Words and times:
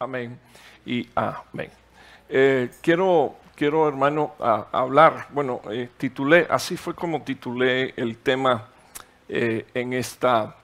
Amén 0.00 0.38
y 0.86 1.08
amén. 1.16 1.72
Eh, 2.28 2.70
quiero, 2.80 3.34
quiero, 3.56 3.88
hermano, 3.88 4.36
hablar, 4.70 5.26
bueno, 5.30 5.60
eh, 5.72 5.88
titulé, 5.96 6.46
así 6.48 6.76
fue 6.76 6.94
como 6.94 7.22
titulé 7.22 7.94
el 7.96 8.18
tema 8.18 8.68
eh, 9.28 9.66
en, 9.74 9.94
esta, 9.94 10.54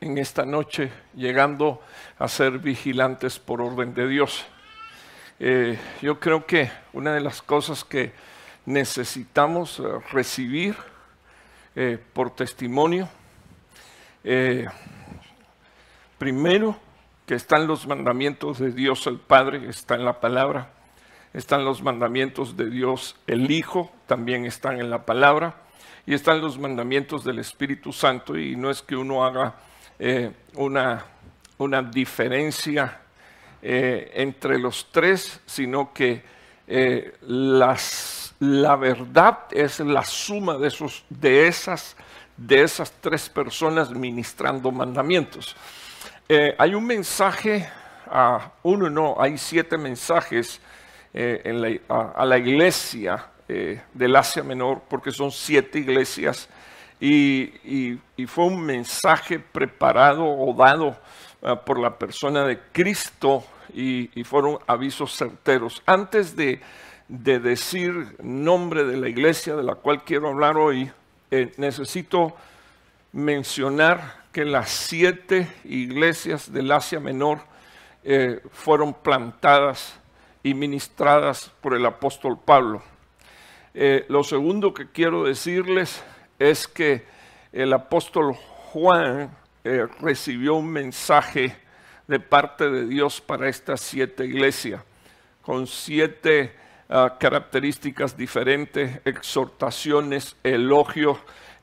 en 0.00 0.16
esta 0.16 0.46
noche, 0.46 0.90
llegando 1.14 1.82
a 2.18 2.28
ser 2.28 2.58
vigilantes 2.58 3.38
por 3.38 3.60
orden 3.60 3.92
de 3.92 4.08
Dios. 4.08 4.46
yo 6.00 6.18
creo 6.18 6.46
que 6.46 6.70
una 6.94 7.12
de 7.12 7.20
las 7.20 7.42
cosas 7.42 7.84
que 7.84 8.14
necesitamos 8.64 9.82
recibir 10.10 10.74
por 12.14 12.34
testimonio, 12.34 13.06
primero, 16.18 16.85
que 17.26 17.34
están 17.34 17.66
los 17.66 17.86
mandamientos 17.86 18.58
de 18.58 18.70
Dios 18.70 19.06
el 19.08 19.18
Padre, 19.18 19.68
está 19.68 19.96
en 19.96 20.04
la 20.04 20.20
palabra, 20.20 20.70
están 21.34 21.64
los 21.64 21.82
mandamientos 21.82 22.56
de 22.56 22.70
Dios 22.70 23.16
el 23.26 23.50
Hijo, 23.50 23.92
también 24.06 24.46
están 24.46 24.80
en 24.80 24.90
la 24.90 25.04
palabra, 25.04 25.56
y 26.06 26.14
están 26.14 26.40
los 26.40 26.56
mandamientos 26.58 27.24
del 27.24 27.40
Espíritu 27.40 27.92
Santo, 27.92 28.38
y 28.38 28.54
no 28.54 28.70
es 28.70 28.80
que 28.80 28.96
uno 28.96 29.24
haga 29.24 29.56
eh, 29.98 30.30
una, 30.54 31.04
una, 31.58 31.82
diferencia 31.82 33.00
eh, 33.60 34.12
entre 34.14 34.58
los 34.58 34.86
tres, 34.92 35.40
sino 35.46 35.92
que 35.92 36.22
eh, 36.68 37.16
las, 37.22 38.34
la 38.38 38.76
verdad 38.76 39.40
es 39.50 39.80
la 39.80 40.04
suma 40.04 40.58
de, 40.58 40.68
esos, 40.68 41.04
de, 41.10 41.48
esas, 41.48 41.96
de 42.36 42.62
esas 42.62 42.92
tres 43.00 43.28
personas 43.28 43.90
ministrando 43.90 44.70
mandamientos. 44.70 45.56
Eh, 46.28 46.56
hay 46.58 46.74
un 46.74 46.84
mensaje, 46.84 47.68
a 48.06 48.50
uno 48.64 48.90
no, 48.90 49.14
hay 49.16 49.38
siete 49.38 49.78
mensajes 49.78 50.60
eh, 51.14 51.80
a, 51.88 52.24
la 52.24 52.36
iglesia 52.36 53.26
eh, 53.46 53.80
del 53.94 54.16
Asia 54.16 54.42
Menor, 54.42 54.82
porque 54.88 55.12
son 55.12 55.30
siete 55.30 55.78
iglesias, 55.78 56.48
y, 56.98 58.00
fue 58.26 58.46
un 58.46 58.60
mensaje 58.60 59.38
preparado 59.38 60.24
o 60.24 60.52
dado 60.52 60.96
ah, 61.42 61.54
por 61.54 61.78
la 61.78 61.96
persona 61.96 62.44
de 62.44 62.58
Cristo 62.72 63.44
y, 63.72 64.08
fueron 64.24 64.58
avisos 64.66 65.16
certeros. 65.16 65.80
Antes 65.86 66.34
de, 66.34 66.60
de, 67.06 67.38
decir 67.38 68.16
nombre 68.20 68.82
de 68.82 68.96
la 68.96 69.08
iglesia 69.08 69.54
de 69.54 69.62
la 69.62 69.76
cual 69.76 70.02
quiero 70.02 70.30
hablar 70.30 70.56
hoy, 70.56 70.90
necesito 71.56 72.34
mencionar 73.12 74.25
que 74.36 74.44
las 74.44 74.68
siete 74.68 75.48
iglesias 75.64 76.52
del 76.52 76.70
Asia 76.70 77.00
Menor 77.00 77.40
eh, 78.04 78.42
fueron 78.52 78.92
plantadas 78.92 79.98
y 80.42 80.52
ministradas 80.52 81.50
por 81.62 81.72
el 81.72 81.86
apóstol 81.86 82.38
Pablo. 82.44 82.82
Eh, 83.72 84.04
lo 84.10 84.22
segundo 84.22 84.74
que 84.74 84.90
quiero 84.90 85.24
decirles 85.24 86.04
es 86.38 86.68
que 86.68 87.06
el 87.50 87.72
apóstol 87.72 88.34
Juan 88.34 89.34
eh, 89.64 89.86
recibió 90.02 90.56
un 90.56 90.68
mensaje 90.68 91.56
de 92.06 92.20
parte 92.20 92.68
de 92.68 92.86
Dios 92.86 93.22
para 93.22 93.48
estas 93.48 93.80
siete 93.80 94.26
iglesias, 94.26 94.82
con 95.40 95.66
siete 95.66 96.54
ah, 96.90 97.16
características 97.18 98.14
diferentes, 98.18 99.00
exhortaciones, 99.06 100.36
elogios, 100.42 101.16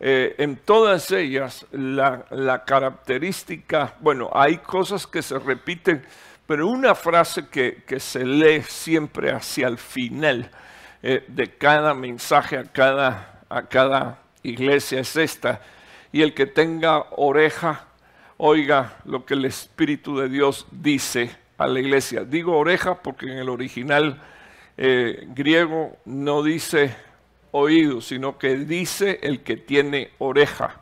eh, 0.06 0.36
en 0.38 0.58
todas 0.58 1.12
ellas 1.12 1.66
la, 1.72 2.66
característica, 2.66 3.96
bueno, 4.02 4.30
hay 4.34 4.58
cosas 4.58 5.08
que 5.08 5.22
se 5.22 5.40
repiten, 5.40 6.04
pero 6.46 6.68
una 6.68 6.94
frase 6.94 7.48
que, 7.48 7.86
se 8.02 8.26
lee 8.26 8.64
siempre 8.64 9.32
hacia 9.32 9.70
el 9.70 9.78
final 9.78 10.52
eh, 11.02 11.24
de 11.30 11.52
cada 11.52 11.94
mensaje 11.94 12.58
a 12.58 12.66
cada, 12.66 14.20
iglesia 14.44 15.00
es 15.00 15.16
esta. 15.16 15.62
Y 16.12 16.22
el 16.22 16.34
que 16.34 16.48
tenga 16.48 17.06
oreja, 17.12 17.86
oiga 18.36 18.98
lo 19.06 19.26
que 19.26 19.36
el 19.36 19.46
Espíritu 19.46 20.18
de 20.18 20.28
Dios 20.28 20.68
dice 20.70 21.34
a 21.58 21.66
la 21.66 21.80
iglesia. 21.80 22.26
Digo 22.26 22.58
oreja 22.58 23.02
porque 23.02 23.32
en 23.32 23.38
el 23.38 23.48
original 23.48 24.22
eh, 24.76 25.24
griego 25.30 25.96
no 26.04 26.44
dice 26.44 26.94
oído, 27.54 28.02
sino 28.02 28.38
que 28.38 28.58
dice 28.58 29.20
el 29.24 29.42
que 29.44 29.56
tiene 29.56 30.12
oreja. 30.18 30.82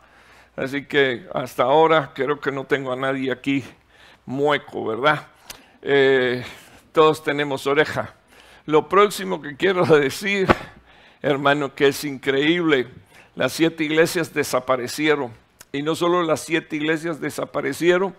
Así 0.55 0.85
que 0.85 1.27
hasta 1.33 1.63
ahora 1.63 2.11
creo 2.15 2.39
que 2.39 2.51
no 2.51 2.65
tengo 2.65 2.91
a 2.91 2.95
nadie 2.95 3.31
aquí 3.31 3.63
mueco, 4.25 4.85
¿verdad? 4.85 5.27
Eh, 5.81 6.43
todos 6.91 7.23
tenemos 7.23 7.67
oreja. 7.67 8.15
Lo 8.65 8.87
próximo 8.87 9.41
que 9.41 9.55
quiero 9.55 9.85
decir, 9.99 10.47
hermano, 11.21 11.75
que 11.75 11.89
es 11.89 12.03
increíble, 12.03 12.87
las 13.35 13.53
siete 13.53 13.83
iglesias 13.83 14.33
desaparecieron. 14.33 15.31
Y 15.73 15.83
no 15.83 15.95
solo 15.95 16.23
las 16.23 16.41
siete 16.41 16.77
iglesias 16.77 17.19
desaparecieron, 17.19 18.15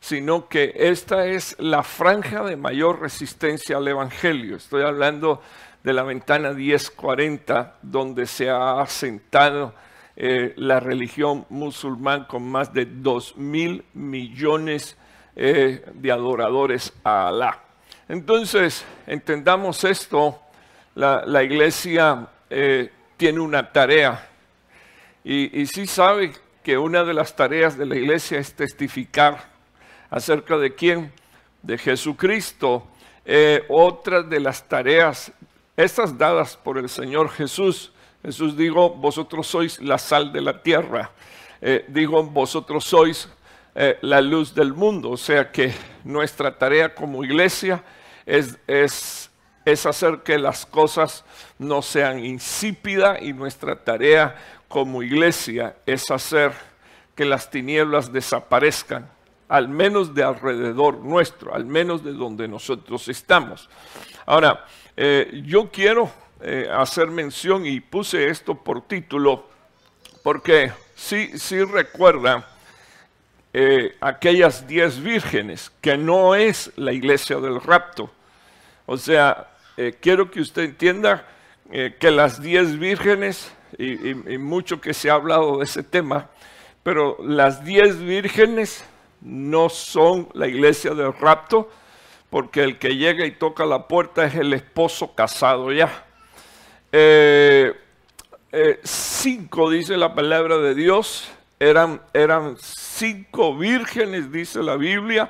sino 0.00 0.48
que 0.48 0.72
esta 0.74 1.26
es 1.26 1.54
la 1.60 1.84
franja 1.84 2.42
de 2.42 2.56
mayor 2.56 3.00
resistencia 3.00 3.76
al 3.76 3.86
Evangelio. 3.86 4.56
Estoy 4.56 4.82
hablando 4.82 5.40
de 5.82 5.92
la 5.92 6.02
ventana 6.02 6.52
1040, 6.52 7.78
donde 7.82 8.26
se 8.26 8.48
ha 8.48 8.80
asentado 8.80 9.74
eh, 10.14 10.52
la 10.56 10.78
religión 10.78 11.46
musulmán 11.48 12.24
con 12.26 12.48
más 12.48 12.72
de 12.72 12.86
2 12.86 13.36
mil 13.36 13.84
millones 13.94 14.96
eh, 15.34 15.84
de 15.94 16.12
adoradores 16.12 16.92
a 17.02 17.28
Alá. 17.28 17.58
Entonces, 18.08 18.84
entendamos 19.06 19.84
esto, 19.84 20.38
la, 20.94 21.42
iglesia 21.42 22.28
eh, 22.50 22.92
tiene 23.16 23.40
una 23.40 23.72
tarea 23.72 24.28
y, 25.24 25.60
y 25.62 25.66
sí 25.66 25.86
sabe 25.86 26.32
que 26.62 26.76
una 26.76 27.02
de 27.04 27.14
las 27.14 27.34
tareas 27.34 27.78
de 27.78 27.86
la 27.86 27.96
iglesia 27.96 28.38
es 28.38 28.54
testificar 28.54 29.38
acerca 30.10 30.58
de 30.58 30.74
quién, 30.74 31.12
de 31.62 31.78
Jesucristo. 31.78 32.86
otra 33.68 34.22
de 34.22 34.40
las 34.40 34.68
tareas 34.68 35.32
estas 35.84 36.16
dadas 36.16 36.56
por 36.56 36.78
el 36.78 36.88
Señor 36.88 37.28
Jesús. 37.30 37.92
Jesús 38.22 38.56
dijo, 38.56 38.90
vosotros 38.90 39.46
sois 39.46 39.80
la 39.80 39.98
sal 39.98 40.32
de 40.32 40.40
la 40.40 40.62
tierra. 40.62 41.10
Eh, 41.60 41.84
digo, 41.88 42.22
vosotros 42.22 42.84
sois 42.84 43.28
eh, 43.74 43.98
la 44.02 44.20
luz 44.20 44.54
del 44.54 44.72
mundo. 44.72 45.10
O 45.10 45.16
sea 45.16 45.50
que 45.50 45.74
nuestra 46.04 46.56
tarea 46.56 46.94
como 46.94 47.24
iglesia 47.24 47.82
es, 48.26 48.58
es, 48.66 49.30
es 49.64 49.86
hacer 49.86 50.18
que 50.22 50.38
las 50.38 50.66
cosas 50.66 51.24
no 51.58 51.82
sean 51.82 52.24
insípidas 52.24 53.20
y 53.22 53.32
nuestra 53.32 53.76
tarea 53.76 54.36
como 54.68 55.02
iglesia 55.02 55.76
es 55.84 56.10
hacer 56.10 56.52
que 57.14 57.24
las 57.24 57.50
tinieblas 57.50 58.12
desaparezcan, 58.12 59.08
al 59.48 59.68
menos 59.68 60.14
de 60.14 60.22
alrededor 60.22 60.98
nuestro, 60.98 61.54
al 61.54 61.66
menos 61.66 62.02
de 62.02 62.12
donde 62.12 62.48
nosotros 62.48 63.08
estamos. 63.08 63.68
Ahora, 64.24 64.64
eh, 64.96 65.42
yo 65.46 65.70
quiero 65.70 66.10
eh, 66.40 66.68
hacer 66.70 67.08
mención 67.08 67.64
y 67.66 67.80
puse 67.80 68.28
esto 68.28 68.54
por 68.54 68.82
título 68.86 69.48
porque 70.22 70.72
sí, 70.94 71.38
sí 71.38 71.62
recuerda 71.64 72.48
eh, 73.54 73.96
aquellas 74.00 74.66
diez 74.66 75.02
vírgenes, 75.02 75.72
que 75.80 75.96
no 75.96 76.34
es 76.34 76.72
la 76.76 76.92
iglesia 76.92 77.36
del 77.36 77.60
rapto. 77.60 78.10
O 78.86 78.96
sea, 78.96 79.48
quiero 80.00 80.30
que 80.30 80.40
usted 80.40 80.62
entienda 80.62 81.26
que 81.70 82.10
las 82.10 82.42
diez 82.42 82.78
vírgenes, 82.78 83.52
y, 83.78 84.10
y, 84.10 84.38
mucho 84.38 84.80
que 84.80 84.92
se 84.92 85.10
ha 85.10 85.14
hablado 85.14 85.58
de 85.58 85.64
ese 85.64 85.82
tema, 85.82 86.28
pero 86.82 87.16
las 87.22 87.64
diez 87.64 87.98
vírgenes 87.98 88.84
no 89.20 89.68
son 89.68 90.28
la 90.34 90.46
iglesia 90.46 90.94
del 90.94 91.12
rapto, 91.14 91.70
porque 92.32 92.62
el 92.62 92.78
que 92.78 92.96
llega 92.96 93.26
y 93.26 93.32
toca 93.32 93.66
la 93.66 93.86
puerta 93.86 94.24
es 94.24 94.34
el 94.36 94.54
esposo 94.54 95.14
casado 95.14 95.70
ya. 95.70 96.06
Eh, 96.90 97.74
eh, 98.50 98.80
cinco, 98.82 99.68
dice 99.68 99.98
la 99.98 100.14
palabra 100.14 100.56
de 100.56 100.74
Dios, 100.74 101.30
eran, 101.60 102.00
eran 102.14 102.56
cinco 102.58 103.54
vírgenes, 103.54 104.32
dice 104.32 104.62
la 104.62 104.76
Biblia, 104.76 105.28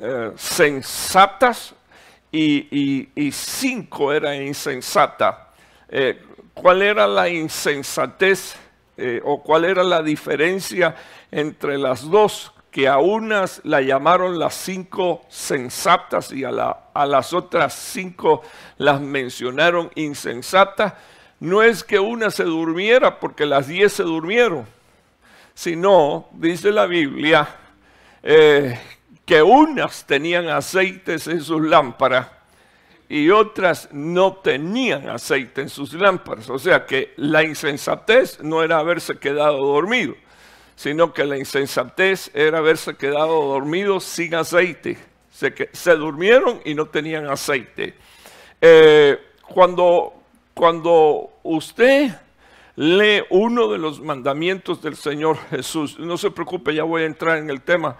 eh, 0.00 0.32
sensatas 0.36 1.74
y, 2.32 3.10
y, 3.14 3.30
cinco 3.32 4.14
eran 4.14 4.42
insensatas. 4.42 5.36
¿Cuál 6.54 6.80
era 6.80 7.06
la 7.06 7.28
insensatez 7.28 8.56
o 9.24 9.42
cuál 9.42 9.66
era 9.66 9.84
la 9.84 10.02
diferencia 10.02 10.96
entre 11.30 11.76
las 11.76 12.10
dos? 12.10 12.50
Que 12.76 12.88
a 12.88 12.98
unas 12.98 13.62
la 13.64 13.80
llamaron 13.80 14.38
las 14.38 14.54
cinco 14.54 15.24
sensatas 15.30 16.30
y 16.30 16.44
a, 16.44 16.50
las 16.50 17.32
otras 17.32 17.72
cinco 17.72 18.42
las 18.76 19.00
mencionaron 19.00 19.90
insensatas, 19.94 20.92
no 21.40 21.62
es 21.62 21.82
que 21.82 21.98
una 21.98 22.30
se 22.30 22.44
durmiera 22.44 23.18
porque 23.18 23.46
las 23.46 23.68
diez 23.68 23.94
se 23.94 24.02
durmieron, 24.02 24.66
sino, 25.54 26.28
dice 26.32 26.70
la 26.70 26.84
Biblia, 26.84 27.48
eh, 28.22 28.78
que 29.24 29.42
unas 29.42 30.04
tenían 30.04 30.50
aceites 30.50 31.28
en 31.28 31.40
sus 31.40 31.62
lámparas 31.62 32.26
y 33.08 33.30
otras 33.30 33.88
no 33.90 34.34
tenían 34.34 35.08
aceite 35.08 35.62
en 35.62 35.70
sus 35.70 35.94
lámparas. 35.94 36.50
O 36.50 36.58
sea 36.58 36.84
que 36.84 37.14
la 37.16 37.42
insensatez 37.42 38.42
no 38.42 38.62
era 38.62 38.76
haberse 38.76 39.16
quedado 39.16 39.64
dormido, 39.64 40.14
sino 40.76 41.12
que 41.12 41.24
la 41.24 41.38
insensatez 41.38 42.30
era 42.34 42.58
haberse 42.58 42.96
quedado 42.96 43.48
dormido 43.48 43.98
sin 43.98 44.34
aceite. 44.34 44.98
Se, 45.30 45.70
se 45.72 45.96
durmieron 45.96 46.60
y 46.64 46.74
no 46.74 46.86
tenían 46.86 47.26
aceite. 47.26 47.94
Eh, 48.60 49.18
cuando, 49.42 50.12
cuando 50.54 51.30
usted 51.42 52.10
lee 52.76 53.22
uno 53.30 53.68
de 53.68 53.78
los 53.78 54.00
mandamientos 54.00 54.82
del 54.82 54.96
Señor 54.96 55.38
Jesús, 55.50 55.98
no 55.98 56.18
se 56.18 56.30
preocupe, 56.30 56.74
ya 56.74 56.84
voy 56.84 57.02
a 57.02 57.06
entrar 57.06 57.38
en 57.38 57.50
el 57.50 57.62
tema. 57.62 57.96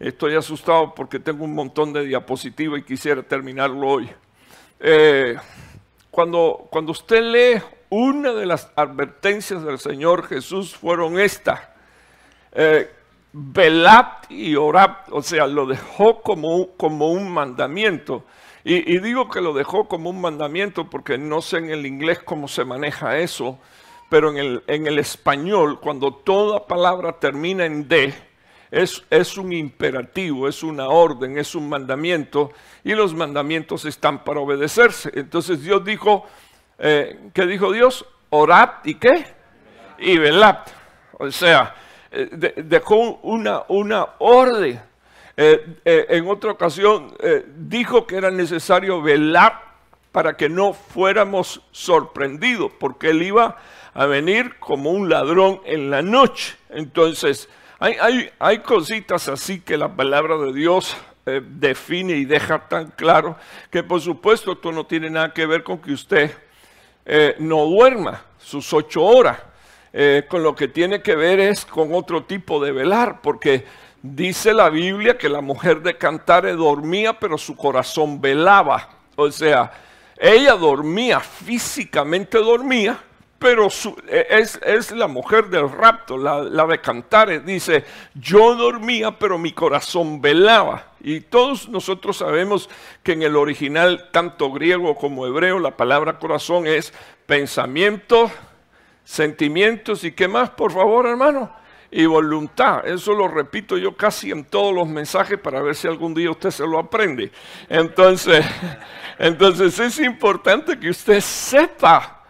Estoy 0.00 0.34
asustado 0.34 0.94
porque 0.94 1.18
tengo 1.20 1.44
un 1.44 1.54
montón 1.54 1.92
de 1.92 2.04
diapositivas 2.04 2.80
y 2.80 2.84
quisiera 2.84 3.22
terminarlo 3.22 3.86
hoy. 3.86 4.10
Eh, 4.80 5.36
cuando, 6.10 6.66
cuando 6.70 6.92
usted 6.92 7.22
lee 7.22 7.62
una 7.90 8.32
de 8.32 8.46
las 8.46 8.70
advertencias 8.76 9.62
del 9.64 9.78
Señor 9.78 10.26
Jesús 10.26 10.76
fueron 10.76 11.18
estas. 11.18 11.60
Eh, 12.52 12.90
velad 13.32 14.06
y 14.28 14.56
orad, 14.56 14.96
o 15.10 15.22
sea, 15.22 15.46
lo 15.46 15.66
dejó 15.66 16.22
como, 16.22 16.70
como 16.76 17.12
un 17.12 17.30
mandamiento. 17.30 18.24
Y, 18.64 18.98
digo 18.98 19.30
que 19.30 19.40
lo 19.40 19.54
dejó 19.54 19.88
como 19.88 20.10
un 20.10 20.20
mandamiento 20.20 20.90
porque 20.90 21.16
no 21.16 21.40
sé 21.40 21.58
en 21.58 21.70
el 21.70 21.86
inglés 21.86 22.18
cómo 22.18 22.48
se 22.48 22.66
maneja 22.66 23.16
eso, 23.16 23.58
pero 24.10 24.30
en 24.30 24.36
el, 24.36 24.62
en 24.66 24.86
el 24.86 24.98
español, 24.98 25.80
cuando 25.80 26.12
toda 26.12 26.66
palabra 26.66 27.18
termina 27.18 27.64
en 27.64 27.88
de, 27.88 28.12
es, 28.70 29.38
un 29.38 29.52
imperativo, 29.52 30.48
es 30.48 30.62
una 30.62 30.88
orden, 30.88 31.38
es 31.38 31.54
un 31.54 31.68
mandamiento 31.68 32.52
y 32.84 32.92
los 32.92 33.14
mandamientos 33.14 33.84
están 33.86 34.22
para 34.22 34.40
obedecerse. 34.40 35.10
Entonces 35.14 35.62
Dios 35.62 35.82
dijo, 35.84 36.26
eh, 36.78 37.30
¿qué 37.32 37.46
dijo 37.46 37.72
Dios? 37.72 38.04
Orad 38.30 38.84
y 38.84 38.96
qué? 38.96 39.24
Y 39.98 40.18
velad. 40.18 40.58
O 41.12 41.30
sea, 41.30 41.74
eh, 42.10 42.62
dejó 42.64 43.18
una, 43.22 43.62
una 43.68 44.06
orden. 44.18 44.80
Eh, 45.36 45.76
en 45.84 46.28
otra 46.28 46.50
ocasión 46.50 47.14
dijo 47.56 48.06
que 48.06 48.16
era 48.16 48.30
necesario 48.30 49.00
velar 49.00 49.68
para 50.10 50.36
que 50.36 50.48
no 50.48 50.72
fuéramos 50.72 51.62
sorprendidos, 51.70 52.72
porque 52.80 53.10
él 53.10 53.22
iba 53.22 53.56
a 53.94 54.06
venir 54.06 54.58
como 54.58 54.90
un 54.90 55.08
ladrón 55.08 55.60
en 55.64 55.90
la 55.90 56.02
noche. 56.02 56.56
Entonces, 56.70 57.48
hay, 57.80 58.58
cositas 58.64 59.28
así 59.28 59.60
que 59.60 59.76
la 59.76 59.94
palabra 59.94 60.36
de 60.36 60.52
Dios 60.52 60.96
eh, 61.26 61.40
define 61.44 62.14
y 62.14 62.24
deja 62.24 62.68
tan 62.68 62.88
claro 62.90 63.36
que 63.70 63.84
por 63.84 64.00
supuesto 64.00 64.52
esto 64.52 64.72
no 64.72 64.84
tiene 64.84 65.10
nada 65.10 65.32
que 65.32 65.46
ver 65.46 65.62
con 65.62 65.78
que 65.78 65.92
usted 65.92 66.32
eh, 67.06 67.36
no 67.38 67.64
duerma 67.66 68.24
sus 68.38 68.72
ocho 68.72 69.04
horas. 69.04 69.38
Eh, 69.92 70.24
con 70.28 70.42
lo 70.42 70.54
que 70.54 70.68
tiene 70.68 71.02
que 71.02 71.16
ver 71.16 71.40
es 71.40 71.64
con 71.64 71.94
otro 71.94 72.24
tipo 72.24 72.62
de 72.62 72.72
velar, 72.72 73.20
porque 73.22 73.64
dice 74.02 74.52
la 74.52 74.68
Biblia 74.70 75.16
que 75.16 75.28
la 75.28 75.40
mujer 75.40 75.82
de 75.82 75.96
Cantare 75.96 76.52
dormía, 76.52 77.18
pero 77.18 77.38
su 77.38 77.56
corazón 77.56 78.20
velaba. 78.20 78.88
O 79.16 79.30
sea, 79.30 79.72
ella 80.18 80.54
dormía, 80.54 81.20
físicamente 81.20 82.38
dormía, 82.38 82.98
pero 83.38 83.68
e, 84.08 84.26
es, 84.30 84.90
la 84.90 85.06
mujer 85.06 85.48
del 85.48 85.70
rapto, 85.70 86.18
la, 86.18 86.66
de 86.66 86.80
Cantares, 86.80 87.44
dice, 87.46 87.84
yo 88.14 88.56
dormía, 88.56 89.12
pero 89.12 89.38
mi 89.38 89.52
corazón 89.52 90.20
velaba. 90.20 90.92
Y 91.00 91.20
todos 91.20 91.68
nosotros 91.68 92.16
sabemos 92.16 92.68
que 93.02 93.12
en 93.12 93.22
el 93.22 93.36
original, 93.36 94.08
tanto 94.10 94.50
griego 94.50 94.96
como 94.96 95.26
hebreo, 95.26 95.60
la 95.60 95.76
palabra 95.76 96.18
corazón 96.18 96.66
es 96.66 96.92
pensamiento, 97.26 98.30
sentimientos 99.08 100.04
y 100.04 100.12
qué 100.12 100.28
más, 100.28 100.50
por 100.50 100.70
favor, 100.70 101.06
hermano, 101.06 101.50
y 101.90 102.04
voluntad. 102.04 102.86
Eso 102.86 103.14
lo 103.14 103.26
repito 103.26 103.78
yo 103.78 103.96
casi 103.96 104.30
en 104.30 104.44
todos 104.44 104.74
los 104.74 104.86
mensajes 104.86 105.38
para 105.38 105.62
ver 105.62 105.74
si 105.74 105.88
algún 105.88 106.12
día 106.12 106.30
usted 106.30 106.50
se 106.50 106.66
lo 106.66 106.78
aprende. 106.78 107.32
Entonces, 107.70 108.44
entonces 109.18 109.78
es 109.78 109.98
importante 110.00 110.78
que 110.78 110.90
usted 110.90 111.20
sepa 111.22 112.22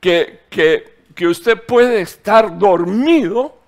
que, 0.00 0.44
que, 0.48 1.26
usted 1.26 1.62
puede 1.62 2.00
estar 2.00 2.58
dormido. 2.58 3.58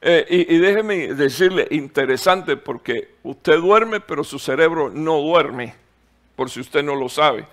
Eh, 0.00 0.26
y, 0.30 0.54
y, 0.54 0.58
déjeme 0.58 1.12
decirle, 1.12 1.66
interesante, 1.72 2.56
porque 2.56 3.16
usted 3.24 3.58
duerme, 3.58 3.98
pero 3.98 4.22
su 4.22 4.38
cerebro 4.38 4.90
no 4.90 5.20
duerme, 5.20 5.74
por 6.36 6.50
si 6.50 6.60
usted 6.60 6.84
no 6.84 6.94
lo 6.94 7.08
sabe. 7.08 7.44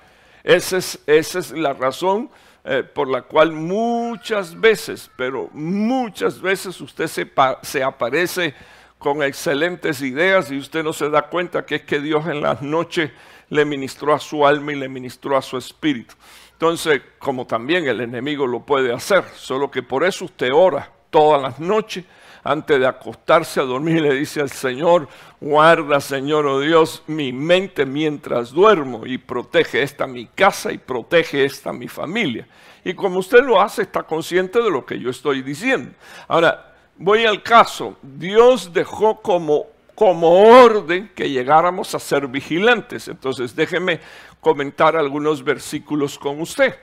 Esa 0.43 0.77
es, 0.77 0.99
esa 1.07 1.39
es 1.39 1.49
la 1.49 1.73
razón 1.73 2.29
eh, 2.67 2.81
por 2.81 3.07
la 3.07 3.21
cual 3.21 3.51
muchas 3.51 4.59
veces, 4.59 5.11
pero 5.15 5.49
muchas 5.53 6.41
veces 6.41 6.81
usted 6.81 7.05
se, 7.05 7.31
se 7.61 7.83
aparece 7.83 8.55
con 8.97 9.21
excelentes 9.21 10.01
ideas 10.01 10.51
y 10.51 10.57
usted 10.57 10.83
no 10.83 10.91
se 10.91 11.09
da 11.11 11.29
cuenta 11.29 11.63
que 11.63 11.75
es 11.75 11.81
que 11.83 11.99
Dios 11.99 12.25
en 12.25 12.41
las 12.41 12.63
noches 12.63 13.11
le 13.49 13.65
ministró 13.65 14.15
a 14.15 14.19
su 14.19 14.47
alma 14.47 14.71
y 14.71 14.77
le 14.77 14.89
ministró 14.89 15.37
a 15.37 15.43
su 15.43 15.57
espíritu. 15.57 16.15
Entonces, 16.53 17.01
como 17.19 17.45
también 17.45 17.87
el 17.87 18.01
enemigo 18.01 18.47
lo 18.47 18.61
puede 18.61 18.91
hacer, 18.91 19.25
solo 19.35 19.69
que 19.69 19.83
por 19.83 20.03
eso 20.03 20.25
usted 20.25 20.49
ora 20.51 20.89
todas 21.11 21.39
las 21.39 21.59
noches 21.59 22.03
antes 22.45 22.79
de 22.79 22.85
acostarse 22.85 23.59
a 23.59 23.63
dormir 23.63 24.03
le 24.03 24.13
dice 24.13 24.39
al 24.39 24.51
Señor, 24.51 25.09
guarda 25.41 25.99
Señor 25.99 26.45
oh 26.45 26.59
Dios 26.59 27.01
mi 27.07 27.33
mente 27.33 27.87
mientras 27.87 28.51
duermo 28.51 29.05
y 29.07 29.17
protege 29.17 29.81
esta 29.81 30.05
mi 30.05 30.27
casa 30.27 30.71
y 30.71 30.77
protege 30.77 31.43
esta 31.43 31.73
mi 31.73 31.87
familia. 31.87 32.47
Y 32.83 32.93
como 32.93 33.17
usted 33.17 33.43
lo 33.43 33.59
hace, 33.59 33.81
está 33.81 34.03
consciente 34.03 34.61
de 34.61 34.69
lo 34.69 34.85
que 34.85 34.99
yo 34.99 35.09
estoy 35.09 35.41
diciendo. 35.41 35.91
Ahora, 36.27 36.75
voy 36.97 37.25
al 37.25 37.41
caso. 37.41 37.97
Dios 38.03 38.71
dejó 38.71 39.21
como 39.21 39.75
como 39.95 40.29
orden 40.49 41.09
que 41.15 41.29
llegáramos 41.29 41.95
a 41.95 41.99
ser 41.99 42.27
vigilantes. 42.27 43.07
Entonces 43.07 43.55
déjeme 43.55 44.01
comentar 44.39 44.95
algunos 44.95 45.43
versículos 45.43 46.19
con 46.19 46.41
usted. 46.41 46.75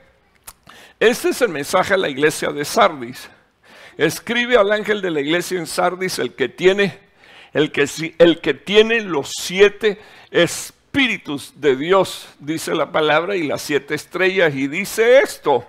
Este 0.99 1.29
es 1.29 1.43
el 1.43 1.51
mensaje 1.51 1.95
a 1.95 1.99
la 1.99 2.09
iglesia 2.09 2.51
de 2.51 2.65
Sardis. 2.65 3.31
Escribe 3.97 4.57
al 4.57 4.73
ángel 4.73 5.03
de 5.03 5.11
la 5.11 5.21
iglesia 5.21 5.59
en 5.59 5.67
Sardis 5.67 6.19
el 6.19 6.35
que 6.35 6.49
tiene, 6.49 6.99
el 7.53 7.71
que, 7.73 7.87
el 8.19 8.41
que 8.41 8.55
tiene 8.55 9.01
los 9.03 9.33
siete 9.39 10.01
espíritus 10.31 11.55
de 11.57 11.77
Dios, 11.77 12.29
dice 12.39 12.75
la 12.75 12.91
palabra, 12.91 13.37
y 13.37 13.47
las 13.47 13.63
siete 13.63 13.95
estrellas, 13.95 14.55
y 14.55 14.67
dice 14.67 15.19
esto, 15.19 15.67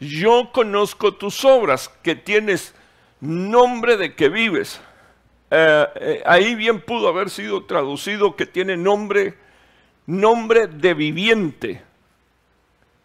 yo 0.00 0.50
conozco 0.52 1.14
tus 1.14 1.44
obras, 1.44 1.88
que 2.02 2.14
tienes 2.14 2.74
nombre 3.20 3.96
de 3.96 4.14
que 4.14 4.28
vives 4.28 4.80
eh, 5.54 5.86
eh, 5.96 6.22
ahí 6.24 6.54
bien 6.54 6.80
pudo 6.80 7.08
haber 7.08 7.28
sido 7.28 7.66
traducido 7.66 8.36
que 8.36 8.46
tiene 8.46 8.74
nombre, 8.74 9.34
nombre 10.06 10.66
de 10.66 10.94
viviente. 10.94 11.82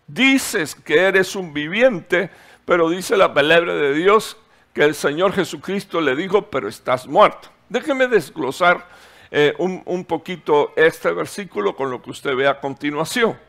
Dices 0.08 0.74
que 0.74 0.98
eres 0.98 1.36
un 1.36 1.54
viviente, 1.54 2.30
pero 2.68 2.90
dice 2.90 3.16
la 3.16 3.34
palabra 3.34 3.74
de 3.74 3.94
Dios 3.94 4.36
que 4.74 4.84
el 4.84 4.94
Señor 4.94 5.32
Jesucristo 5.32 6.02
le 6.02 6.18
dijo, 6.18 6.50
pero 6.50 6.68
estás 6.68 7.08
muerto. 7.08 7.48
Déjeme 7.70 8.08
desglosar 8.08 8.86
eh, 9.32 9.54
un, 9.58 9.82
un 9.86 10.04
poquito 10.04 10.74
este 10.76 11.14
versículo 11.14 11.78
con 11.78 11.90
lo 11.90 12.02
que 12.02 12.10
usted 12.10 12.36
ve 12.36 12.46
a 12.46 12.60
continuación. 12.60 13.40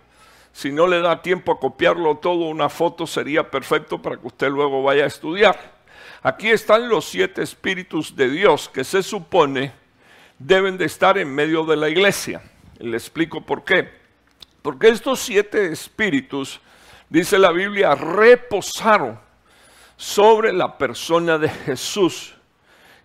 Si 0.52 0.70
no 0.70 0.86
le 0.86 1.00
da 1.00 1.20
tiempo 1.20 1.50
a 1.50 1.58
copiarlo 1.58 2.18
todo, 2.18 2.44
una 2.44 2.68
foto 2.68 3.08
sería 3.08 3.50
perfecto 3.50 4.00
para 4.00 4.18
que 4.18 4.28
usted 4.28 4.50
luego 4.50 4.84
vaya 4.84 5.02
a 5.02 5.08
estudiar. 5.08 5.78
Aquí 6.22 6.50
están 6.50 6.88
los 6.88 7.04
siete 7.04 7.42
espíritus 7.42 8.14
de 8.14 8.30
Dios 8.30 8.68
que 8.68 8.84
se 8.84 9.02
supone 9.02 9.72
deben 10.38 10.78
de 10.78 10.84
estar 10.84 11.18
en 11.18 11.34
medio 11.34 11.64
de 11.64 11.76
la 11.76 11.88
iglesia. 11.88 12.40
Le 12.78 12.96
explico 12.96 13.40
por 13.40 13.64
qué. 13.64 13.90
Porque 14.62 14.88
estos 14.88 15.18
siete 15.18 15.72
espíritus, 15.72 16.60
dice 17.08 17.38
la 17.38 17.52
Biblia, 17.52 17.94
reposaron 17.94 19.18
sobre 19.96 20.52
la 20.52 20.78
persona 20.78 21.38
de 21.38 21.48
Jesús. 21.48 22.34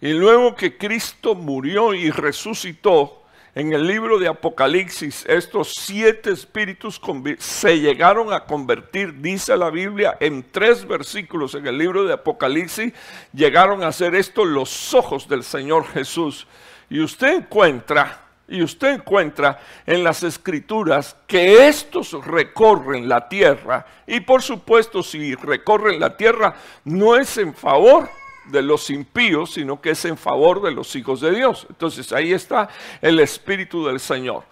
Y 0.01 0.13
luego 0.13 0.55
que 0.55 0.77
Cristo 0.77 1.35
murió 1.35 1.93
y 1.93 2.11
resucitó, 2.11 3.23
en 3.55 3.71
el 3.71 3.85
libro 3.85 4.17
de 4.17 4.27
Apocalipsis, 4.27 5.25
estos 5.27 5.73
siete 5.75 6.31
espíritus 6.31 6.99
se 7.37 7.79
llegaron 7.79 8.33
a 8.33 8.45
convertir, 8.45 9.21
dice 9.21 9.55
la 9.55 9.69
Biblia, 9.69 10.17
en 10.19 10.43
tres 10.51 10.87
versículos 10.87 11.53
en 11.53 11.67
el 11.67 11.77
libro 11.77 12.03
de 12.03 12.13
Apocalipsis, 12.13 12.93
llegaron 13.31 13.83
a 13.83 13.91
ser 13.91 14.15
estos 14.15 14.47
los 14.47 14.93
ojos 14.95 15.27
del 15.27 15.43
Señor 15.43 15.85
Jesús. 15.85 16.47
Y 16.89 16.99
usted 16.99 17.35
encuentra, 17.35 18.22
y 18.47 18.61
usted 18.61 18.95
encuentra 18.95 19.59
en 19.85 20.03
las 20.03 20.23
escrituras 20.23 21.15
que 21.27 21.67
estos 21.67 22.11
recorren 22.25 23.07
la 23.07 23.27
tierra. 23.29 23.85
Y 24.05 24.19
por 24.19 24.41
supuesto, 24.41 25.01
si 25.01 25.33
recorren 25.35 25.99
la 25.99 26.17
tierra, 26.17 26.55
no 26.83 27.15
es 27.15 27.37
en 27.37 27.53
favor 27.53 28.09
de 28.45 28.61
los 28.61 28.89
impíos, 28.89 29.53
sino 29.53 29.79
que 29.79 29.91
es 29.91 30.03
en 30.05 30.17
favor 30.17 30.61
de 30.61 30.71
los 30.71 30.95
hijos 30.95 31.21
de 31.21 31.31
Dios. 31.31 31.65
Entonces 31.69 32.11
ahí 32.11 32.33
está 32.33 32.69
el 33.01 33.19
Espíritu 33.19 33.85
del 33.85 33.99
Señor. 33.99 34.43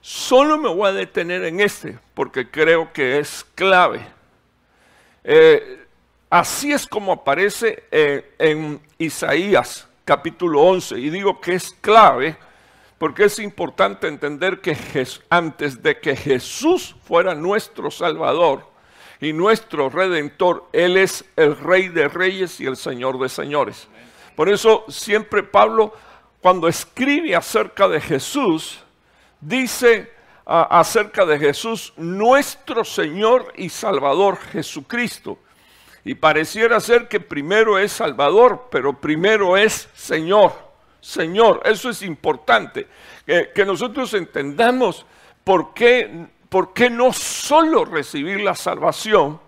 Solo 0.00 0.56
me 0.56 0.68
voy 0.68 0.88
a 0.88 0.92
detener 0.92 1.44
en 1.44 1.60
este, 1.60 1.98
porque 2.14 2.50
creo 2.50 2.92
que 2.92 3.18
es 3.18 3.44
clave. 3.54 4.00
Eh, 5.24 5.84
así 6.30 6.72
es 6.72 6.86
como 6.86 7.12
aparece 7.12 7.84
eh, 7.90 8.34
en 8.38 8.80
Isaías 8.98 9.88
capítulo 10.04 10.62
11, 10.62 10.98
y 11.00 11.10
digo 11.10 11.40
que 11.40 11.54
es 11.54 11.72
clave 11.80 12.36
porque 12.98 13.24
es 13.24 13.38
importante 13.38 14.08
entender 14.08 14.60
que 14.60 14.76
antes 15.28 15.82
de 15.82 16.00
que 16.00 16.16
Jesús 16.16 16.96
fuera 17.04 17.34
nuestro 17.34 17.90
Salvador 17.90 18.66
y 19.20 19.32
nuestro 19.32 19.90
Redentor, 19.90 20.68
Él 20.72 20.96
es 20.96 21.24
el 21.36 21.56
Rey 21.56 21.88
de 21.88 22.08
Reyes 22.08 22.60
y 22.60 22.66
el 22.66 22.76
Señor 22.76 23.18
de 23.18 23.28
Señores. 23.28 23.88
Por 24.34 24.48
eso 24.48 24.84
siempre 24.88 25.42
Pablo, 25.42 25.94
cuando 26.40 26.68
escribe 26.68 27.34
acerca 27.34 27.88
de 27.88 28.00
Jesús, 28.00 28.80
dice 29.40 30.12
acerca 30.46 31.26
de 31.26 31.38
Jesús, 31.38 31.92
nuestro 31.96 32.84
Señor 32.84 33.52
y 33.56 33.68
Salvador 33.68 34.38
Jesucristo. 34.52 35.38
Y 36.04 36.14
pareciera 36.14 36.78
ser 36.78 37.08
que 37.08 37.18
primero 37.18 37.78
es 37.78 37.90
Salvador, 37.90 38.68
pero 38.70 39.00
primero 39.00 39.56
es 39.56 39.88
Señor. 39.94 40.65
Señor. 41.00 41.62
Eso 41.64 41.90
es 41.90 42.02
importante, 42.02 42.86
que 43.26 43.64
nosotros 43.64 44.12
entendamos 44.14 45.06
por 45.44 45.74
qué, 45.74 46.26
por 46.48 46.72
qué 46.72 46.90
no 46.90 47.12
solo 47.12 47.84
recibir 47.84 48.40
la 48.40 48.54
salvación, 48.54 49.40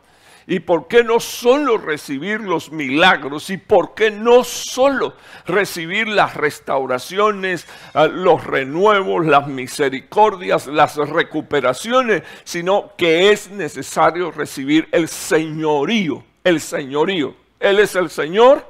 ¿Y 0.50 0.60
por 0.60 0.88
qué 0.88 1.04
no 1.04 1.20
solo 1.20 1.76
recibir 1.76 2.40
los 2.40 2.72
milagros? 2.72 3.50
¿Y 3.50 3.58
por 3.58 3.94
qué 3.94 4.10
no 4.10 4.44
solo 4.44 5.12
recibir 5.44 6.08
las 6.08 6.38
restauraciones, 6.38 7.66
ah, 7.92 8.06
los 8.06 8.42
renuevos, 8.44 9.26
las 9.26 9.46
misericordias, 9.46 10.66
las 10.66 10.96
recuperaciones? 10.96 12.22
Sino 12.44 12.92
que 12.96 13.30
es 13.30 13.50
necesario 13.50 14.30
recibir 14.30 14.88
el 14.90 15.08
señorío, 15.08 16.24
el 16.42 16.62
señorío. 16.62 17.34
Él 17.60 17.78
es 17.80 17.94
el 17.94 18.08
Señor 18.08 18.64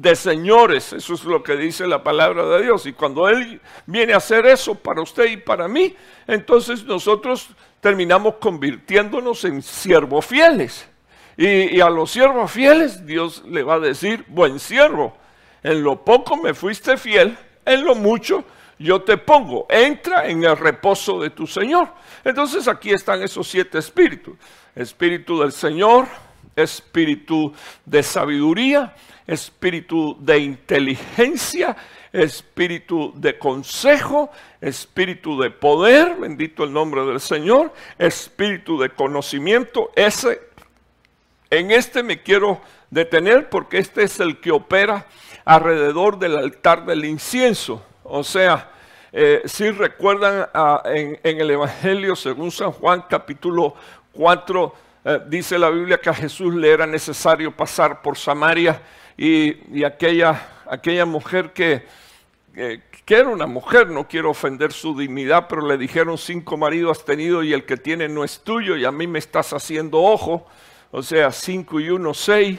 de 0.00 0.14
señores, 0.14 0.92
eso 0.92 1.14
es 1.14 1.24
lo 1.24 1.42
que 1.42 1.56
dice 1.56 1.86
la 1.86 2.04
palabra 2.04 2.46
de 2.46 2.62
Dios. 2.62 2.86
Y 2.86 2.92
cuando 2.92 3.28
Él 3.28 3.60
viene 3.86 4.14
a 4.14 4.18
hacer 4.18 4.46
eso 4.46 4.74
para 4.76 5.02
usted 5.02 5.24
y 5.24 5.36
para 5.36 5.66
mí, 5.66 5.94
entonces 6.26 6.84
nosotros 6.84 7.48
terminamos 7.80 8.34
convirtiéndonos 8.36 9.44
en 9.44 9.60
siervos 9.60 10.24
fieles. 10.24 10.88
Y, 11.36 11.80
a 11.80 11.88
los 11.88 12.10
siervos 12.10 12.50
fieles 12.50 13.04
Dios 13.06 13.42
le 13.46 13.62
va 13.62 13.74
a 13.74 13.80
decir, 13.80 14.24
buen 14.28 14.58
siervo, 14.58 15.16
en 15.62 15.82
lo 15.82 16.04
poco 16.04 16.36
me 16.36 16.54
fuiste 16.54 16.96
fiel, 16.96 17.36
en 17.64 17.84
lo 17.84 17.94
mucho 17.94 18.44
yo 18.78 19.02
te 19.02 19.16
pongo, 19.16 19.66
entra 19.68 20.28
en 20.28 20.44
el 20.44 20.56
reposo 20.56 21.20
de 21.20 21.30
tu 21.30 21.46
Señor. 21.48 21.88
Entonces 22.24 22.68
aquí 22.68 22.90
están 22.90 23.20
esos 23.22 23.48
siete 23.48 23.78
espíritus. 23.78 24.36
Espíritu 24.76 25.40
del 25.40 25.50
Señor, 25.50 26.06
espíritu 26.62 27.52
de 27.84 28.02
sabiduría, 28.02 28.94
espíritu 29.26 30.16
de 30.20 30.38
inteligencia, 30.38 31.76
espíritu 32.12 33.12
de 33.16 33.38
consejo, 33.38 34.30
espíritu 34.60 35.40
de 35.40 35.50
poder, 35.50 36.16
bendito 36.16 36.64
el 36.64 36.72
nombre 36.72 37.04
del 37.04 37.20
Señor, 37.20 37.72
espíritu 37.98 38.78
de 38.78 38.90
conocimiento. 38.90 39.90
Ese, 39.94 40.40
en 41.50 41.70
este 41.70 42.02
me 42.02 42.22
quiero 42.22 42.60
detener 42.90 43.50
porque 43.50 43.78
este 43.78 44.02
es 44.02 44.20
el 44.20 44.40
que 44.40 44.50
opera 44.50 45.06
alrededor 45.44 46.18
del 46.18 46.36
altar 46.36 46.86
del 46.86 47.04
incienso. 47.04 47.82
O 48.04 48.24
sea, 48.24 48.70
eh, 49.12 49.42
si 49.46 49.70
recuerdan 49.70 50.48
ah, 50.52 50.82
en, 50.84 51.18
el 51.22 51.50
Evangelio 51.50 52.14
según 52.16 52.50
San 52.50 52.72
Juan 52.72 53.04
capítulo 53.08 53.74
4, 54.12 54.74
eh, 55.10 55.22
dice 55.26 55.58
la 55.58 55.70
Biblia 55.70 55.98
que 55.98 56.10
a 56.10 56.14
Jesús 56.14 56.54
le 56.54 56.70
era 56.70 56.86
necesario 56.86 57.50
pasar 57.50 58.02
por 58.02 58.18
Samaria 58.18 58.82
y, 59.16 59.82
aquella, 59.82 60.66
aquella 60.66 61.06
mujer 61.06 61.54
que, 61.54 61.82
que 62.52 63.14
era 63.14 63.30
una 63.30 63.46
mujer, 63.46 63.88
no 63.88 64.06
quiero 64.06 64.28
ofender 64.28 64.70
su 64.70 64.94
dignidad, 64.94 65.46
pero 65.48 65.66
le 65.66 65.78
dijeron 65.78 66.18
cinco 66.18 66.58
maridos 66.58 66.98
has 66.98 67.04
tenido 67.06 67.42
y 67.42 67.54
el 67.54 67.64
que 67.64 67.78
tiene 67.78 68.06
no 68.06 68.22
es 68.22 68.40
tuyo 68.40 68.76
y 68.76 68.84
a 68.84 68.92
mí 68.92 69.06
me 69.06 69.18
estás 69.18 69.54
haciendo 69.54 69.96
ojo, 70.02 70.46
o 70.90 71.02
sea, 71.02 71.32
cinco 71.32 71.80
y 71.80 71.88
uno, 71.88 72.12
seis, 72.12 72.58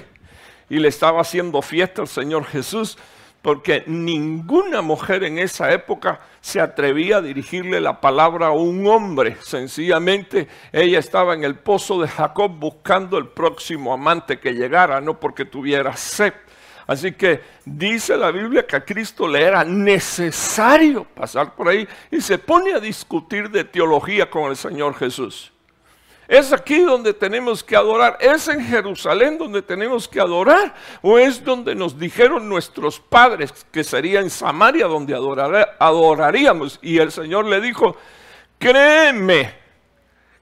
y 0.71 0.79
le 0.79 0.87
estaba 0.87 1.21
haciendo 1.21 1.61
fiesta 1.61 2.01
al 2.01 2.07
Señor 2.07 2.45
Jesús, 2.45 2.97
porque 3.41 3.83
ninguna 3.87 4.81
mujer 4.81 5.23
en 5.23 5.39
esa 5.39 5.71
época 5.71 6.19
se 6.41 6.59
atrevía 6.59 7.17
a 7.17 7.21
dirigirle 7.21 7.79
la 7.79 8.01
palabra 8.01 8.47
a 8.47 8.51
un 8.51 8.85
hombre. 8.87 9.37
Sencillamente 9.41 10.47
ella 10.71 10.99
estaba 10.99 11.33
en 11.33 11.43
el 11.43 11.55
pozo 11.55 12.01
de 12.01 12.07
Jacob 12.07 12.51
buscando 12.51 13.17
el 13.17 13.27
próximo 13.27 13.93
amante 13.93 14.39
que 14.39 14.53
llegara, 14.53 15.01
no 15.01 15.19
porque 15.19 15.45
tuviera 15.45 15.95
sed. 15.95 16.33
Así 16.87 17.11
que 17.11 17.41
dice 17.65 18.17
la 18.17 18.31
Biblia 18.31 18.65
que 18.65 18.75
a 18.75 18.83
Cristo 18.83 19.27
le 19.27 19.43
era 19.43 19.63
necesario 19.63 21.03
pasar 21.03 21.53
por 21.55 21.69
ahí 21.69 21.87
y 22.09 22.19
se 22.19 22.39
pone 22.39 22.73
a 22.73 22.79
discutir 22.79 23.49
de 23.51 23.63
teología 23.63 24.29
con 24.29 24.49
el 24.49 24.57
Señor 24.57 24.95
Jesús. 24.95 25.53
¿Es 26.29 26.53
aquí 26.53 26.81
donde 26.81 27.11
tenemos 27.11 27.63
que 27.63 27.75
adorar? 27.75 28.15
¿Es 28.21 28.47
en 28.49 28.63
Jerusalén 28.63 29.39
donde 29.39 29.63
tenemos 29.63 30.07
que 30.07 30.19
adorar? 30.19 30.75
¿O 31.01 31.17
es 31.17 31.43
donde 31.43 31.73
nos 31.73 31.97
dijeron 31.97 32.47
nuestros 32.47 32.99
padres 32.99 33.51
que 33.71 33.83
sería 33.83 34.19
en 34.19 34.29
Samaria 34.29 34.85
donde 34.85 35.15
adoraríamos? 35.79 36.77
Y 36.83 36.99
el 36.99 37.11
Señor 37.11 37.45
le 37.45 37.59
dijo, 37.59 37.97
créeme 38.59 39.55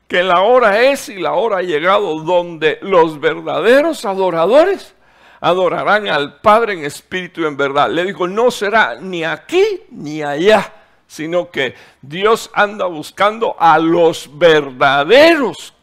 que 0.10 0.24
la 0.24 0.42
hora 0.42 0.82
es 0.82 1.08
y 1.08 1.22
la 1.22 1.36
hora 1.36 1.60
ha 1.60 1.62
llegado 1.62 2.20
donde 2.20 2.80
los 2.82 3.18
verdaderos 3.22 4.04
adoradores 4.04 4.94
adorarán 5.40 6.10
al 6.10 6.42
Padre 6.42 6.74
en 6.74 6.84
espíritu 6.84 7.44
y 7.44 7.46
en 7.46 7.56
verdad. 7.56 7.90
Le 7.90 8.04
dijo, 8.04 8.28
no 8.28 8.52
será 8.52 8.96
ni 8.96 9.24
aquí 9.24 9.84
ni 9.92 10.22
allá, 10.22 10.70
sino 11.08 11.50
que 11.50 11.76
Dios 12.02 12.52
anda 12.54 12.88
buscando 12.88 13.56
a 13.58 13.80
los 13.80 14.30
verdaderos 14.38 15.76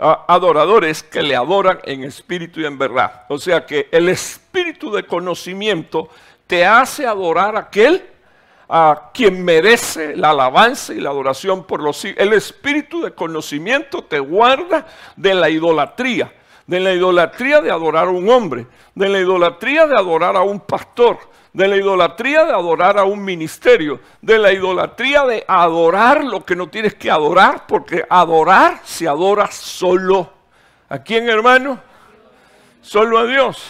adoradores 0.00 1.02
que 1.02 1.22
le 1.22 1.36
adoran 1.36 1.78
en 1.84 2.04
espíritu 2.04 2.60
y 2.60 2.66
en 2.66 2.78
verdad. 2.78 3.24
O 3.28 3.38
sea 3.38 3.66
que 3.66 3.88
el 3.92 4.08
espíritu 4.08 4.90
de 4.90 5.04
conocimiento 5.04 6.08
te 6.46 6.64
hace 6.64 7.06
adorar 7.06 7.56
a 7.56 7.60
aquel 7.60 8.04
a 8.68 9.10
quien 9.12 9.44
merece 9.44 10.16
la 10.16 10.30
alabanza 10.30 10.94
y 10.94 11.00
la 11.00 11.10
adoración 11.10 11.64
por 11.64 11.82
los 11.82 11.96
siglos. 11.96 12.24
El 12.24 12.32
espíritu 12.32 13.02
de 13.02 13.12
conocimiento 13.12 14.02
te 14.04 14.20
guarda 14.20 14.86
de 15.16 15.34
la 15.34 15.50
idolatría 15.50 16.32
de 16.70 16.78
la 16.78 16.92
idolatría 16.92 17.60
de 17.60 17.68
adorar 17.68 18.06
a 18.06 18.10
un 18.10 18.30
hombre, 18.30 18.64
de 18.94 19.08
la 19.08 19.18
idolatría 19.18 19.88
de 19.88 19.96
adorar 19.96 20.36
a 20.36 20.42
un 20.42 20.60
pastor, 20.60 21.18
de 21.52 21.66
la 21.66 21.76
idolatría 21.76 22.44
de 22.44 22.52
adorar 22.52 22.96
a 22.96 23.02
un 23.02 23.24
ministerio, 23.24 23.98
de 24.22 24.38
la 24.38 24.52
idolatría 24.52 25.24
de 25.24 25.44
adorar 25.48 26.22
lo 26.22 26.44
que 26.44 26.54
no 26.54 26.68
tienes 26.68 26.94
que 26.94 27.10
adorar, 27.10 27.66
porque 27.66 28.06
adorar 28.08 28.82
se 28.84 29.08
adora 29.08 29.50
solo. 29.50 30.32
¿A 30.88 31.00
quién, 31.00 31.28
hermano? 31.28 31.80
Solo 32.82 33.18
a 33.18 33.26
Dios. 33.26 33.60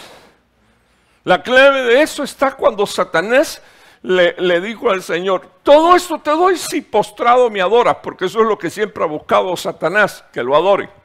La 1.23 1.41
clave 1.41 1.81
de 1.81 2.03
eso 2.03 2.21
está 2.21 2.51
cuando 2.51 2.85
Satanás 2.85 3.63
le, 4.03 4.61
dijo 4.61 4.91
al 4.91 5.01
Señor, 5.01 5.49
todo 5.63 5.95
esto 5.95 6.19
te 6.19 6.29
doy 6.29 6.55
si 6.55 6.81
postrado 6.81 7.49
me 7.49 7.61
adoras, 7.61 7.97
porque 8.03 8.25
eso 8.25 8.41
es 8.41 8.47
lo 8.47 8.59
que 8.59 8.69
siempre 8.69 9.03
ha 9.03 9.07
buscado 9.07 9.57
Satanás, 9.57 10.23
que 10.31 10.43
lo 10.43 10.55
adore. 10.55 11.00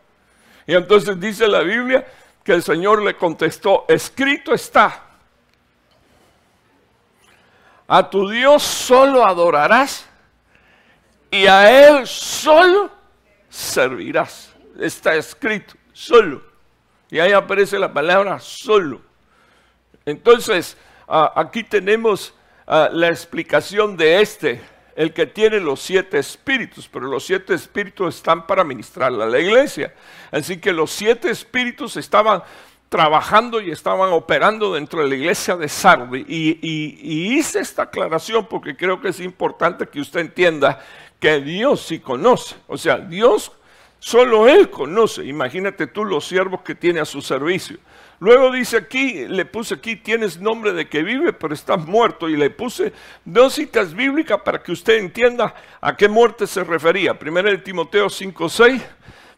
Y 0.67 0.75
entonces 0.75 1.19
dice 1.21 1.47
la 1.47 1.61
Biblia 1.61 2.07
que 2.43 2.53
el 2.53 2.63
Señor 2.63 3.03
le 3.03 3.17
contestó, 3.17 3.85
escrito 3.89 4.53
está, 4.53 5.03
a 7.89 8.11
tu 8.11 8.29
Dios 8.29 8.63
solo 8.63 9.25
adorarás 9.25 10.07
y 11.31 11.47
a 11.47 11.89
Él 11.89 12.07
solo 12.07 12.91
servirás. 13.49 14.53
Está 14.79 15.15
escrito, 15.15 15.75
solo. 15.93 16.43
Y 17.11 17.19
ahí 17.19 17.33
aparece 17.33 17.79
la 17.79 17.93
palabra 17.93 18.41
solo. 18.41 19.01
Entonces, 20.05 20.77
ah, 21.09 21.33
aquí 21.37 21.63
tenemos 21.63 22.35
ah, 22.67 22.89
la 22.93 23.09
explicación 23.09 23.97
de 23.97 24.21
este 24.21 24.61
el 24.97 25.13
que 25.13 25.27
tiene 25.27 25.61
los 25.61 25.81
siete 25.81 26.19
espíritus, 26.19 26.89
pero 26.89 27.07
los 27.07 27.25
siete 27.25 27.55
espíritus 27.55 28.17
están 28.17 28.47
para 28.47 28.65
ministrarle 28.65 29.23
a 29.23 29.27
la 29.27 29.39
iglesia. 29.39 29.95
Así 30.31 30.59
que 30.59 30.73
los 30.73 30.91
siete 30.91 31.31
espíritus 31.31 31.97
estaban 31.97 32.43
trabajando 32.89 33.61
y 33.61 33.71
estaban 33.71 34.11
operando 34.13 34.75
dentro 34.75 35.03
de 35.03 35.09
la 35.09 35.15
iglesia 35.15 35.55
de 35.57 35.69
Sardi. 35.69 36.25
Y, 36.27 37.37
hice 37.37 37.61
esta 37.61 37.83
aclaración 37.83 38.47
porque 38.47 38.75
creo 38.75 39.01
que 39.01 39.09
es 39.09 39.21
importante 39.21 39.87
que 39.87 40.01
usted 40.01 40.21
entienda 40.21 40.81
que 41.21 41.41
Dios 41.41 41.83
sí 41.83 42.01
conoce. 42.01 42.57
O 42.67 42.79
sea, 42.79 42.97
Dios 42.97 43.53
Solo 43.99 44.47
Él 44.47 44.71
conoce. 44.71 45.25
Imagínate 45.25 45.87
tú 45.87 46.05
los 46.05 46.27
siervos 46.27 46.61
que 46.61 46.75
tiene 46.75 47.01
a 47.01 47.05
su 47.05 47.21
servicio. 47.23 47.79
Luego 48.19 48.51
dice 48.51 48.79
aquí, 48.79 49.27
le 49.29 49.45
puse 49.45 49.75
aquí, 49.75 49.97
tienes 49.97 50.41
nombre 50.41 50.73
de 50.73 50.89
que 50.89 51.03
vive, 51.03 51.33
pero 51.33 51.53
estás 51.53 51.87
muerto. 51.87 52.29
Y 52.29 52.37
le 52.37 52.51
puse 52.51 52.93
dos 53.25 53.55
citas 53.55 53.95
bíblicas 53.95 54.41
para 54.41 54.63
que 54.63 54.73
usted 54.73 54.95
entienda 54.97 55.55
a 55.81 55.97
qué 55.97 56.09
muerte 56.09 56.47
se 56.47 56.65
refería. 56.65 57.19
Primero 57.19 57.51
de 57.51 57.59
Timoteo 57.59 58.09
5:6, 58.09 58.81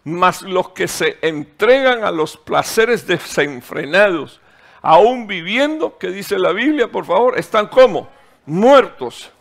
más 0.05 0.43
los 0.43 0.71
que 0.71 0.87
se 0.87 1.19
entregan 1.23 2.05
a 2.05 2.11
los 2.11 2.37
placeres 2.37 3.07
desenfrenados, 3.07 4.41
aún 4.81 5.27
viviendo, 5.27 5.99
que 5.99 6.09
dice 6.09 6.39
la 6.39 6.53
Biblia, 6.53 6.89
por 6.89 7.05
favor, 7.05 7.39
están 7.39 7.67
como 7.67 8.09
muertos. 8.47 9.33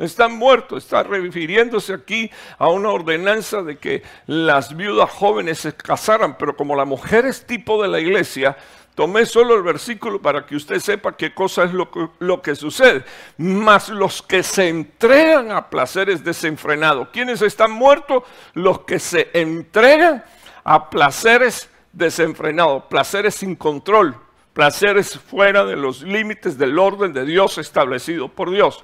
Están 0.00 0.32
muertos, 0.32 0.84
está 0.84 1.02
refiriéndose 1.02 1.92
aquí 1.92 2.30
a 2.58 2.68
una 2.68 2.88
ordenanza 2.88 3.62
de 3.62 3.76
que 3.76 4.02
las 4.26 4.74
viudas 4.74 5.10
jóvenes 5.10 5.58
se 5.58 5.74
casaran, 5.74 6.38
pero 6.38 6.56
como 6.56 6.74
la 6.74 6.86
mujer 6.86 7.26
es 7.26 7.46
tipo 7.46 7.82
de 7.82 7.88
la 7.88 8.00
iglesia, 8.00 8.56
tomé 8.94 9.26
solo 9.26 9.54
el 9.54 9.62
versículo 9.62 10.18
para 10.22 10.46
que 10.46 10.56
usted 10.56 10.80
sepa 10.80 11.18
qué 11.18 11.34
cosa 11.34 11.64
es 11.64 11.72
lo 11.74 12.40
que, 12.40 12.54
sucede. 12.54 13.04
Mas 13.36 13.90
los 13.90 14.22
que 14.22 14.42
se 14.42 14.68
entregan 14.68 15.52
a 15.52 15.68
placeres 15.68 16.24
desenfrenados, 16.24 17.08
¿quiénes 17.12 17.42
están 17.42 17.70
muertos? 17.70 18.22
Los 18.54 18.80
que 18.80 18.98
se 18.98 19.28
entregan 19.34 20.24
a 20.64 20.88
placeres 20.88 21.68
desenfrenados, 21.92 22.84
placeres 22.84 23.34
sin 23.34 23.54
control, 23.54 24.16
placeres 24.54 25.18
fuera 25.18 25.66
de 25.66 25.76
los 25.76 26.00
límites 26.00 26.56
del 26.56 26.78
orden 26.78 27.12
de 27.12 27.26
Dios 27.26 27.58
establecido 27.58 28.28
por 28.28 28.50
Dios. 28.50 28.82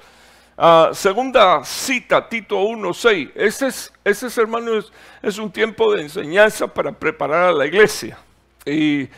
Ah, 0.58 0.90
segunda 0.94 1.62
cita, 1.64 2.26
Tito 2.26 2.56
1.6. 2.56 3.32
Ese 3.34 3.66
es, 3.66 3.92
ese 4.02 4.28
es, 4.28 4.38
hermano, 4.38 4.72
es, 5.22 5.38
un 5.38 5.52
tiempo 5.52 5.92
de 5.92 6.02
enseñanza 6.02 6.66
para 6.66 6.92
preparar 6.92 7.48
a 7.48 7.52
la 7.52 7.66
iglesia. 7.66 8.18
Y, 8.64 9.08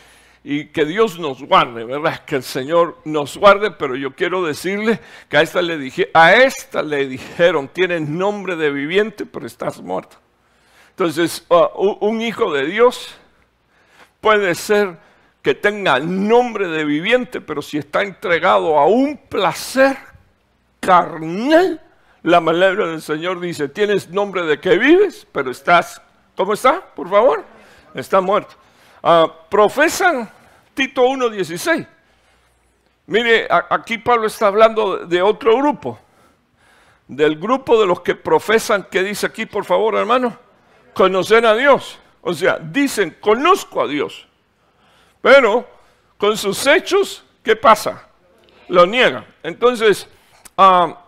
que 0.73 0.87
Dios 0.87 1.19
nos 1.19 1.43
guarde, 1.43 1.85
¿verdad? 1.85 2.25
Que 2.25 2.37
el 2.37 2.43
Señor 2.43 2.99
nos 3.05 3.37
guarde, 3.37 3.71
pero 3.71 3.95
yo 3.97 4.15
quiero 4.15 4.45
decirle 4.45 4.99
que 5.29 5.37
a 5.37 5.43
esta 5.43 5.61
le 5.61 5.77
dije, 5.77 6.11
a 6.15 6.35
esta 6.35 6.83
le 6.83 7.07
dijeron, 7.07 7.69
tienes 7.69 8.09
nombre 8.09 8.57
de 8.57 8.71
viviente, 8.71 9.27
pero 9.27 9.47
estás 9.47 9.81
muerto. 9.83 10.17
Entonces, 10.91 11.45
ah, 11.51 11.71
un 11.75 12.23
hijo 12.23 12.53
de 12.53 12.67
Dios 12.67 13.15
puede 14.23 14.55
ser 14.55 14.97
que 15.43 15.55
tenga 15.55 16.01
nombre 16.01 16.67
de 16.67 16.85
viviente, 16.85 17.43
pero 17.43 17.61
si 17.61 17.77
está 17.77 18.03
entregado 18.03 18.79
a 18.79 18.87
un 18.87 19.19
placer 19.19 19.99
carnal, 20.81 21.81
la 22.23 22.45
palabra 22.45 22.89
del 22.89 23.03
Señor 23.03 23.41
dice, 23.41 23.69
tienes 23.69 24.11
nombre 24.11 24.43
de 24.43 24.61
que 24.61 24.77
vives, 24.77 25.27
pero 25.33 25.51
estás, 25.51 26.03
¿cómo 26.37 26.53
está? 26.53 26.81
Por 26.81 27.09
favor, 27.09 27.45
está 27.95 28.21
muerto. 28.21 28.55
Ah, 29.03 29.27
profesan 29.49 30.29
Tito 30.75 31.03
1.16. 31.03 31.87
Mire, 33.07 33.49
aquí 33.51 33.99
Pablo 33.99 34.27
está 34.27 34.49
hablando 34.49 35.07
de 35.07 35.23
otro 35.23 35.57
grupo, 35.57 35.99
del 37.09 37.37
grupo 37.39 37.81
de 37.81 37.87
los 37.87 38.03
que 38.03 38.15
profesan, 38.15 38.85
que 38.85 39.03
dice 39.03 39.27
aquí, 39.27 39.47
por 39.47 39.65
favor, 39.65 39.97
hermano, 39.97 40.39
conocer 40.95 41.47
a 41.47 41.57
Dios. 41.57 41.99
O 42.21 42.35
sea, 42.35 42.59
dicen, 42.59 43.17
conozco 43.21 43.81
a 43.81 43.89
Dios, 43.89 44.29
pero 45.23 45.67
con 46.19 46.37
sus 46.37 46.67
hechos, 46.67 47.25
¿qué 47.43 47.57
pasa? 47.57 48.09
Lo 48.69 48.87
niegan. 48.87 49.25
Entonces, 49.43 50.07
Ah, 50.61 51.05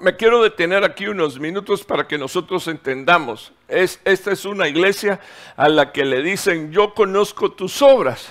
me 0.00 0.16
quiero 0.16 0.42
detener 0.42 0.82
aquí 0.82 1.06
unos 1.06 1.38
minutos 1.38 1.84
para 1.84 2.08
que 2.08 2.18
nosotros 2.18 2.66
entendamos. 2.66 3.52
Es, 3.68 4.00
esta 4.04 4.32
es 4.32 4.44
una 4.44 4.66
iglesia 4.66 5.20
a 5.56 5.68
la 5.68 5.92
que 5.92 6.04
le 6.04 6.20
dicen, 6.20 6.72
yo 6.72 6.92
conozco 6.92 7.52
tus 7.52 7.80
obras. 7.80 8.28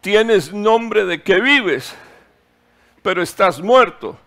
Tienes 0.00 0.54
nombre 0.54 1.04
de 1.04 1.22
que 1.22 1.38
vives, 1.38 1.94
pero 3.02 3.20
estás 3.20 3.60
muerto. 3.60 4.18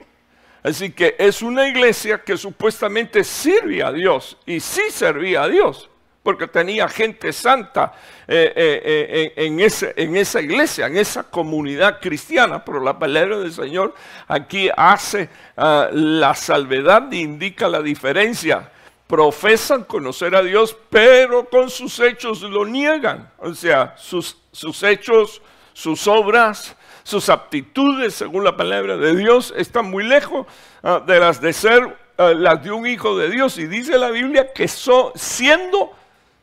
Así 0.61 0.91
que 0.91 1.15
es 1.17 1.41
una 1.41 1.67
iglesia 1.67 2.21
que 2.23 2.37
supuestamente 2.37 3.23
sirve 3.23 3.81
a 3.81 3.91
Dios 3.91 4.37
y 4.45 4.59
sí 4.59 4.83
servía 4.91 5.41
a 5.41 5.47
Dios 5.47 5.88
porque 6.29 6.45
tenía 6.45 6.87
gente 6.87 7.33
santa 7.33 7.91
eh, 8.27 8.53
eh, 8.55 8.81
eh, 8.85 9.33
en, 9.47 9.59
en, 9.59 10.15
esa 10.15 10.39
iglesia, 10.39 10.85
en 10.85 10.95
esa 10.95 11.23
comunidad 11.23 11.99
cristiana. 11.99 12.63
Pero 12.63 12.79
la 12.81 12.99
palabra 12.99 13.39
del 13.39 13.51
Señor 13.51 13.95
aquí 14.27 14.69
hace 14.77 15.27
ah, 15.57 15.89
la 15.91 16.35
salvedad 16.35 17.11
e 17.11 17.15
indica 17.15 17.67
la 17.67 17.81
diferencia. 17.81 18.71
Profesan 19.07 19.85
conocer 19.85 20.35
a 20.35 20.43
Dios, 20.43 20.77
pero 20.91 21.49
con 21.49 21.71
sus 21.71 21.99
hechos 21.99 22.43
lo 22.43 22.63
niegan. 22.63 23.31
O 23.39 23.55
sea, 23.55 23.95
sus, 23.97 24.37
sus 24.51 24.83
hechos, 24.83 25.41
sus 25.73 26.05
obras, 26.05 26.75
sus 27.01 27.27
aptitudes, 27.29 28.13
según 28.13 28.43
la 28.43 28.55
palabra 28.55 28.97
de 28.97 29.15
Dios, 29.15 29.51
están 29.57 29.89
muy 29.89 30.03
lejos 30.03 30.45
ah, 30.83 31.01
de 31.03 31.19
las 31.19 31.41
de 31.41 31.53
ser 31.53 31.97
ah, 32.19 32.33
las 32.35 32.63
de 32.63 32.69
un 32.69 32.85
hijo 32.85 33.17
de 33.17 33.31
Dios. 33.31 33.57
Y 33.57 33.65
dice 33.65 33.97
la 33.97 34.11
Biblia 34.11 34.53
que 34.53 34.67
son, 34.67 35.11
siendo 35.15 35.95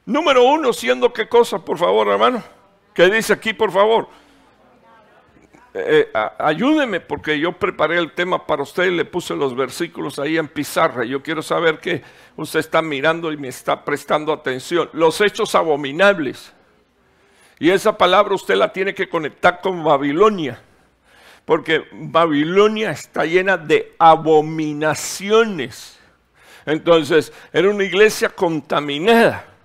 Número 0.06 0.44
uno, 0.44 0.72
siendo 0.72 1.12
qué 1.12 1.28
cosa, 1.28 1.58
por 1.58 1.78
favor, 1.78 2.06
hermano. 2.06 2.40
¿Qué 2.94 3.10
dice 3.10 3.32
aquí, 3.32 3.52
por 3.52 3.72
favor? 3.72 4.08
Eh, 5.74 6.10
ayúdeme 6.38 7.00
porque 7.00 7.38
yo 7.38 7.52
preparé 7.52 7.98
el 7.98 8.12
tema 8.12 8.46
para 8.46 8.62
usted 8.62 8.84
y 8.84 8.96
le 8.96 9.04
puse 9.04 9.34
los 9.34 9.56
versículos 9.56 10.20
ahí 10.20 10.38
en 10.38 10.46
pizarra. 10.46 11.04
Yo 11.04 11.24
quiero 11.24 11.42
saber 11.42 11.80
que 11.80 12.02
usted 12.36 12.60
está 12.60 12.80
mirando 12.82 13.32
y 13.32 13.36
me 13.36 13.48
está 13.48 13.84
prestando 13.84 14.32
atención. 14.32 14.88
Los 14.92 15.20
hechos 15.20 15.56
abominables. 15.56 16.52
Y 17.58 17.70
esa 17.70 17.98
palabra 17.98 18.36
usted 18.36 18.54
la 18.54 18.72
tiene 18.72 18.94
que 18.94 19.08
conectar 19.08 19.60
con 19.60 19.82
Babilonia. 19.82 20.62
Porque 21.44 21.82
Babilonia 21.92 22.92
está 22.92 23.24
llena 23.24 23.56
de 23.56 23.96
abominaciones. 23.98 25.98
Entonces, 26.64 27.32
era 27.52 27.68
una 27.68 27.82
iglesia 27.82 28.28
contaminada. 28.28 29.55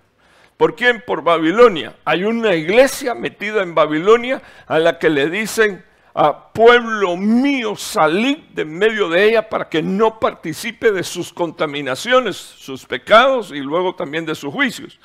¿Por 0.61 0.75
quién? 0.75 1.01
Por 1.01 1.23
Babilonia. 1.23 1.95
Hay 2.05 2.23
una 2.23 2.53
iglesia 2.53 3.15
metida 3.15 3.63
en 3.63 3.73
Babilonia 3.73 4.43
a 4.67 4.77
la 4.77 4.99
que 4.99 5.09
le 5.09 5.27
dicen, 5.27 5.83
a 6.13 6.53
pueblo 6.53 7.17
mío, 7.17 7.75
salid 7.75 8.37
de 8.53 8.63
medio 8.63 9.09
de 9.09 9.27
ella 9.27 9.49
para 9.49 9.67
que 9.67 9.81
no 9.81 10.19
participe 10.19 10.91
de 10.91 11.01
sus 11.01 11.33
contaminaciones, 11.33 12.37
sus 12.37 12.85
pecados 12.85 13.49
y 13.49 13.57
luego 13.57 13.95
también 13.95 14.23
de 14.23 14.35
sus 14.35 14.53
juicios. 14.53 14.99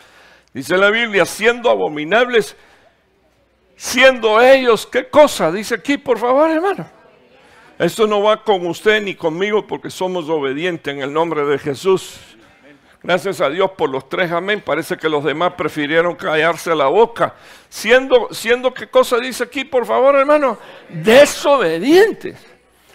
Dice 0.52 0.76
la 0.76 0.90
Biblia, 0.90 1.24
siendo 1.24 1.70
abominables, 1.70 2.54
siendo 3.76 4.42
ellos, 4.42 4.86
¿qué 4.86 5.08
cosa? 5.08 5.50
Dice 5.50 5.76
aquí, 5.76 5.96
por 5.96 6.18
favor, 6.18 6.50
hermano. 6.50 6.86
Esto 7.78 8.06
no 8.06 8.22
va 8.22 8.44
con 8.44 8.66
usted 8.66 9.02
ni 9.02 9.14
conmigo 9.14 9.66
porque 9.66 9.88
somos 9.88 10.28
obedientes 10.28 10.92
en 10.92 11.00
el 11.00 11.14
nombre 11.14 11.46
de 11.46 11.58
Jesús. 11.58 12.36
Gracias 13.06 13.40
a 13.40 13.48
Dios 13.48 13.70
por 13.70 13.88
los 13.88 14.08
tres 14.08 14.32
amén. 14.32 14.60
Parece 14.60 14.96
que 14.96 15.08
los 15.08 15.22
demás 15.22 15.52
prefirieron 15.52 16.16
callarse 16.16 16.74
la 16.74 16.88
boca. 16.88 17.36
Siendo, 17.68 18.34
siendo 18.34 18.74
qué 18.74 18.88
cosa 18.88 19.18
dice 19.18 19.44
aquí, 19.44 19.64
por 19.64 19.86
favor, 19.86 20.16
hermano, 20.16 20.58
desobedientes. 20.88 22.36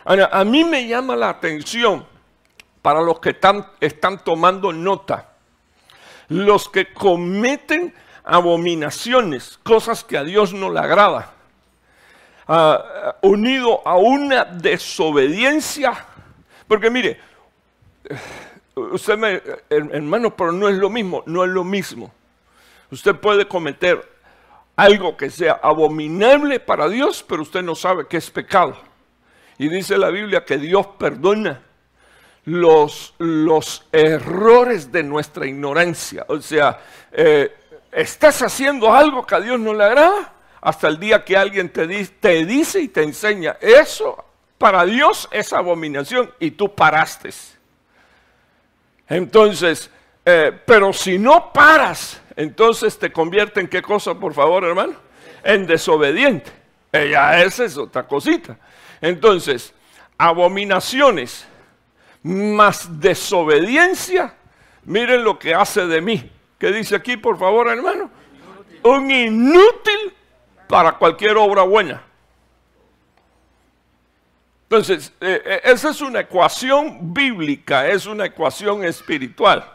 a 0.04 0.44
mí 0.44 0.66
me 0.66 0.86
llama 0.86 1.16
la 1.16 1.30
atención 1.30 2.06
para 2.82 3.00
los 3.00 3.22
que 3.22 3.30
están, 3.30 4.20
tomando 4.26 4.74
nota. 4.74 5.30
Los 6.28 6.68
que 6.68 6.92
cometen 6.92 7.96
abominaciones, 8.26 9.62
cosas 9.64 10.04
que 10.04 10.18
a 10.18 10.26
Dios 10.26 10.54
no 10.54 10.70
le 10.70 10.80
agrada, 10.82 11.32
ah, 12.50 13.16
unido 13.22 13.82
a 13.88 13.96
una 13.96 14.44
desobediencia. 14.44 16.06
Porque 16.68 16.90
mire, 16.90 17.18
usted 18.76 19.18
me, 19.18 19.42
hermano, 19.70 20.36
pero 20.36 20.52
no 20.52 20.70
es 20.70 20.76
lo 20.76 20.90
mismo, 20.90 21.24
no 21.26 21.44
es 21.44 21.50
lo 21.50 21.64
mismo. 21.64 22.14
Usted 22.92 23.16
puede 23.16 23.48
cometer 23.48 24.10
algo 24.76 25.16
que 25.16 25.30
sea 25.30 25.60
abominable 25.62 26.60
para 26.60 26.90
Dios, 26.90 27.24
pero 27.28 27.42
usted 27.42 27.62
no 27.62 27.76
sabe 27.76 28.08
que 28.08 28.18
es 28.18 28.30
pecado. 28.30 28.78
Y 29.58 29.70
dice 29.70 29.98
la 29.98 30.10
Biblia 30.10 30.44
que 30.44 30.58
Dios 30.58 30.88
perdona 30.98 31.62
los, 32.46 33.14
los 33.20 33.88
errores 33.92 34.92
de 34.92 35.04
nuestra 35.04 35.46
ignorancia. 35.46 36.26
O 36.28 36.42
sea, 36.42 36.82
eh, 37.12 37.56
estás 37.92 38.42
haciendo 38.42 38.94
algo 38.94 39.26
que 39.26 39.36
a 39.36 39.40
Dios 39.40 39.60
no 39.60 39.74
le 39.74 39.84
agrada 39.84 40.34
hasta 40.62 40.88
el 40.88 41.00
día 41.00 41.24
que 41.24 41.38
alguien 41.38 41.70
te, 41.72 41.88
te 42.06 42.46
dice 42.46 42.82
y 42.82 42.88
te 42.88 43.04
enseña, 43.04 43.58
eso 43.60 44.24
para 44.58 44.86
Dios 44.86 45.28
es 45.32 45.54
abominación 45.54 46.32
y 46.40 46.52
tú 46.52 46.74
paraste. 46.74 47.32
Entonces, 49.12 49.92
eh, 50.26 50.52
pero 50.66 50.92
si 50.92 51.20
no 51.20 51.54
paras, 51.54 52.20
entonces 52.36 52.98
te 52.98 53.12
convierte 53.12 53.60
en 53.60 53.68
qué 53.68 53.84
cosa, 53.84 54.16
por 54.16 54.34
favor, 54.34 54.64
hermano? 54.64 54.94
En 55.44 55.68
desobediente. 55.68 56.52
Ella 56.92 57.44
esa 57.44 57.66
es 57.66 57.78
otra 57.78 58.08
cosita. 58.08 58.58
Entonces, 59.00 59.74
abominaciones 60.18 61.46
más 62.24 63.00
desobediencia 63.00 64.36
Miren 64.86 65.24
lo 65.24 65.38
que 65.38 65.54
hace 65.54 65.86
de 65.86 66.02
mí. 66.02 66.30
¿Qué 66.58 66.72
dice 66.72 66.96
aquí, 66.96 67.18
por 67.18 67.38
favor, 67.38 67.68
hermano? 67.68 68.10
Un 68.84 69.12
inútil 69.12 70.14
para 70.68 70.94
cualquier 70.94 71.38
obra 71.38 71.64
buena. 71.64 72.04
Entonces, 74.72 75.12
eh, 75.20 75.42
eh, 75.44 75.62
esa 75.66 75.90
es 75.90 76.00
una 76.00 76.22
ecuación 76.22 77.14
bíblica, 77.14 77.90
es 77.90 78.06
una 78.06 78.28
ecuación 78.28 78.86
espiritual. 78.86 79.70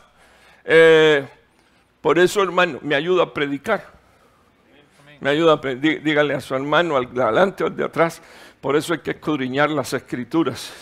Eh, 0.64 1.22
por 2.00 2.18
eso, 2.18 2.42
hermano, 2.42 2.78
me 2.80 2.94
ayuda 2.94 3.24
a 3.24 3.34
predicar. 3.34 3.84
Me 5.20 5.28
ayuda, 5.28 5.60
a, 5.62 5.74
dígale 5.74 6.32
a 6.32 6.40
su 6.40 6.54
hermano 6.54 6.96
al 6.96 7.12
de 7.12 7.22
adelante 7.22 7.62
o 7.62 7.66
al 7.66 7.76
de 7.76 7.84
atrás. 7.84 8.22
Por 8.58 8.74
eso 8.74 8.94
hay 8.94 9.00
que 9.00 9.10
escudriñar 9.10 9.68
las 9.68 9.92
escrituras. 9.92 10.72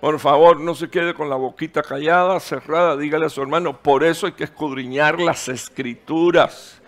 Por 0.00 0.20
favor, 0.20 0.60
no 0.60 0.76
se 0.76 0.88
quede 0.88 1.12
con 1.12 1.28
la 1.28 1.34
boquita 1.34 1.82
callada, 1.82 2.38
cerrada. 2.38 2.96
Dígale 2.96 3.26
a 3.26 3.30
su 3.30 3.42
hermano, 3.42 3.82
por 3.82 4.04
eso 4.04 4.26
hay 4.26 4.32
que 4.34 4.44
escudriñar 4.44 5.20
las 5.20 5.48
escrituras. 5.48 6.80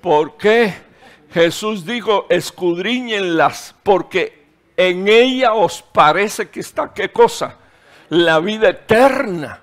¿Por 0.00 0.36
qué? 0.36 0.91
Jesús 1.32 1.86
dijo, 1.86 2.26
escudriñenlas 2.28 3.74
porque 3.82 4.44
en 4.76 5.08
ella 5.08 5.54
os 5.54 5.82
parece 5.82 6.50
que 6.50 6.60
está, 6.60 6.92
¿qué 6.92 7.10
cosa? 7.10 7.56
La 8.10 8.38
vida 8.40 8.68
eterna. 8.68 9.60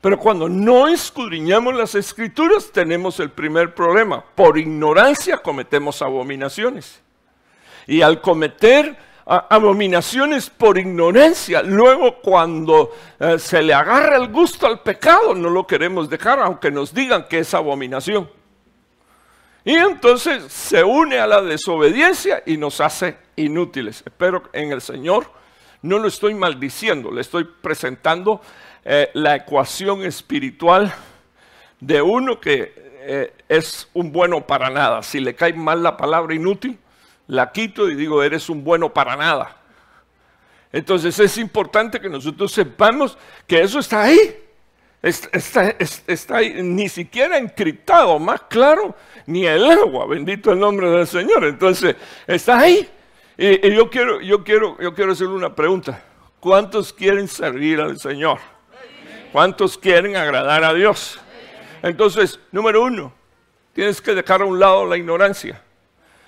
Pero 0.00 0.18
cuando 0.18 0.48
no 0.48 0.88
escudriñamos 0.88 1.74
las 1.74 1.94
escrituras 1.94 2.70
tenemos 2.70 3.18
el 3.18 3.30
primer 3.30 3.74
problema. 3.74 4.22
Por 4.34 4.58
ignorancia 4.58 5.38
cometemos 5.38 6.02
abominaciones. 6.02 7.00
Y 7.86 8.02
al 8.02 8.20
cometer 8.20 8.96
abominaciones 9.24 10.50
por 10.50 10.78
ignorancia, 10.78 11.62
luego 11.62 12.20
cuando 12.20 12.92
eh, 13.18 13.38
se 13.38 13.62
le 13.62 13.74
agarra 13.74 14.16
el 14.16 14.28
gusto 14.28 14.66
al 14.66 14.80
pecado, 14.80 15.34
no 15.34 15.50
lo 15.50 15.66
queremos 15.66 16.08
dejar, 16.08 16.38
aunque 16.38 16.70
nos 16.70 16.94
digan 16.94 17.26
que 17.28 17.40
es 17.40 17.54
abominación. 17.54 18.28
Y 19.66 19.74
entonces 19.74 20.44
se 20.52 20.84
une 20.84 21.18
a 21.18 21.26
la 21.26 21.42
desobediencia 21.42 22.40
y 22.46 22.56
nos 22.56 22.80
hace 22.80 23.16
inútiles. 23.34 24.04
Espero 24.06 24.44
en 24.52 24.70
el 24.70 24.80
Señor, 24.80 25.28
no 25.82 25.98
lo 25.98 26.06
estoy 26.06 26.34
maldiciendo, 26.34 27.10
le 27.10 27.20
estoy 27.20 27.42
presentando 27.42 28.40
eh, 28.84 29.10
la 29.14 29.34
ecuación 29.34 30.04
espiritual 30.04 30.94
de 31.80 32.00
uno 32.00 32.40
que 32.40 32.72
eh, 33.00 33.34
es 33.48 33.88
un 33.92 34.12
bueno 34.12 34.46
para 34.46 34.70
nada. 34.70 35.02
Si 35.02 35.18
le 35.18 35.34
cae 35.34 35.52
mal 35.52 35.82
la 35.82 35.96
palabra 35.96 36.32
inútil, 36.32 36.78
la 37.26 37.50
quito 37.50 37.90
y 37.90 37.96
digo, 37.96 38.22
eres 38.22 38.48
un 38.48 38.62
bueno 38.62 38.94
para 38.94 39.16
nada. 39.16 39.56
Entonces 40.70 41.18
es 41.18 41.38
importante 41.38 41.98
que 42.00 42.08
nosotros 42.08 42.52
sepamos 42.52 43.18
que 43.48 43.62
eso 43.62 43.80
está 43.80 44.04
ahí. 44.04 44.36
Está, 45.06 45.76
está, 46.08 46.40
ni 46.40 46.88
siquiera 46.88 47.38
encriptado, 47.38 48.18
más 48.18 48.42
claro, 48.48 48.96
ni 49.24 49.46
el 49.46 49.64
agua, 49.70 50.04
bendito 50.04 50.50
el 50.50 50.58
nombre 50.58 50.90
del 50.90 51.06
Señor. 51.06 51.44
Entonces, 51.44 51.94
está 52.26 52.58
ahí. 52.58 52.88
Y, 53.38 53.72
yo, 53.72 53.88
quiero, 53.88 54.20
yo, 54.20 54.42
quiero, 54.42 54.76
yo 54.80 54.92
quiero 54.94 55.12
hacerle 55.12 55.34
una 55.34 55.54
pregunta. 55.54 56.02
¿Cuántos 56.40 56.92
quieren 56.92 57.28
servir 57.28 57.80
al 57.80 58.00
Señor? 58.00 58.40
¿Cuántos 59.30 59.78
quieren 59.78 60.16
agradar 60.16 60.64
a 60.64 60.74
Dios? 60.74 61.20
Entonces, 61.84 62.40
número 62.50 62.82
uno, 62.82 63.12
tienes 63.74 64.00
que 64.00 64.12
dejar 64.12 64.42
a 64.42 64.44
un 64.44 64.58
lado 64.58 64.86
la 64.86 64.96
ignorancia. 64.96 65.62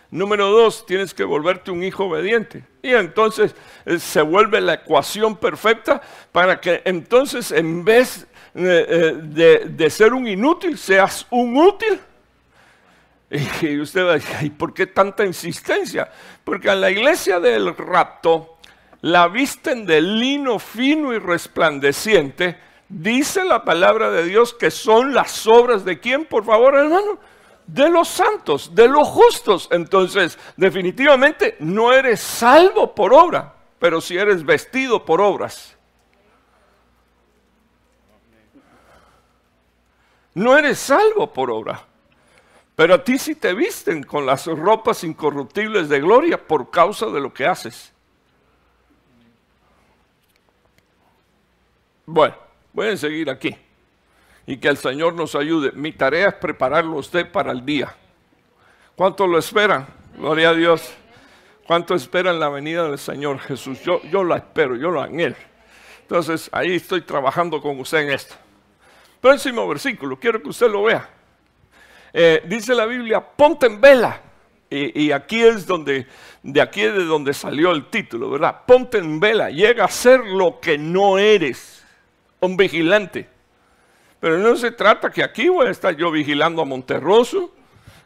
Número 0.08 0.50
dos, 0.50 0.86
tienes 0.86 1.12
que 1.12 1.24
volverte 1.24 1.72
un 1.72 1.82
hijo 1.82 2.04
obediente. 2.04 2.64
Y 2.80 2.94
entonces 2.94 3.56
eh, 3.84 3.98
se 3.98 4.22
vuelve 4.22 4.60
la 4.60 4.74
ecuación 4.74 5.36
perfecta 5.36 6.00
para 6.30 6.60
que 6.60 6.80
entonces 6.84 7.50
en 7.50 7.84
vez 7.84 8.28
eh, 8.60 8.86
eh, 8.88 9.66
de, 9.68 9.88
ser 9.88 10.12
un 10.12 10.26
inútil, 10.26 10.76
seas 10.76 11.24
un 11.30 11.56
útil. 11.56 12.00
Y 13.60 13.78
usted 13.78 14.04
va 14.04 14.16
¿y 14.42 14.50
por 14.50 14.74
qué 14.74 14.86
tanta 14.86 15.24
insistencia? 15.24 16.10
Porque 16.42 16.68
a 16.68 16.74
la 16.74 16.90
iglesia 16.90 17.38
del 17.38 17.76
rapto 17.76 18.58
la 19.02 19.28
visten 19.28 19.86
de 19.86 20.00
lino 20.00 20.58
fino 20.58 21.14
y 21.14 21.18
resplandeciente. 21.18 22.58
Dice 22.88 23.44
la 23.44 23.64
palabra 23.64 24.10
de 24.10 24.24
Dios 24.24 24.54
que 24.54 24.72
son 24.72 25.14
las 25.14 25.46
obras 25.46 25.84
de 25.84 26.00
quién, 26.00 26.24
por 26.24 26.44
favor, 26.44 26.74
hermano? 26.74 27.18
De 27.66 27.88
los 27.88 28.08
santos, 28.08 28.74
de 28.74 28.88
los 28.88 29.06
justos. 29.06 29.68
Entonces, 29.70 30.36
definitivamente 30.56 31.54
no 31.60 31.92
eres 31.92 32.18
salvo 32.18 32.92
por 32.92 33.14
obra, 33.14 33.54
pero 33.78 34.00
si 34.00 34.16
eres 34.16 34.44
vestido 34.44 35.04
por 35.04 35.20
obras. 35.20 35.77
No 40.38 40.56
eres 40.56 40.78
salvo 40.78 41.32
por 41.32 41.50
obra. 41.50 41.82
Pero 42.76 42.94
a 42.94 43.02
ti 43.02 43.18
sí 43.18 43.34
te 43.34 43.54
visten 43.54 44.04
con 44.04 44.24
las 44.24 44.46
ropas 44.46 45.02
incorruptibles 45.02 45.88
de 45.88 46.00
gloria 46.00 46.38
por 46.38 46.70
causa 46.70 47.06
de 47.06 47.20
lo 47.20 47.34
que 47.34 47.44
haces. 47.44 47.92
Bueno, 52.06 52.36
voy 52.72 52.86
a 52.86 52.96
seguir 52.96 53.28
aquí. 53.28 53.56
Y 54.46 54.58
que 54.58 54.68
el 54.68 54.76
Señor 54.76 55.14
nos 55.14 55.34
ayude. 55.34 55.72
Mi 55.72 55.90
tarea 55.90 56.28
es 56.28 56.34
prepararlo 56.34 56.92
a 56.92 57.00
usted 57.00 57.32
para 57.32 57.50
el 57.50 57.66
día. 57.66 57.92
¿Cuánto 58.94 59.26
lo 59.26 59.38
esperan? 59.40 59.88
Gloria 60.16 60.50
a 60.50 60.54
Dios. 60.54 60.88
¿Cuánto 61.66 61.96
esperan 61.96 62.38
la 62.38 62.48
venida 62.48 62.84
del 62.88 62.98
Señor 62.98 63.40
Jesús? 63.40 63.82
Yo, 63.82 64.00
yo 64.04 64.22
la 64.22 64.36
espero, 64.36 64.76
yo 64.76 64.92
lo 64.92 65.04
él. 65.04 65.34
Entonces, 66.02 66.48
ahí 66.52 66.76
estoy 66.76 67.00
trabajando 67.00 67.60
con 67.60 67.80
usted 67.80 67.98
en 67.98 68.10
esto. 68.10 68.36
Próximo 69.20 69.66
versículo, 69.66 70.18
quiero 70.18 70.42
que 70.42 70.48
usted 70.48 70.70
lo 70.70 70.84
vea. 70.84 71.08
Eh, 72.12 72.42
dice 72.46 72.74
la 72.74 72.86
Biblia, 72.86 73.20
ponte 73.20 73.66
en 73.66 73.80
vela. 73.80 74.22
Y, 74.70 75.12
aquí 75.12 75.40
es 75.40 75.66
donde, 75.66 76.06
de 76.42 76.60
aquí 76.60 76.82
es 76.82 76.92
de 76.92 77.04
donde 77.04 77.32
salió 77.32 77.72
el 77.72 77.86
título, 77.86 78.30
¿verdad? 78.30 78.66
Ponte 78.66 78.98
en 78.98 79.18
vela, 79.18 79.48
llega 79.48 79.86
a 79.86 79.88
ser 79.88 80.20
lo 80.20 80.60
que 80.60 80.76
no 80.76 81.18
eres, 81.18 81.82
un 82.40 82.54
vigilante. 82.54 83.26
Pero 84.20 84.36
no 84.36 84.54
se 84.56 84.72
trata 84.72 85.10
que 85.10 85.24
aquí 85.24 85.48
voy 85.48 85.68
a 85.68 85.70
estar 85.70 85.96
yo 85.96 86.10
vigilando 86.10 86.60
a 86.60 86.66
Monterroso, 86.66 87.50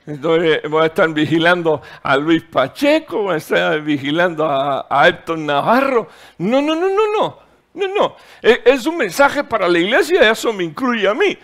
voy 0.07 0.83
a 0.83 0.87
estar 0.87 1.12
vigilando 1.12 1.83
a 2.01 2.16
Luis 2.16 2.44
Pacheco, 2.44 3.22
voy 3.22 3.35
a 3.35 3.38
estar 3.38 3.81
vigilando 3.81 4.46
a, 4.46 4.87
a 4.88 5.11
Navarro. 5.37 6.07
No, 6.38 6.62
no, 6.62 6.77
no, 6.77 6.88
no, 6.88 7.12
no. 7.18 7.38
No, 7.74 7.88
no, 7.88 8.16
e, 8.42 8.62
es 8.66 8.85
un 8.87 8.98
mensaje 8.98 9.42
para 9.44 9.68
la 9.68 9.78
iglesia, 9.78 10.30
eso 10.30 10.52
me 10.52 10.64
incluye 10.64 11.08
a 11.08 11.14
mí. 11.14 11.37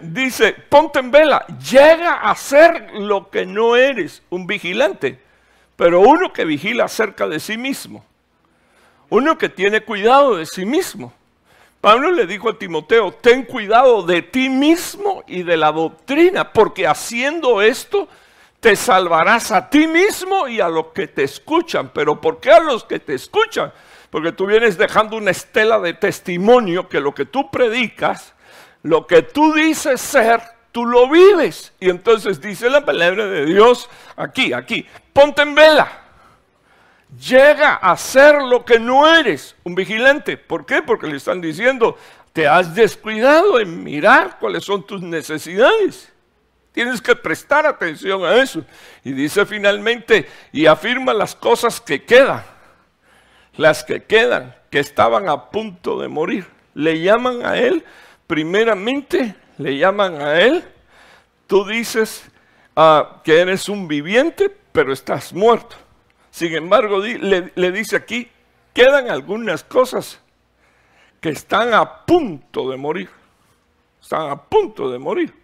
Dice, 0.00 0.52
ponte 0.68 1.00
en 1.00 1.10
vela, 1.10 1.44
llega 1.70 2.20
a 2.20 2.34
ser 2.36 2.92
lo 2.94 3.30
que 3.30 3.44
no 3.44 3.74
eres, 3.74 4.22
un 4.30 4.46
vigilante, 4.46 5.18
pero 5.74 6.00
uno 6.00 6.32
que 6.32 6.44
vigila 6.44 6.84
acerca 6.84 7.26
de 7.26 7.40
sí 7.40 7.56
mismo, 7.56 8.04
uno 9.08 9.36
que 9.36 9.48
tiene 9.48 9.80
cuidado 9.80 10.36
de 10.36 10.46
sí 10.46 10.64
mismo. 10.64 11.12
Pablo 11.80 12.12
le 12.12 12.26
dijo 12.26 12.50
a 12.50 12.58
Timoteo, 12.58 13.12
ten 13.12 13.42
cuidado 13.44 14.02
de 14.02 14.20
ti 14.22 14.50
mismo 14.50 15.24
y 15.26 15.42
de 15.42 15.56
la 15.56 15.72
doctrina, 15.72 16.52
porque 16.52 16.86
haciendo 16.86 17.62
esto 17.62 18.06
te 18.60 18.76
salvarás 18.76 19.50
a 19.50 19.70
ti 19.70 19.86
mismo 19.86 20.46
y 20.46 20.60
a 20.60 20.68
los 20.68 20.88
que 20.88 21.08
te 21.08 21.24
escuchan. 21.24 21.90
Pero 21.92 22.20
¿por 22.20 22.38
qué 22.38 22.50
a 22.50 22.60
los 22.60 22.84
que 22.84 22.98
te 22.98 23.14
escuchan? 23.14 23.72
Porque 24.10 24.32
tú 24.32 24.46
vienes 24.46 24.76
dejando 24.76 25.16
una 25.16 25.30
estela 25.30 25.78
de 25.78 25.94
testimonio 25.94 26.88
que 26.88 27.00
lo 27.00 27.14
que 27.14 27.24
tú 27.24 27.50
predicas, 27.50 28.34
lo 28.82 29.06
que 29.06 29.22
tú 29.22 29.54
dices 29.54 30.00
ser, 30.00 30.40
tú 30.72 30.84
lo 30.84 31.08
vives. 31.08 31.72
Y 31.78 31.90
entonces 31.90 32.40
dice 32.40 32.68
la 32.68 32.84
palabra 32.84 33.26
de 33.26 33.46
Dios 33.46 33.88
aquí, 34.16 34.52
aquí, 34.52 34.86
ponte 35.12 35.42
en 35.42 35.54
vela. 35.54 35.88
Llega 37.18 37.74
a 37.74 37.96
ser 37.96 38.42
lo 38.42 38.64
que 38.64 38.78
no 38.78 39.12
eres, 39.12 39.56
un 39.64 39.74
vigilante. 39.74 40.36
¿Por 40.36 40.66
qué? 40.66 40.82
Porque 40.82 41.06
le 41.06 41.16
están 41.16 41.40
diciendo, 41.40 41.96
te 42.32 42.46
has 42.48 42.74
descuidado 42.74 43.60
en 43.60 43.82
mirar 43.82 44.38
cuáles 44.38 44.64
son 44.64 44.84
tus 44.86 45.02
necesidades. 45.02 46.12
Tienes 46.72 47.00
que 47.00 47.16
prestar 47.16 47.66
atención 47.66 48.24
a 48.24 48.36
eso. 48.36 48.64
Y 49.04 49.12
dice 49.12 49.44
finalmente, 49.46 50.28
y 50.52 50.66
afirma 50.66 51.12
las 51.12 51.34
cosas 51.34 51.80
que 51.80 52.04
quedan 52.04 52.44
las 53.56 53.84
que 53.84 54.04
quedan, 54.04 54.54
que 54.70 54.78
estaban 54.78 55.28
a 55.28 55.50
punto 55.50 56.00
de 56.00 56.08
morir. 56.08 56.46
Le 56.74 57.00
llaman 57.00 57.44
a 57.44 57.58
él, 57.58 57.84
primeramente, 58.26 59.34
le 59.58 59.76
llaman 59.76 60.20
a 60.20 60.40
él, 60.40 60.64
tú 61.46 61.66
dices 61.66 62.24
ah, 62.76 63.20
que 63.24 63.40
eres 63.40 63.68
un 63.68 63.88
viviente, 63.88 64.50
pero 64.72 64.92
estás 64.92 65.32
muerto. 65.32 65.76
Sin 66.30 66.54
embargo, 66.54 66.98
le, 67.00 67.72
dice 67.72 67.96
aquí, 67.96 68.30
quedan 68.72 69.10
algunas 69.10 69.64
cosas 69.64 70.20
que 71.20 71.30
están 71.30 71.74
a 71.74 72.06
punto 72.06 72.70
de 72.70 72.76
morir. 72.76 73.10
Están 74.00 74.30
a 74.30 74.40
punto 74.40 74.90
de 74.90 74.98
morir. 74.98 75.34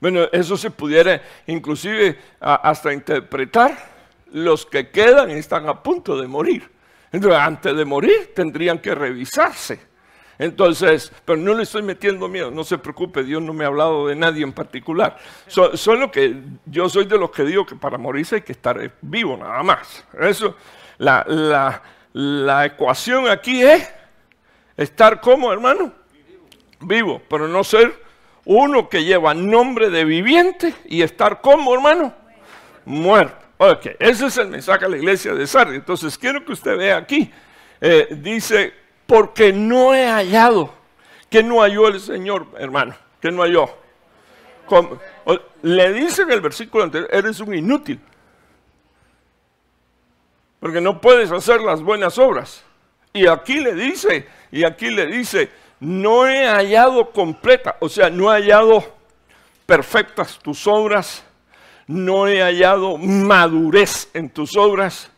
Bueno, 0.00 0.28
eso 0.32 0.56
se 0.56 0.70
pudiera 0.70 1.22
inclusive 1.46 2.18
hasta 2.40 2.92
interpretar. 2.92 3.90
Los 4.32 4.64
que 4.64 4.90
quedan 4.90 5.30
están 5.30 5.68
a 5.68 5.82
punto 5.82 6.20
de 6.20 6.26
morir. 6.26 6.70
Entonces, 7.12 7.40
antes 7.40 7.76
de 7.76 7.84
morir 7.84 8.32
tendrían 8.34 8.78
que 8.78 8.94
revisarse. 8.94 9.92
Entonces, 10.38 11.12
pero 11.24 11.38
no 11.38 11.54
le 11.54 11.62
estoy 11.62 11.82
metiendo 11.82 12.26
miedo, 12.26 12.50
no 12.50 12.64
se 12.64 12.78
preocupe, 12.78 13.22
Dios 13.22 13.42
no 13.42 13.52
me 13.52 13.64
ha 13.64 13.68
hablado 13.68 14.08
de 14.08 14.16
nadie 14.16 14.42
en 14.42 14.52
particular. 14.52 15.16
solo 15.46 16.10
que 16.10 16.36
yo 16.66 16.88
soy 16.88 17.04
de 17.04 17.18
los 17.18 17.30
que 17.30 17.44
digo 17.44 17.64
que 17.66 17.76
para 17.76 17.98
morirse 17.98 18.36
hay 18.36 18.42
que 18.42 18.52
estar 18.52 18.92
vivo 19.02 19.36
nada 19.36 19.62
más. 19.62 20.04
Eso, 20.18 20.56
la, 20.98 21.24
la, 21.28 21.82
la 22.14 22.66
ecuación 22.66 23.28
aquí 23.28 23.62
es 23.62 23.88
estar 24.76 25.20
como, 25.20 25.52
hermano, 25.52 25.92
vivo, 26.80 27.22
pero 27.28 27.46
no 27.46 27.62
ser 27.62 28.02
uno 28.44 28.88
que 28.88 29.04
lleva 29.04 29.34
nombre 29.34 29.90
de 29.90 30.04
viviente 30.04 30.74
y 30.86 31.02
estar 31.02 31.40
como, 31.40 31.74
hermano, 31.74 32.12
muerto. 32.84 33.41
Ok, 33.64 33.94
ese 34.00 34.26
es 34.26 34.36
el 34.38 34.48
mensaje 34.48 34.86
a 34.86 34.88
la 34.88 34.96
iglesia 34.96 35.34
de 35.34 35.46
Sardi. 35.46 35.76
Entonces, 35.76 36.18
quiero 36.18 36.44
que 36.44 36.50
usted 36.50 36.76
vea 36.76 36.96
aquí. 36.96 37.30
Eh, 37.80 38.08
dice, 38.10 38.74
porque 39.06 39.52
no 39.52 39.94
he 39.94 40.04
hallado. 40.04 40.74
que 41.30 41.44
no 41.44 41.60
halló 41.60 41.86
el 41.86 42.00
Señor, 42.00 42.48
hermano? 42.58 42.96
que 43.20 43.30
no 43.30 43.42
halló? 43.42 43.70
le 45.62 45.92
dice 45.92 46.22
en 46.22 46.32
el 46.32 46.40
versículo 46.40 46.82
anterior, 46.82 47.08
eres 47.12 47.38
un 47.38 47.54
inútil. 47.54 48.00
Porque 50.58 50.80
no 50.80 51.00
puedes 51.00 51.30
hacer 51.30 51.60
las 51.60 51.80
buenas 51.82 52.18
obras. 52.18 52.64
Y 53.12 53.28
aquí 53.28 53.60
le 53.60 53.74
dice, 53.74 54.26
y 54.50 54.64
aquí 54.64 54.90
le 54.90 55.06
dice, 55.06 55.50
no 55.78 56.26
he 56.26 56.48
hallado 56.48 57.12
completa, 57.12 57.76
o 57.78 57.88
sea, 57.88 58.10
no 58.10 58.24
he 58.24 58.42
hallado 58.42 58.82
perfectas 59.66 60.40
tus 60.40 60.66
obras, 60.66 61.24
no 61.86 62.28
he 62.28 62.40
hallado 62.40 62.96
madurez 62.98 64.08
en 64.14 64.30
tus 64.30 64.56
obras, 64.56 65.10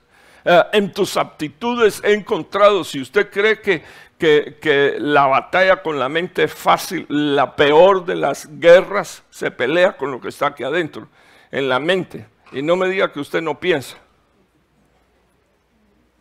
eh, 0.44 0.62
en 0.72 0.92
tus 0.92 1.16
aptitudes 1.16 2.02
he 2.04 2.12
encontrado, 2.12 2.84
si 2.84 3.00
usted 3.00 3.30
cree 3.30 3.60
que, 3.60 3.82
que, 4.18 4.96
la 4.98 5.26
batalla 5.26 5.82
con 5.82 5.98
la 5.98 6.08
mente 6.08 6.44
es 6.44 6.54
fácil, 6.54 7.06
la 7.08 7.54
peor 7.56 8.04
de 8.04 8.14
las 8.14 8.48
guerras 8.58 9.22
se 9.30 9.50
pelea 9.50 9.96
con 9.96 10.10
lo 10.10 10.20
que 10.20 10.28
está 10.28 10.48
aquí 10.48 10.64
adentro, 10.64 11.08
en 11.50 11.68
la 11.68 11.78
mente. 11.78 12.26
Y 12.52 12.62
no 12.62 12.76
me 12.76 12.88
diga 12.88 13.12
que 13.12 13.20
usted 13.20 13.42
no 13.42 13.58
piensa. 13.58 13.96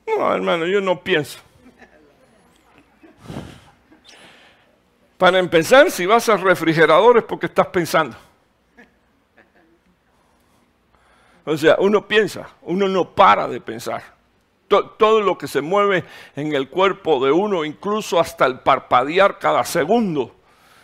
No, 0.06 0.34
hermano, 0.34 0.66
yo 0.66 0.82
no 0.82 1.02
pienso. 1.02 1.40
Para 5.18 5.40
empezar, 5.40 5.90
si 5.90 6.06
vas 6.06 6.28
al 6.28 6.42
refrigerador 6.42 7.18
es 7.18 7.24
porque 7.24 7.46
estás 7.46 7.68
pensando. 7.68 8.18
O 11.46 11.58
sea, 11.58 11.76
uno 11.80 12.08
piensa, 12.08 12.50
uno 12.62 12.88
no 12.88 13.14
para 13.14 13.48
de 13.48 13.60
pensar. 13.60 14.04
Todo 14.68 15.22
lo 15.22 15.38
que 15.38 15.48
se 15.48 15.62
mueve 15.62 16.04
en 16.36 16.54
el 16.56 16.70
cuerpo 16.70 17.24
de 17.24 17.32
uno, 17.32 17.64
incluso 17.64 18.20
hasta 18.20 18.46
el 18.46 18.60
parpadear 18.60 19.38
cada 19.38 19.64
segundo, 19.66 20.34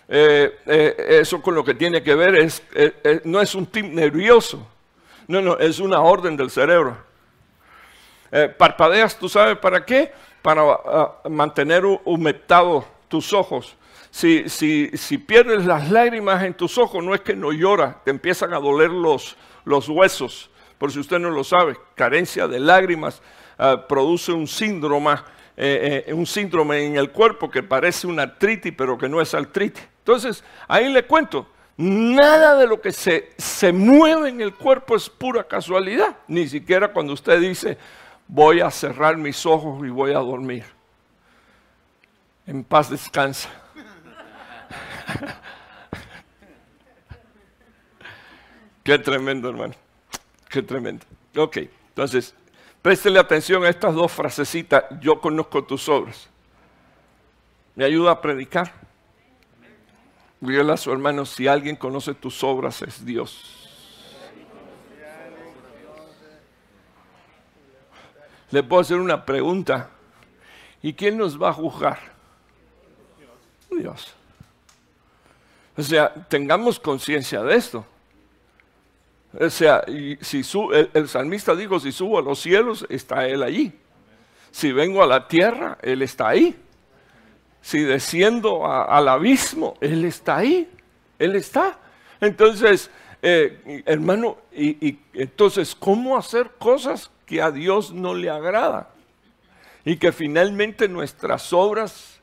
eh, 0.08 0.60
eh, 0.66 1.20
eso 1.22 1.42
con 1.42 1.56
lo 1.56 1.64
que 1.64 1.74
tiene 1.74 2.04
que 2.04 2.14
ver 2.14 2.36
es, 2.36 2.62
eh, 2.74 3.22
no 3.24 3.42
es 3.42 3.56
un 3.56 3.66
tip 3.66 3.86
nervioso, 3.86 4.68
no, 5.28 5.42
no, 5.42 5.58
es 5.58 5.80
una 5.80 6.02
orden 6.02 6.38
del 6.38 6.52
cerebro. 6.52 6.98
parpadeas, 8.58 9.18
¿tú 9.18 9.28
sabes 9.28 9.58
para 9.58 9.84
qué? 9.84 10.12
Para 10.42 10.62
ah, 10.62 11.22
mantener 11.30 11.84
humectado 12.06 12.86
tus 13.08 13.34
ojos 13.34 13.76
si, 14.12 14.50
si, 14.50 14.90
si, 14.96 15.18
pierdes 15.18 15.66
las 15.66 15.92
lágrimas 15.92 16.44
en 16.44 16.54
tus 16.54 16.78
ojos, 16.78 17.04
no 17.04 17.14
es 17.14 17.22
que 17.22 17.36
no 17.36 17.52
lloras, 17.52 18.04
te 18.04 18.12
empiezan 18.12 18.54
a 18.54 18.60
doler 18.60 18.90
los, 18.90 19.36
los 19.66 19.88
huesos. 19.88 20.49
Por 20.80 20.92
si 20.94 21.00
usted 21.00 21.20
no 21.20 21.30
lo 21.30 21.44
sabe, 21.44 21.78
carencia 21.94 22.48
de 22.48 22.60
lágrimas 22.60 23.22
ah, 23.60 23.86
produce 23.88 24.32
un 24.32 24.48
síndrome, 24.48 25.12
eh, 25.58 26.06
eh, 26.08 26.14
un 26.14 26.26
síndrome 26.26 26.86
en 26.86 26.96
el 26.96 27.12
cuerpo 27.12 27.52
que 27.52 27.62
parece 27.62 28.08
una 28.08 28.24
artritis, 28.24 28.74
pero 28.76 28.98
que 28.98 29.10
no 29.10 29.20
es 29.22 29.34
artritis. 29.34 29.84
Entonces, 30.00 30.42
ahí 30.70 30.92
le 30.92 31.06
cuento, 31.06 31.48
nada 31.76 32.56
de 32.56 32.66
lo 32.66 32.80
que 32.80 32.94
se, 32.94 33.34
se 33.38 33.74
mueve 33.74 34.30
en 34.30 34.40
el 34.40 34.56
cuerpo 34.56 34.96
es 34.96 35.10
pura 35.10 35.44
casualidad, 35.44 36.16
ni 36.30 36.48
siquiera 36.48 36.94
cuando 36.94 37.12
usted 37.12 37.42
dice, 37.42 37.78
voy 38.26 38.62
a 38.62 38.72
cerrar 38.72 39.18
mis 39.18 39.46
ojos 39.46 39.86
y 39.86 39.90
voy 39.90 40.12
a 40.12 40.20
dormir. 40.20 40.64
En 42.48 42.64
paz 42.64 42.90
descansa. 42.90 43.50
Qué 48.84 48.98
tremendo, 48.98 49.50
hermano. 49.50 49.74
Qué 50.50 50.64
tremendo. 50.64 51.06
Ok, 51.38 51.58
entonces, 51.90 52.34
préstele 52.82 53.20
atención 53.20 53.64
a 53.64 53.70
estas 53.70 53.94
dos 53.94 54.12
frasecitas. 54.12 54.84
Yo 55.00 55.22
conozco 55.22 55.64
tus 55.64 55.88
obras. 55.88 56.28
¿Me 57.76 57.86
ayuda 57.86 58.12
a 58.12 58.22
predicar? 58.22 58.74
Dígale 60.42 60.74
a 60.74 60.78
su 60.78 60.92
hermano, 60.92 61.26
si 61.26 61.48
alguien 61.48 61.76
conoce 61.76 62.14
tus 62.14 62.44
obras 62.44 62.82
es 62.82 63.06
Dios. 63.06 63.56
Le 68.52 68.64
puedo 68.64 68.82
hacer 68.82 68.98
una 68.98 69.24
pregunta. 69.26 69.92
¿Y 70.82 70.94
quién 70.94 71.18
nos 71.18 71.40
va 71.40 71.50
a 71.50 71.54
juzgar? 71.54 72.00
Dios. 73.70 74.14
O 75.78 75.84
sea, 75.84 76.14
tengamos 76.14 76.80
conciencia 76.80 77.44
de 77.44 77.56
esto. 77.56 77.86
O 79.38 79.50
sea, 79.50 79.84
si 80.22 80.42
el, 80.94 81.08
salmista 81.08 81.56
dijo, 81.56 81.80
si 81.80 81.92
subo 81.92 82.18
a 82.18 82.22
los 82.22 82.40
cielos, 82.40 82.86
está 82.90 83.28
Él 83.28 83.44
allí. 83.44 83.72
Si 84.52 84.72
vengo 84.72 85.04
a 85.04 85.08
la 85.08 85.28
tierra, 85.28 85.78
Él 85.82 86.02
está 86.02 86.30
ahí. 86.30 86.56
Si 87.62 87.82
desciendo 87.82 88.66
al 88.66 89.08
abismo, 89.08 89.76
Él 89.82 90.06
está 90.06 90.38
ahí. 90.38 90.68
Él 91.20 91.36
está. 91.36 91.78
Entonces, 92.20 92.90
eh, 93.22 93.84
hermano, 93.86 94.38
y, 94.52 94.98
entonces, 95.14 95.76
¿cómo 95.76 96.18
hacer 96.18 96.52
cosas 96.58 97.12
que 97.26 97.42
a 97.42 97.52
Dios 97.52 97.94
no 97.94 98.16
le 98.16 98.30
agrada? 98.30 98.90
Y 99.86 99.98
que 99.98 100.12
finalmente 100.12 100.88
nuestras 100.88 101.54
obras 101.54 102.20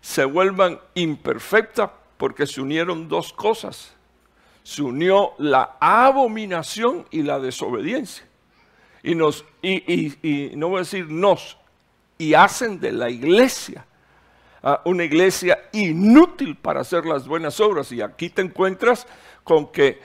se 0.00 0.24
vuelvan 0.24 0.78
imperfectas 0.94 1.90
porque 2.16 2.46
se 2.46 2.60
unieron 2.60 3.08
dos 3.08 3.32
cosas. 3.32 3.95
Se 4.66 4.82
unió 4.82 5.34
la 5.38 5.76
abominación 5.78 7.06
y 7.12 7.22
la 7.22 7.38
desobediencia. 7.38 8.26
Y 9.04 9.14
nos, 9.14 9.44
y, 9.62 10.50
no 10.56 10.70
voy 10.70 10.78
a 10.78 10.80
decir 10.80 11.08
nos, 11.08 11.56
y 12.18 12.34
hacen 12.34 12.80
de 12.80 12.90
la 12.90 13.08
iglesia 13.08 13.86
una 14.84 15.04
iglesia 15.04 15.68
inútil 15.70 16.56
para 16.56 16.80
hacer 16.80 17.06
las 17.06 17.28
buenas 17.28 17.60
obras. 17.60 17.92
Y 17.92 18.02
aquí 18.02 18.28
te 18.28 18.42
encuentras 18.42 19.06
con 19.44 19.70
que 19.70 20.00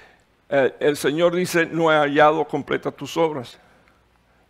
eh, 0.47 0.75
el 0.79 0.95
Señor 0.95 1.35
dice, 1.35 1.65
no 1.65 1.91
he 1.91 1.95
hallado 1.95 2.47
completa 2.47 2.91
tus 2.91 3.17
obras. 3.17 3.57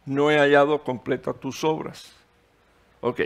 No 0.06 0.30
he 0.30 0.38
hallado 0.38 0.84
completa 0.84 1.32
tus 1.32 1.64
obras. 1.64 2.12
Ok, 3.00 3.22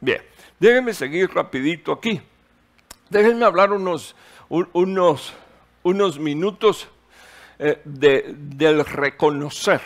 bien. 0.00 0.20
Déjenme 0.58 0.92
seguir 0.94 1.32
rapidito 1.32 1.92
aquí. 1.92 2.20
Déjenme 3.08 3.44
hablar 3.44 3.72
unos, 3.72 4.16
unos, 4.48 5.32
unos 5.84 6.18
minutos 6.18 6.88
eh, 7.58 7.80
del 7.84 8.84
reconocer. 8.84 9.80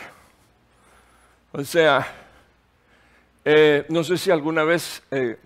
O 1.51 1.63
sea, 1.63 2.07
eh, 3.45 3.85
no 3.89 4.03
sé 4.03 4.17
si 4.17 4.31
alguna 4.31 4.63
vez 4.63 5.03
eh, 5.11 5.37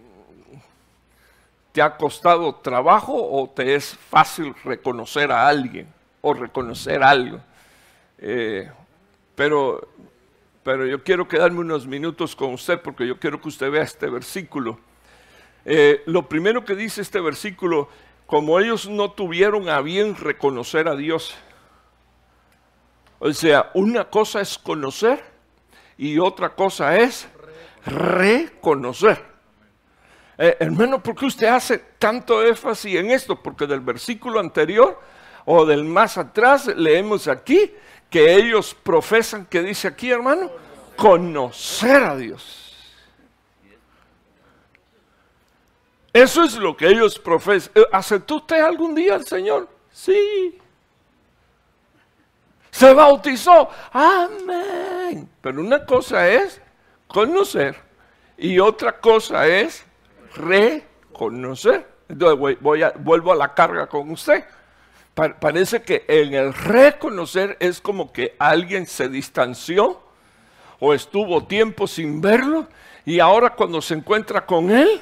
te 1.71 1.81
ha 1.81 1.97
costado 1.97 2.55
trabajo 2.55 3.13
o 3.13 3.49
te 3.49 3.75
es 3.75 3.97
fácil 4.09 4.53
reconocer 4.63 5.31
a 5.31 5.47
alguien 5.47 5.87
o 6.21 6.33
reconocer 6.33 7.03
algo. 7.03 7.39
pero, 9.35 9.89
pero 10.63 10.85
yo 10.85 11.03
quiero 11.03 11.27
quedarme 11.27 11.59
unos 11.59 11.87
minutos 11.87 12.35
con 12.35 12.53
usted 12.53 12.79
porque 12.79 13.05
yo 13.07 13.19
quiero 13.19 13.41
que 13.41 13.49
usted 13.49 13.69
vea 13.69 13.83
este 13.83 14.07
versículo 14.07 14.79
lo 16.05 16.27
primero 16.27 16.65
que 16.65 16.75
dice 16.75 17.01
este 17.01 17.21
versículo, 17.21 17.89
como 18.25 18.59
ellos 18.59 18.87
no 18.87 19.11
tuvieron 19.11 19.69
a 19.69 19.81
bien 19.81 20.15
reconocer 20.15 20.87
a 20.87 20.95
Dios. 20.95 21.35
O 23.19 23.31
sea, 23.31 23.71
una 23.73 24.09
cosa 24.09 24.41
es 24.41 24.57
conocer 24.57 25.23
y 25.97 26.19
otra 26.19 26.55
cosa 26.55 26.97
es 26.97 27.27
reconocer. 27.85 29.23
Eh, 30.37 30.57
hermano, 30.59 31.01
¿por 31.01 31.15
qué 31.15 31.25
usted 31.25 31.47
hace 31.47 31.77
tanto 31.99 32.45
énfasis 32.45 32.95
en 32.95 33.11
esto? 33.11 33.41
Porque 33.41 33.67
del 33.67 33.81
versículo 33.81 34.39
anterior 34.39 34.99
o 35.45 35.65
del 35.65 35.83
más 35.83 36.17
atrás 36.17 36.67
leemos 36.67 37.27
aquí 37.27 37.71
que 38.09 38.35
ellos 38.35 38.75
profesan, 38.75 39.45
que 39.45 39.61
dice 39.61 39.87
aquí, 39.87 40.09
hermano, 40.09 40.49
conocer 40.95 42.03
a 42.03 42.15
Dios. 42.15 42.62
Eso 46.13 46.43
es 46.43 46.55
lo 46.55 46.77
que 46.77 46.87
ellos 46.87 47.17
profesan. 47.17 47.71
Eh, 47.73 47.85
¿Aceptó 47.91 48.35
usted 48.35 48.61
algún 48.61 48.93
día 48.93 49.15
al 49.15 49.25
Señor? 49.25 49.67
Sí. 49.91 50.59
Se 52.69 52.93
bautizó. 52.93 53.69
Amén. 53.91 55.27
Pero 55.41 55.59
una 55.59 55.83
cosa 55.83 56.29
es 56.29 56.61
conocer 57.07 57.75
y 58.37 58.59
otra 58.59 58.99
cosa 58.99 59.47
es 59.47 59.85
reconocer. 60.35 61.87
Entonces 62.07 62.59
voy, 62.61 62.83
vuelvo 62.99 63.31
a 63.31 63.35
la 63.35 63.53
carga 63.53 63.87
con 63.87 64.11
usted. 64.11 64.43
parece 65.13 65.81
que 65.81 66.05
en 66.07 66.33
el 66.35 66.53
reconocer 66.53 67.57
es 67.59 67.81
como 67.81 68.11
que 68.11 68.35
alguien 68.37 68.85
se 68.85 69.09
distanció 69.09 70.01
o 70.79 70.93
estuvo 70.93 71.45
tiempo 71.45 71.87
sin 71.87 72.21
verlo 72.21 72.67
y 73.05 73.19
ahora 73.19 73.51
cuando 73.51 73.81
se 73.81 73.93
encuentra 73.93 74.45
con 74.45 74.71
él, 74.71 75.01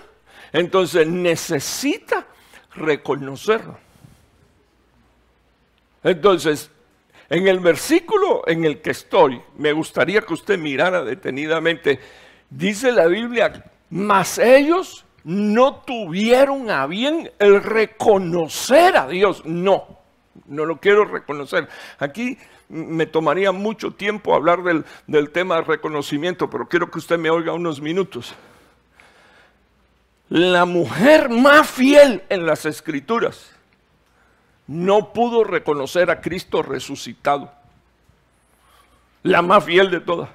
entonces 0.53 1.07
necesita 1.07 2.25
reconocerlo. 2.75 3.77
Entonces, 6.03 6.71
en 7.29 7.47
el 7.47 7.59
versículo 7.59 8.43
en 8.47 8.65
el 8.65 8.81
que 8.81 8.91
estoy, 8.91 9.41
me 9.57 9.71
gustaría 9.71 10.21
que 10.21 10.33
usted 10.33 10.57
mirara 10.57 11.03
detenidamente, 11.03 11.99
dice 12.49 12.91
la 12.91 13.07
Biblia, 13.07 13.63
mas 13.89 14.37
ellos 14.37 15.05
no 15.23 15.75
tuvieron 15.75 16.69
a 16.69 16.87
bien 16.87 17.31
el 17.39 17.61
reconocer 17.63 18.97
a 18.97 19.07
Dios. 19.07 19.45
No, 19.45 19.99
no 20.47 20.65
lo 20.65 20.77
quiero 20.79 21.05
reconocer. 21.05 21.67
Aquí 21.99 22.37
me 22.67 23.05
tomaría 23.05 23.51
mucho 23.51 23.91
tiempo 23.91 24.33
hablar 24.33 24.63
del, 24.63 24.85
del 25.07 25.29
tema 25.29 25.57
de 25.57 25.61
reconocimiento, 25.61 26.49
pero 26.49 26.67
quiero 26.67 26.89
que 26.89 26.99
usted 26.99 27.19
me 27.19 27.29
oiga 27.29 27.53
unos 27.53 27.79
minutos. 27.79 28.33
La 30.31 30.63
mujer 30.63 31.27
más 31.27 31.69
fiel 31.69 32.23
en 32.29 32.45
las 32.45 32.65
escrituras 32.65 33.51
no 34.65 35.11
pudo 35.11 35.43
reconocer 35.43 36.09
a 36.09 36.21
Cristo 36.21 36.63
resucitado. 36.63 37.51
La 39.23 39.41
más 39.41 39.65
fiel 39.65 39.91
de 39.91 39.99
todas. 39.99 40.29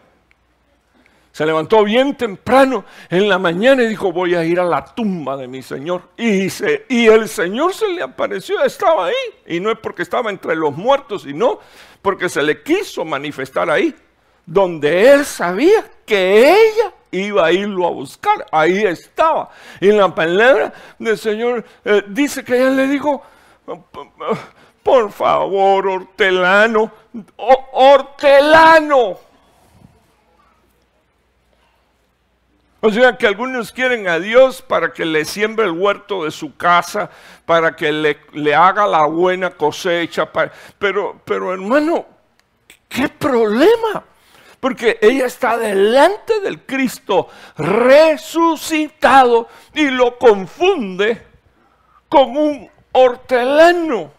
Se 1.32 1.46
levantó 1.46 1.82
bien 1.82 2.14
temprano 2.14 2.84
en 3.08 3.26
la 3.26 3.38
mañana 3.38 3.84
y 3.84 3.88
dijo, 3.88 4.12
voy 4.12 4.34
a 4.34 4.44
ir 4.44 4.60
a 4.60 4.64
la 4.64 4.84
tumba 4.84 5.34
de 5.38 5.48
mi 5.48 5.62
Señor. 5.62 6.02
Y, 6.18 6.48
y 6.90 7.06
el 7.06 7.26
Señor 7.26 7.72
se 7.72 7.88
le 7.88 8.02
apareció, 8.02 8.62
estaba 8.64 9.06
ahí. 9.06 9.14
Y 9.46 9.60
no 9.60 9.70
es 9.70 9.78
porque 9.78 10.02
estaba 10.02 10.28
entre 10.28 10.56
los 10.56 10.76
muertos, 10.76 11.22
sino 11.22 11.58
porque 12.02 12.28
se 12.28 12.42
le 12.42 12.62
quiso 12.62 13.02
manifestar 13.06 13.70
ahí, 13.70 13.94
donde 14.44 15.10
él 15.10 15.24
sabía 15.24 15.90
que 16.04 16.50
ella 16.50 16.92
iba 17.10 17.46
a 17.46 17.52
irlo 17.52 17.86
a 17.86 17.90
buscar. 17.90 18.46
Ahí 18.50 18.84
estaba. 18.84 19.50
Y 19.80 19.92
la 19.92 20.14
palabra 20.14 20.72
del 20.98 21.18
Señor 21.18 21.64
eh, 21.84 22.02
dice 22.08 22.44
que 22.44 22.56
ella 22.56 22.70
le 22.70 22.86
dijo, 22.86 23.22
por 24.82 25.10
favor, 25.12 25.86
hortelano, 25.86 26.90
hortelano 27.72 29.18
O 32.86 32.90
sea 32.90 33.16
que 33.16 33.26
algunos 33.26 33.72
quieren 33.72 34.06
a 34.06 34.20
Dios 34.20 34.62
para 34.62 34.92
que 34.92 35.04
le 35.04 35.24
siembre 35.24 35.64
el 35.64 35.72
huerto 35.72 36.22
de 36.22 36.30
su 36.30 36.56
casa, 36.56 37.10
para 37.44 37.74
que 37.74 37.90
le, 37.90 38.20
le 38.32 38.54
haga 38.54 38.86
la 38.86 39.06
buena 39.06 39.50
cosecha. 39.50 40.30
pero, 40.78 41.20
pero 41.24 41.52
hermano, 41.52 42.06
¿qué 42.88 43.08
problema? 43.08 44.04
Porque 44.60 44.98
ella 45.00 45.26
está 45.26 45.56
delante 45.58 46.40
del 46.40 46.64
Cristo 46.64 47.28
resucitado 47.56 49.48
y 49.74 49.88
lo 49.90 50.18
confunde 50.18 51.22
con 52.08 52.36
un 52.36 52.70
hortelano 52.92 54.16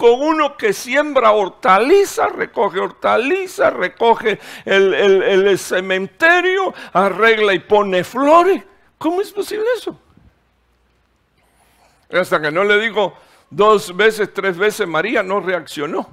con 0.00 0.22
uno 0.22 0.56
que 0.56 0.72
siembra 0.72 1.32
hortaliza, 1.32 2.28
recoge 2.28 2.80
hortaliza, 2.80 3.68
recoge 3.68 4.40
el, 4.64 5.58
cementerio, 5.58 6.72
arregla 6.94 7.52
y 7.52 7.58
pone 7.58 8.02
flores. 8.02 8.64
¿Cómo 8.96 9.20
es 9.20 9.30
posible 9.30 9.66
eso? 9.76 9.94
Hasta 12.10 12.40
que 12.40 12.50
no 12.50 12.64
le 12.64 12.80
digo 12.80 13.12
dos 13.50 13.94
veces, 13.94 14.32
tres 14.32 14.56
veces, 14.56 14.88
María 14.88 15.22
no 15.22 15.38
reaccionó. 15.38 16.08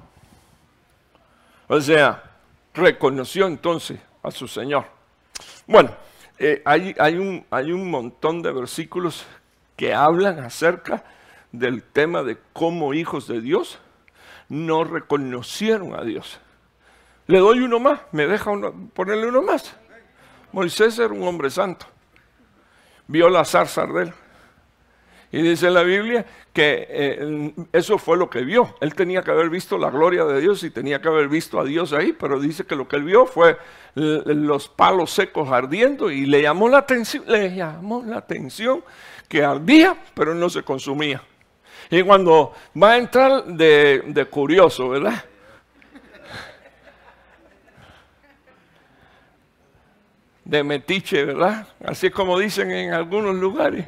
O 1.66 1.80
sea, 1.80 2.27
reconoció 2.78 3.46
entonces 3.46 4.00
a 4.22 4.30
su 4.30 4.48
Señor. 4.48 4.86
Bueno, 5.66 5.90
eh, 6.38 6.62
hay, 6.64 7.16
un, 7.16 7.44
hay 7.50 7.72
un 7.72 7.90
montón 7.90 8.42
de 8.42 8.52
versículos 8.52 9.26
que 9.76 9.92
hablan 9.92 10.38
acerca 10.38 11.04
del 11.52 11.82
tema 11.82 12.22
de 12.22 12.38
cómo 12.52 12.94
hijos 12.94 13.26
de 13.26 13.40
Dios 13.40 13.78
no 14.48 14.84
reconocieron 14.84 15.94
a 15.94 16.02
Dios. 16.02 16.40
Le 17.26 17.38
doy 17.38 17.60
uno 17.60 17.78
más, 17.78 18.00
me 18.12 18.26
deja 18.26 18.50
ponerle 18.94 19.26
uno 19.26 19.42
más. 19.42 19.76
Moisés 20.52 20.98
era 20.98 21.12
un 21.12 21.26
hombre 21.26 21.50
santo. 21.50 21.86
Vio 23.06 23.28
la 23.28 23.44
zarza 23.44 23.82
arder. 23.82 24.14
Y 25.30 25.42
dice 25.42 25.70
la 25.70 25.82
Biblia 25.82 26.24
que 26.52 26.86
eh, 26.88 27.52
eso 27.72 27.98
fue 27.98 28.16
lo 28.16 28.30
que 28.30 28.40
vio. 28.42 28.74
Él 28.80 28.94
tenía 28.94 29.22
que 29.22 29.30
haber 29.30 29.50
visto 29.50 29.76
la 29.76 29.90
gloria 29.90 30.24
de 30.24 30.40
Dios 30.40 30.62
y 30.64 30.70
tenía 30.70 31.00
que 31.00 31.08
haber 31.08 31.28
visto 31.28 31.60
a 31.60 31.64
Dios 31.64 31.92
ahí, 31.92 32.12
pero 32.12 32.40
dice 32.40 32.64
que 32.64 32.76
lo 32.76 32.88
que 32.88 32.96
él 32.96 33.04
vio 33.04 33.26
fue 33.26 33.58
los 33.94 34.68
palos 34.68 35.10
secos 35.10 35.50
ardiendo 35.50 36.10
y 36.10 36.24
le 36.24 36.42
llamó 36.42 36.68
la 36.68 36.78
atención, 36.78 37.24
le 37.26 37.54
llamó 37.54 38.02
la 38.06 38.18
atención 38.18 38.82
que 39.28 39.44
ardía, 39.44 39.96
pero 40.14 40.34
no 40.34 40.48
se 40.48 40.62
consumía. 40.62 41.22
Y 41.90 42.02
cuando 42.02 42.52
va 42.80 42.92
a 42.92 42.96
entrar 42.96 43.44
de, 43.44 44.26
curioso, 44.30 44.88
¿verdad? 44.90 45.24
De 50.44 50.64
metiche, 50.64 51.24
¿verdad? 51.24 51.66
Así 51.84 52.10
como 52.10 52.38
dicen 52.38 52.70
en 52.70 52.92
algunos 52.92 53.34
lugares. 53.34 53.86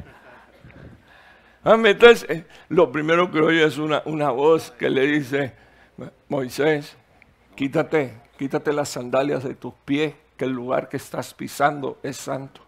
A 1.63 1.77
meterse. 1.77 2.45
Lo 2.69 2.91
primero 2.91 3.31
que 3.31 3.39
oye 3.39 3.63
es 3.63 3.77
una, 3.77 4.01
una 4.05 4.31
voz 4.31 4.71
que 4.71 4.89
le 4.89 5.05
dice, 5.05 5.53
Moisés, 6.29 6.95
quítate, 7.55 8.13
quítate 8.37 8.73
las 8.73 8.89
sandalias 8.89 9.43
de 9.43 9.55
tus 9.55 9.73
pies, 9.85 10.13
que 10.37 10.45
el 10.45 10.51
lugar 10.51 10.89
que 10.89 10.97
estás 10.97 11.33
pisando 11.33 11.99
es 12.03 12.17
santo. 12.17 12.61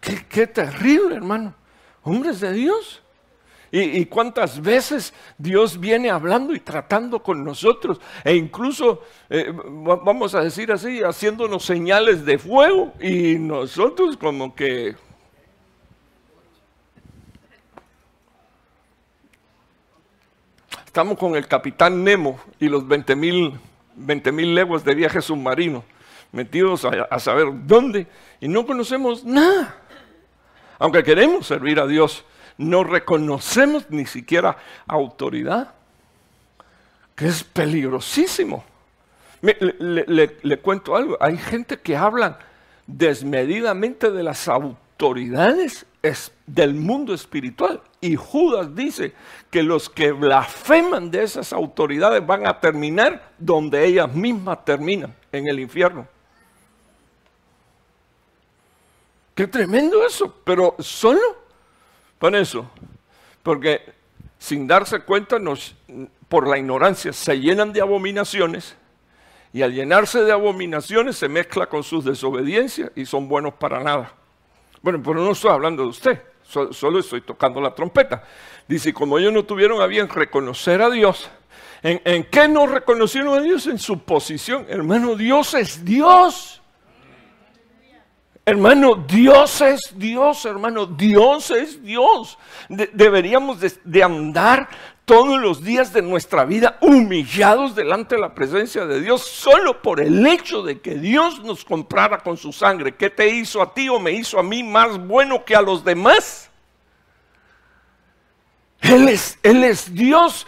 Qué, 0.00 0.46
terrible, 0.46 1.14
hermano 1.14 1.54
hombres 2.06 2.40
de 2.40 2.52
Dios. 2.52 3.02
Y, 3.72 4.06
cuántas 4.06 4.62
veces 4.62 5.12
Dios 5.36 5.78
viene 5.78 6.08
hablando 6.08 6.54
y 6.54 6.60
tratando 6.60 7.22
con 7.22 7.44
nosotros, 7.44 8.00
e 8.24 8.34
incluso, 8.34 9.02
eh, 9.28 9.52
vamos 9.52 10.34
a 10.34 10.40
decir 10.40 10.72
así, 10.72 11.02
haciéndonos 11.02 11.64
señales 11.64 12.24
de 12.24 12.38
fuego, 12.38 12.94
y 13.00 13.38
nosotros 13.38 14.16
como 14.16 14.54
que... 14.54 14.96
Estamos 20.96 21.18
con 21.18 21.36
el 21.36 21.46
capitán 21.46 22.02
Nemo 22.02 22.40
y 22.58 22.70
los 22.70 22.88
20 22.88 23.16
mil 23.16 23.60
20 23.96 24.32
leguas 24.32 24.82
de 24.82 24.94
viaje 24.94 25.20
submarino, 25.20 25.84
metidos 26.32 26.86
a 26.86 27.18
saber 27.18 27.48
dónde, 27.66 28.06
y 28.40 28.48
no 28.48 28.64
conocemos 28.64 29.22
nada. 29.22 29.76
Aunque 30.78 31.02
queremos 31.02 31.48
servir 31.48 31.80
a 31.80 31.86
Dios, 31.86 32.24
no 32.56 32.82
reconocemos 32.82 33.90
ni 33.90 34.06
siquiera 34.06 34.56
autoridad, 34.86 35.74
que 37.14 37.26
es 37.26 37.44
peligrosísimo. 37.44 38.64
Le, 39.42 40.58
cuento 40.62 40.96
algo, 40.96 41.18
hay 41.20 41.36
gente 41.36 41.78
que 41.78 41.94
habla 41.94 42.38
desmedidamente 42.86 44.10
de 44.10 44.22
las 44.22 44.48
autoridades 44.48 45.84
del 46.46 46.72
mundo 46.72 47.12
espiritual. 47.12 47.82
Y 48.06 48.14
Judas 48.14 48.72
dice 48.72 49.12
que 49.50 49.64
los 49.64 49.90
que 49.90 50.12
blasfeman 50.12 51.10
de 51.10 51.24
esas 51.24 51.52
autoridades 51.52 52.24
van 52.24 52.46
a 52.46 52.60
terminar 52.60 53.32
donde 53.36 53.84
ellas 53.84 54.12
mismas 54.14 54.64
terminan, 54.64 55.12
en 55.32 55.48
el 55.48 55.58
infierno. 55.58 56.06
Qué 59.34 59.48
tremendo 59.48 60.06
eso, 60.06 60.32
pero 60.44 60.76
solo 60.78 61.36
por 62.20 62.36
eso, 62.36 62.70
porque 63.42 63.92
sin 64.38 64.68
darse 64.68 65.00
cuenta 65.00 65.38
por 66.28 66.46
la 66.46 66.58
ignorancia 66.58 67.12
se 67.12 67.40
llenan 67.40 67.72
de 67.72 67.80
abominaciones 67.80 68.76
y 69.52 69.62
al 69.62 69.74
llenarse 69.74 70.22
de 70.22 70.30
abominaciones 70.30 71.16
se 71.16 71.28
mezcla 71.28 71.66
con 71.66 71.82
sus 71.82 72.04
desobediencias 72.04 72.92
y 72.94 73.04
son 73.04 73.28
buenos 73.28 73.54
para 73.54 73.82
nada. 73.82 74.12
Bueno, 74.80 75.02
pero 75.02 75.24
no 75.24 75.32
estoy 75.32 75.50
hablando 75.50 75.82
de 75.82 75.88
usted, 75.88 76.22
solo 76.48 76.98
estoy 76.98 77.20
tocando 77.20 77.60
la 77.60 77.74
trompeta. 77.74 78.24
Dice, 78.68 78.92
como 78.92 79.18
ellos 79.18 79.32
no 79.32 79.44
tuvieron 79.44 79.80
a 79.80 79.86
bien 79.86 80.08
reconocer 80.08 80.82
a 80.82 80.90
Dios, 80.90 81.28
¿en, 81.82 82.00
¿en 82.04 82.24
qué 82.24 82.48
no 82.48 82.66
reconocieron 82.66 83.38
a 83.38 83.40
Dios? 83.40 83.66
En 83.66 83.78
su 83.78 84.00
posición. 84.00 84.66
Hermano, 84.68 85.14
Dios 85.14 85.54
es 85.54 85.84
Dios. 85.84 86.56
Hermano, 88.48 88.94
Dios 88.94 89.60
es 89.60 89.80
Dios, 89.96 90.44
hermano, 90.44 90.86
Dios 90.86 91.50
es 91.50 91.82
Dios. 91.82 92.38
deberíamos 92.68 93.58
de, 93.82 94.04
andar 94.04 94.68
todos 95.06 95.40
los 95.40 95.62
días 95.62 95.92
de 95.92 96.02
nuestra 96.02 96.44
vida 96.44 96.78
humillados 96.80 97.76
delante 97.76 98.16
de 98.16 98.20
la 98.20 98.34
presencia 98.34 98.86
de 98.86 99.00
Dios 99.00 99.22
solo 99.22 99.80
por 99.80 100.00
el 100.00 100.26
hecho 100.26 100.64
de 100.64 100.80
que 100.80 100.96
Dios 100.96 101.42
nos 101.44 101.64
comprara 101.64 102.18
con 102.18 102.36
su 102.36 102.52
sangre. 102.52 102.96
¿Qué 102.96 103.08
te 103.08 103.28
hizo 103.28 103.62
a 103.62 103.72
ti 103.72 103.88
o 103.88 104.00
me 104.00 104.10
hizo 104.10 104.36
a 104.36 104.42
mí 104.42 104.64
más 104.64 104.98
bueno 104.98 105.44
que 105.44 105.54
a 105.54 105.62
los 105.62 105.84
demás? 105.84 106.50
Él 108.80 109.08
es, 109.08 109.38
Él 109.44 109.62
es 109.62 109.94
Dios. 109.94 110.44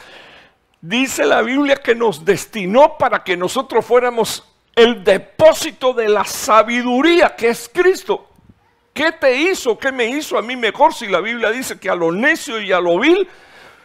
Dice 0.80 1.24
la 1.24 1.40
Biblia 1.42 1.76
que 1.76 1.94
nos 1.94 2.24
destinó 2.24 2.98
para 2.98 3.22
que 3.22 3.36
nosotros 3.36 3.86
fuéramos 3.86 4.44
el 4.74 5.04
depósito 5.04 5.92
de 5.92 6.08
la 6.08 6.24
sabiduría 6.24 7.36
que 7.36 7.50
es 7.50 7.70
Cristo. 7.72 8.28
¿Qué 8.92 9.12
te 9.12 9.36
hizo? 9.36 9.78
¿Qué 9.78 9.92
me 9.92 10.06
hizo 10.06 10.36
a 10.36 10.42
mí 10.42 10.56
mejor 10.56 10.92
si 10.92 11.06
la 11.06 11.20
Biblia 11.20 11.52
dice 11.52 11.78
que 11.78 11.88
a 11.88 11.94
lo 11.94 12.10
necio 12.10 12.60
y 12.60 12.72
a 12.72 12.80
lo 12.80 12.98
vil, 12.98 13.28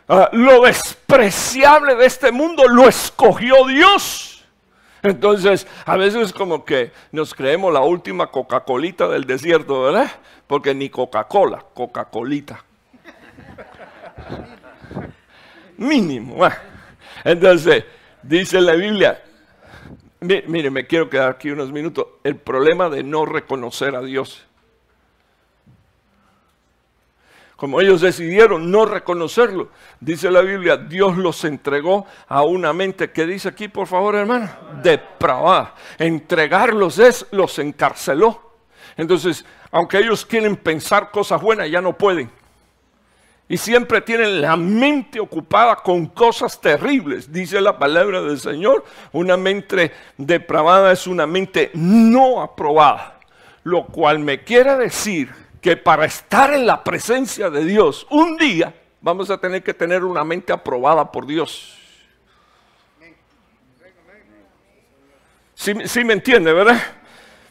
lo 0.08 0.62
despreciable 0.64 1.96
de 1.96 2.06
este 2.06 2.32
mundo 2.32 2.68
lo 2.68 2.88
escogió 2.88 3.66
Dios? 3.68 4.46
Entonces, 5.02 5.68
a 5.86 5.98
veces 5.98 6.32
como 6.32 6.64
que 6.64 6.92
nos 7.12 7.34
creemos 7.34 7.74
la 7.74 7.82
última 7.82 8.28
Coca-Colita 8.28 9.10
del 9.10 9.26
desierto, 9.26 9.82
¿verdad? 9.84 10.10
Porque 10.48 10.74
ni 10.74 10.90
Coca-Cola, 10.90 11.66
Coca-Colita. 11.74 12.64
Mínimo. 15.78 16.48
Entonces, 17.26 17.84
dice 18.22 18.62
la 18.62 18.76
Biblia, 18.76 19.22
mire, 20.22 20.70
me 20.70 20.88
quiero 20.88 21.10
quedar 21.10 21.32
aquí 21.32 21.52
unos 21.52 21.72
minutos, 21.72 22.08
el 22.24 22.38
problema 22.38 22.90
de 22.90 23.04
no 23.04 23.26
reconocer 23.26 23.96
a 23.96 24.02
Dios. 24.02 24.46
Como 27.64 27.80
ellos 27.80 28.02
decidieron 28.02 28.70
no 28.70 28.86
reconocerlo, 28.86 29.70
dice 30.02 30.30
la 30.30 30.42
Biblia, 30.42 30.76
Dios 30.76 31.16
los 31.16 31.46
entregó 31.46 32.06
a 32.28 32.42
una 32.42 32.74
mente 32.74 33.12
que 33.12 33.26
dice 33.26 33.48
aquí, 33.48 33.70
por 33.70 33.88
favor, 33.88 34.16
hermano, 34.16 34.50
depravada. 34.84 35.74
Entregarlos 35.98 37.00
es, 37.00 37.26
los 37.32 37.58
encarceló. 37.60 38.52
Entonces, 38.98 39.46
aunque 39.72 40.00
ellos 40.00 40.26
quieren 40.26 40.58
pensar 40.58 41.10
cosas 41.10 41.42
buenas, 41.42 41.72
ya 41.72 41.80
no 41.80 41.98
pueden. 41.98 42.30
Y 43.48 43.56
siempre 43.56 44.02
tienen 44.02 44.42
la 44.42 44.58
mente 44.58 45.22
ocupada 45.22 45.78
con 45.78 46.08
cosas 46.08 46.60
terribles, 46.60 47.32
dice 47.32 47.62
la 47.62 47.80
palabra 47.80 48.22
del 48.22 48.42
Señor. 48.42 48.84
Una 49.14 49.38
mente 49.38 49.94
depravada 50.18 50.92
es 50.92 51.08
una 51.08 51.26
mente 51.26 51.72
no 51.76 52.42
aprobada, 52.42 53.22
lo 53.64 53.86
cual 53.86 54.20
me 54.20 54.44
quiere 54.44 54.76
decir 54.76 55.44
que 55.64 55.78
para 55.78 56.04
estar 56.04 56.54
en 56.54 56.68
la 56.68 56.84
presencia 56.84 57.50
de 57.50 57.64
Dios 57.64 58.06
un 58.10 58.36
día 58.36 58.76
vamos 59.00 59.30
a 59.30 59.38
tener 59.38 59.64
que 59.64 59.74
tener 59.74 60.04
una 60.04 60.26
mente 60.26 60.52
aprobada 60.52 61.10
por 61.10 61.26
Dios. 61.26 61.80
¿Sí, 65.56 66.04
me 66.04 66.12
entiende, 66.14 66.52
verdad? 66.52 66.78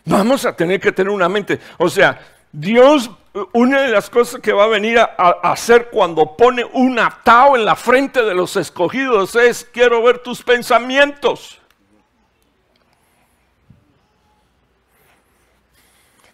Vamos 0.04 0.44
a 0.44 0.54
tener 0.54 0.78
que 0.78 0.92
tener 0.92 1.10
una 1.10 1.30
mente. 1.30 1.58
O 1.78 1.88
sea, 1.88 2.20
Dios, 2.52 3.10
una 3.54 3.80
de 3.80 3.88
las 3.88 4.10
cosas 4.10 4.42
que 4.42 4.52
va 4.52 4.64
a 4.64 4.68
venir 4.68 4.98
a, 4.98 5.14
a, 5.16 5.52
hacer 5.52 5.88
cuando 5.90 6.36
pone 6.36 6.62
un 6.62 6.98
atao 6.98 7.56
en 7.56 7.64
la 7.64 7.74
frente 7.74 8.22
de 8.22 8.34
los 8.34 8.56
escogidos 8.56 9.34
es, 9.36 9.64
quiero 9.64 10.02
ver 10.02 10.18
tus 10.18 10.42
pensamientos. 10.42 11.61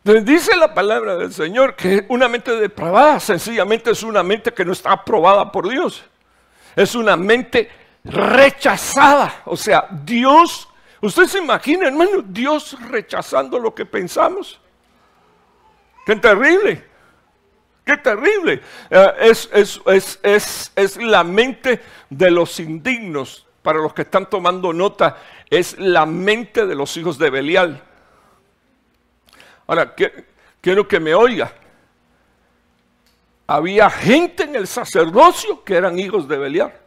Dice 0.04 0.56
la 0.56 0.72
palabra 0.72 1.16
del 1.16 1.32
Señor 1.32 1.74
que 1.74 2.06
una 2.08 2.28
mente 2.28 2.56
depravada 2.56 3.20
sencillamente 3.20 3.90
es 3.90 4.02
una 4.02 4.22
mente 4.22 4.52
que 4.52 4.64
no 4.64 4.72
está 4.72 4.92
aprobada 4.92 5.50
por 5.50 5.68
Dios. 5.68 6.04
Es 6.76 6.94
una 6.94 7.16
mente 7.16 7.70
rechazada. 8.04 9.42
O 9.44 9.56
sea, 9.56 9.88
Dios, 9.90 10.68
usted 11.00 11.24
se 11.24 11.38
imagina, 11.38 11.88
hermano, 11.88 12.22
Dios 12.24 12.76
rechazando 12.88 13.58
lo 13.58 13.74
que 13.74 13.84
pensamos. 13.84 14.60
Qué 16.06 16.16
terrible. 16.16 16.84
Qué 17.84 17.96
terrible. 17.96 18.62
Eh, 18.90 19.12
es, 19.20 19.50
es, 19.52 20.72
es 20.74 20.96
la 20.96 21.24
mente 21.24 21.82
de 22.08 22.30
los 22.30 22.60
indignos. 22.60 23.44
Para 23.62 23.80
los 23.80 23.92
que 23.92 24.02
están 24.02 24.30
tomando 24.30 24.72
nota, 24.72 25.18
es 25.50 25.78
la 25.78 26.06
mente 26.06 26.64
de 26.64 26.74
los 26.74 26.96
hijos 26.96 27.18
de 27.18 27.28
Belial. 27.28 27.82
Ahora, 29.68 29.94
quiero 30.62 30.88
que 30.88 30.98
me 30.98 31.14
oiga. 31.14 31.52
Había 33.46 33.88
gente 33.90 34.44
en 34.44 34.56
el 34.56 34.66
sacerdocio 34.66 35.62
que 35.62 35.74
eran 35.74 35.98
hijos 35.98 36.26
de 36.26 36.38
Beliar. 36.38 36.80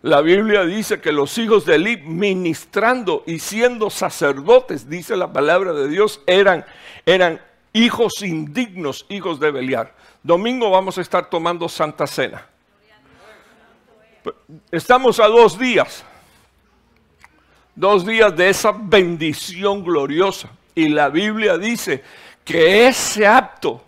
La 0.00 0.22
Biblia 0.22 0.64
dice 0.64 1.00
que 1.00 1.12
los 1.12 1.36
hijos 1.38 1.64
de 1.66 1.76
Eli, 1.76 1.98
ministrando 1.98 3.22
y 3.26 3.38
siendo 3.38 3.90
sacerdotes, 3.90 4.88
dice 4.88 5.14
la 5.14 5.32
palabra 5.32 5.74
de 5.74 5.86
Dios, 5.86 6.20
eran, 6.26 6.64
eran 7.06 7.40
hijos 7.74 8.22
indignos, 8.22 9.04
hijos 9.10 9.38
de 9.38 9.50
Beliar. 9.50 9.94
Domingo 10.22 10.70
vamos 10.70 10.96
a 10.96 11.02
estar 11.02 11.28
tomando 11.28 11.68
Santa 11.68 12.06
Cena. 12.06 12.46
Estamos 14.70 15.20
a 15.20 15.26
dos 15.26 15.58
días, 15.58 16.04
dos 17.74 18.06
días 18.06 18.34
de 18.34 18.48
esa 18.48 18.72
bendición 18.72 19.84
gloriosa. 19.84 20.48
Y 20.74 20.88
la 20.88 21.08
Biblia 21.08 21.58
dice 21.58 22.02
que 22.44 22.88
ese 22.88 23.26
acto 23.26 23.82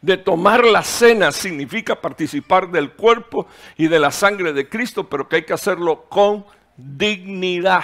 de 0.00 0.16
tomar 0.16 0.64
la 0.64 0.82
cena 0.82 1.32
significa 1.32 2.00
participar 2.00 2.70
del 2.70 2.92
cuerpo 2.92 3.46
y 3.76 3.88
de 3.88 3.98
la 3.98 4.10
sangre 4.10 4.52
de 4.52 4.68
Cristo, 4.68 5.08
pero 5.08 5.28
que 5.28 5.36
hay 5.36 5.42
que 5.42 5.52
hacerlo 5.52 6.04
con 6.08 6.44
dignidad, 6.76 7.82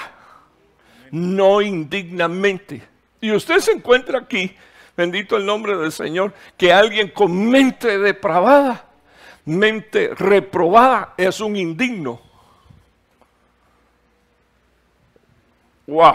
no 1.11 1.61
indignamente. 1.61 2.83
Y 3.21 3.33
usted 3.33 3.59
se 3.59 3.73
encuentra 3.73 4.21
aquí, 4.21 4.55
bendito 4.97 5.37
el 5.37 5.45
nombre 5.45 5.77
del 5.77 5.91
Señor, 5.91 6.33
que 6.57 6.73
alguien 6.73 7.09
con 7.09 7.51
mente 7.51 7.99
depravada, 7.99 8.87
mente 9.45 10.11
reprobada, 10.15 11.15
es 11.17 11.41
un 11.41 11.57
indigno. 11.57 12.21
Wow. 15.87 16.15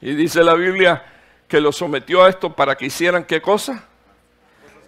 Y 0.00 0.14
dice 0.14 0.42
la 0.42 0.54
Biblia 0.54 1.04
que 1.46 1.60
lo 1.60 1.72
sometió 1.72 2.22
a 2.22 2.28
esto 2.28 2.54
para 2.54 2.76
que 2.76 2.86
hicieran 2.86 3.24
qué 3.24 3.42
cosa? 3.42 3.84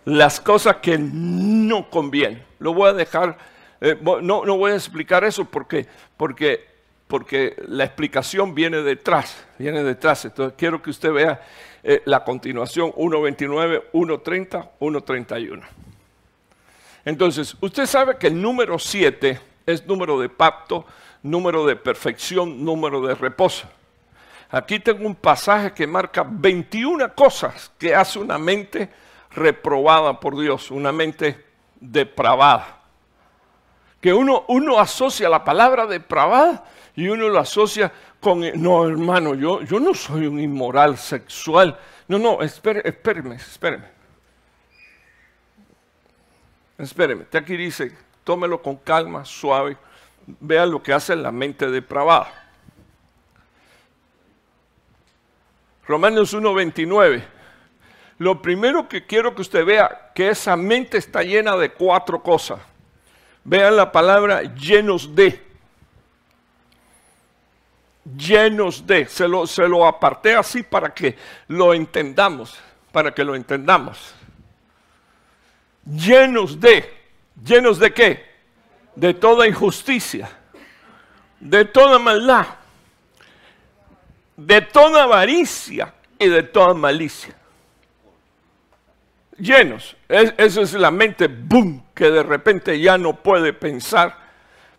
Las 0.04 0.40
cosas 0.40 0.76
que 0.76 0.96
no 0.98 1.90
convienen. 1.90 2.42
Lo 2.58 2.72
voy 2.72 2.88
a 2.88 2.92
dejar, 2.92 3.36
eh, 3.80 3.98
no, 4.00 4.44
no, 4.44 4.56
voy 4.56 4.72
a 4.72 4.76
explicar 4.76 5.24
eso 5.24 5.44
porque, 5.44 5.86
porque, 6.16 6.64
porque 7.08 7.56
la 7.66 7.84
explicación 7.84 8.54
viene 8.54 8.82
detrás, 8.82 9.44
viene 9.58 9.82
detrás. 9.82 10.24
Entonces 10.24 10.54
quiero 10.56 10.80
que 10.80 10.90
usted 10.90 11.12
vea 11.12 11.42
eh, 11.82 12.02
la 12.04 12.24
continuación 12.24 12.92
1.29, 12.92 13.90
1.30, 13.92 14.70
1.31. 14.78 15.62
Entonces, 17.04 17.56
usted 17.60 17.86
sabe 17.86 18.16
que 18.16 18.28
el 18.28 18.40
número 18.40 18.78
7 18.78 19.40
es 19.66 19.84
número 19.86 20.20
de 20.20 20.28
pacto, 20.28 20.86
número 21.22 21.66
de 21.66 21.74
perfección, 21.74 22.64
número 22.64 23.04
de 23.04 23.16
reposo. 23.16 23.66
Aquí 24.52 24.78
tengo 24.78 25.06
un 25.06 25.14
pasaje 25.14 25.72
que 25.72 25.86
marca 25.86 26.26
21 26.28 27.14
cosas 27.14 27.72
que 27.78 27.94
hace 27.94 28.18
una 28.18 28.36
mente 28.36 28.90
reprobada 29.30 30.20
por 30.20 30.38
Dios, 30.38 30.70
una 30.70 30.92
mente 30.92 31.42
depravada. 31.80 32.80
Que 33.98 34.12
uno, 34.12 34.44
uno 34.48 34.78
asocia 34.78 35.30
la 35.30 35.42
palabra 35.42 35.86
depravada 35.86 36.64
y 36.94 37.08
uno 37.08 37.30
lo 37.30 37.38
asocia 37.38 37.90
con, 38.20 38.42
no 38.60 38.86
hermano, 38.86 39.34
yo, 39.34 39.62
yo 39.62 39.80
no 39.80 39.94
soy 39.94 40.26
un 40.26 40.38
inmoral 40.38 40.98
sexual. 40.98 41.78
No, 42.06 42.18
no, 42.18 42.42
espéreme, 42.42 42.86
espéreme, 42.86 43.34
espéreme. 43.36 43.84
Espéreme, 46.76 47.24
aquí 47.32 47.56
dice, 47.56 47.96
tómelo 48.22 48.60
con 48.60 48.76
calma, 48.76 49.24
suave, 49.24 49.78
vea 50.26 50.66
lo 50.66 50.82
que 50.82 50.92
hace 50.92 51.16
la 51.16 51.32
mente 51.32 51.70
depravada. 51.70 52.41
Romanos 55.86 56.34
1.29. 56.34 57.22
Lo 58.18 58.40
primero 58.40 58.88
que 58.88 59.04
quiero 59.04 59.34
que 59.34 59.42
usted 59.42 59.64
vea, 59.64 60.12
que 60.14 60.28
esa 60.28 60.56
mente 60.56 60.98
está 60.98 61.22
llena 61.22 61.56
de 61.56 61.72
cuatro 61.72 62.22
cosas. 62.22 62.60
Vean 63.44 63.76
la 63.76 63.90
palabra 63.90 64.42
llenos 64.42 65.14
de. 65.14 65.42
Llenos 68.16 68.86
de. 68.86 69.06
Se 69.06 69.26
lo, 69.26 69.46
se 69.46 69.66
lo 69.66 69.86
aparté 69.86 70.36
así 70.36 70.62
para 70.62 70.94
que 70.94 71.16
lo 71.48 71.74
entendamos. 71.74 72.56
Para 72.92 73.12
que 73.12 73.24
lo 73.24 73.34
entendamos. 73.34 74.14
Llenos 75.84 76.60
de. 76.60 77.02
¿Llenos 77.44 77.80
de 77.80 77.92
qué? 77.92 78.30
De 78.94 79.14
toda 79.14 79.48
injusticia. 79.48 80.30
De 81.40 81.64
toda 81.64 81.98
maldad 81.98 82.61
de 84.46 84.60
toda 84.60 85.04
avaricia 85.04 85.94
y 86.18 86.28
de 86.28 86.42
toda 86.42 86.74
malicia. 86.74 87.34
llenos. 89.38 89.96
esa 90.08 90.60
es 90.60 90.72
la 90.74 90.90
mente, 90.90 91.26
boom, 91.26 91.84
que 91.94 92.10
de 92.10 92.22
repente 92.22 92.78
ya 92.78 92.98
no 92.98 93.14
puede 93.14 93.52
pensar 93.52 94.16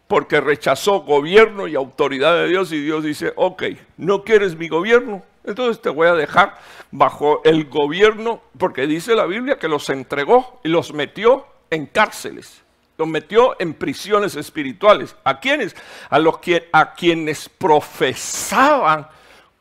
porque 0.07 0.39
rechazó 0.41 1.01
gobierno 1.01 1.67
y 1.67 1.75
autoridad 1.75 2.35
de 2.35 2.47
Dios 2.47 2.71
y 2.71 2.81
Dios 2.81 3.03
dice, 3.03 3.33
ok, 3.35 3.63
no 3.97 4.23
quieres 4.23 4.55
mi 4.55 4.67
gobierno, 4.67 5.23
entonces 5.43 5.81
te 5.81 5.89
voy 5.89 6.07
a 6.07 6.13
dejar 6.13 6.57
bajo 6.91 7.41
el 7.43 7.65
gobierno, 7.65 8.41
porque 8.57 8.85
dice 8.85 9.15
la 9.15 9.25
Biblia 9.25 9.57
que 9.57 9.67
los 9.67 9.89
entregó 9.89 10.59
y 10.63 10.69
los 10.69 10.93
metió 10.93 11.47
en 11.69 11.87
cárceles, 11.87 12.61
los 12.97 13.07
metió 13.07 13.59
en 13.59 13.73
prisiones 13.73 14.35
espirituales. 14.35 15.15
¿A 15.23 15.39
quiénes? 15.39 15.75
A, 16.09 16.19
los 16.19 16.37
que, 16.37 16.69
a 16.71 16.93
quienes 16.93 17.49
profesaban 17.49 19.07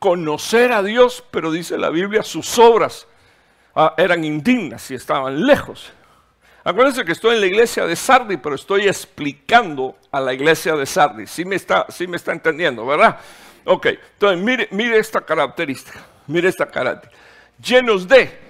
conocer 0.03 0.73
a 0.73 0.83
Dios, 0.83 1.23
pero 1.31 1.53
dice 1.53 1.79
la 1.79 1.89
Biblia, 1.89 2.25
sus 2.25 2.59
obras 2.59 3.07
ah, 3.77 3.95
eran 3.97 4.25
indignas 4.25 4.91
y 4.91 4.97
estaban 4.97 5.47
lejos. 5.47 5.93
Acuérdense 6.65 7.05
que 7.05 7.13
estoy 7.13 7.37
en 7.37 7.41
la 7.41 7.47
iglesia 7.47 7.87
de 7.87 7.95
Sardi, 7.95 8.37
pero 8.37 8.57
estoy 8.57 8.89
explicando 8.89 9.97
a 10.11 10.21
la 10.21 10.35
iglesia 10.35 10.75
de 10.75 10.87
Sardi. 10.87 11.29
Sí 11.29 11.45
me 11.45 11.55
está, 11.55 11.87
sí 11.89 12.09
me 12.09 12.17
está 12.17 12.33
entendiendo, 12.33 12.85
¿verdad? 12.85 13.17
Ok, 13.65 13.87
entonces 13.87 14.45
mire, 14.45 14.67
mire 14.73 14.99
esta 14.99 15.21
característica, 15.21 16.01
mire 16.27 16.49
esta 16.49 16.67
característica. 16.67 17.25
Llenos 17.63 18.09
de. 18.09 18.41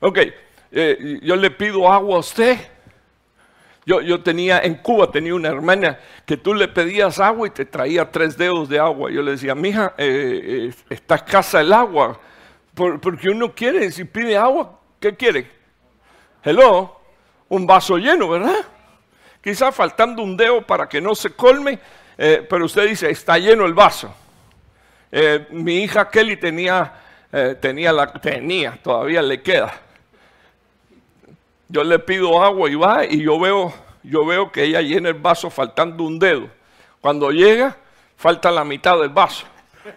Ok, 0.00 0.18
eh, 0.72 1.18
yo 1.22 1.36
le 1.36 1.50
pido 1.50 1.92
agua 1.92 2.16
a 2.16 2.20
usted. 2.20 2.58
Yo, 3.86 4.00
yo, 4.00 4.22
tenía, 4.22 4.60
en 4.60 4.76
Cuba 4.76 5.10
tenía 5.10 5.34
una 5.34 5.48
hermana 5.48 5.98
que 6.24 6.36
tú 6.36 6.54
le 6.54 6.68
pedías 6.68 7.20
agua 7.20 7.48
y 7.48 7.50
te 7.50 7.66
traía 7.66 8.10
tres 8.10 8.36
dedos 8.36 8.68
de 8.68 8.78
agua. 8.78 9.10
Yo 9.10 9.22
le 9.22 9.32
decía, 9.32 9.54
mija, 9.54 9.94
eh, 9.98 10.70
eh, 10.70 10.74
está 10.88 11.16
escasa 11.16 11.60
el 11.60 11.72
agua. 11.72 12.18
porque 12.74 13.28
uno 13.28 13.54
quiere, 13.54 13.92
si 13.92 14.04
pide 14.04 14.36
agua, 14.36 14.80
¿qué 14.98 15.14
quiere? 15.14 15.50
Hello, 16.42 17.00
un 17.48 17.66
vaso 17.66 17.96
lleno, 17.98 18.28
¿verdad? 18.28 18.64
Quizás 19.42 19.74
faltando 19.74 20.22
un 20.22 20.36
dedo 20.36 20.66
para 20.66 20.88
que 20.88 21.00
no 21.00 21.14
se 21.14 21.30
colme, 21.30 21.78
eh, 22.16 22.46
pero 22.48 22.64
usted 22.64 22.88
dice, 22.88 23.10
está 23.10 23.38
lleno 23.38 23.66
el 23.66 23.74
vaso. 23.74 24.14
Eh, 25.12 25.46
mi 25.50 25.82
hija 25.82 26.10
Kelly 26.10 26.36
tenía, 26.38 26.92
eh, 27.30 27.56
tenía, 27.60 27.92
la, 27.92 28.12
tenía, 28.12 28.78
todavía 28.82 29.22
le 29.22 29.42
queda. 29.42 29.72
Yo 31.74 31.82
le 31.82 31.98
pido 31.98 32.40
agua 32.40 32.70
y 32.70 32.76
va 32.76 33.04
y 33.04 33.20
yo 33.20 33.36
veo, 33.36 33.74
yo 34.04 34.24
veo 34.24 34.52
que 34.52 34.62
ella 34.62 34.80
llena 34.80 35.08
el 35.08 35.16
vaso 35.16 35.50
faltando 35.50 36.04
un 36.04 36.20
dedo. 36.20 36.48
Cuando 37.00 37.32
llega, 37.32 37.76
falta 38.16 38.52
la 38.52 38.64
mitad 38.64 38.96
del 39.00 39.08
vaso. 39.08 39.44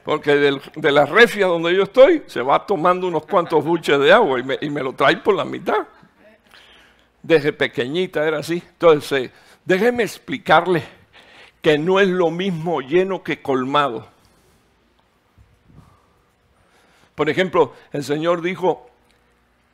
Porque 0.04 0.60
de 0.76 0.92
la 0.92 1.06
refia 1.06 1.46
donde 1.46 1.76
yo 1.76 1.84
estoy, 1.84 2.24
se 2.26 2.42
va 2.42 2.66
tomando 2.66 3.06
unos 3.06 3.28
cuantos 3.28 3.64
buches 3.64 4.00
de 4.00 4.12
agua 4.12 4.40
y 4.40 4.44
me, 4.44 4.58
y 4.60 4.72
me 4.72 4.82
lo 4.82 4.94
trae 4.94 5.18
por 5.18 5.36
la 5.36 5.46
mitad. 5.46 5.86
Desde 7.22 7.54
pequeñita 7.54 8.28
era 8.28 8.40
así. 8.40 8.56
Entonces, 8.56 9.30
déjeme 9.64 10.02
explicarle 10.02 10.84
que 11.62 11.78
no 11.78 12.00
es 12.00 12.08
lo 12.08 12.32
mismo 12.32 12.82
lleno 12.82 13.22
que 13.22 13.40
colmado. 13.44 14.08
Por 17.14 17.30
ejemplo, 17.30 17.76
el 17.92 18.04
Señor 18.04 18.42
dijo 18.42 18.90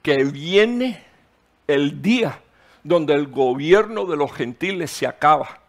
que 0.01 0.25
viene 0.25 1.12
el 1.67 2.01
día 2.01 2.39
donde 2.83 3.13
el 3.13 3.27
gobierno 3.27 4.05
de 4.05 4.17
los 4.17 4.31
gentiles 4.33 4.91
se 4.91 5.07
acaba, 5.07 5.59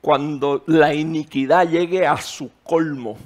cuando 0.00 0.64
la 0.66 0.94
iniquidad 0.94 1.68
llegue 1.68 2.06
a 2.06 2.16
su 2.16 2.50
colmo. 2.64 3.16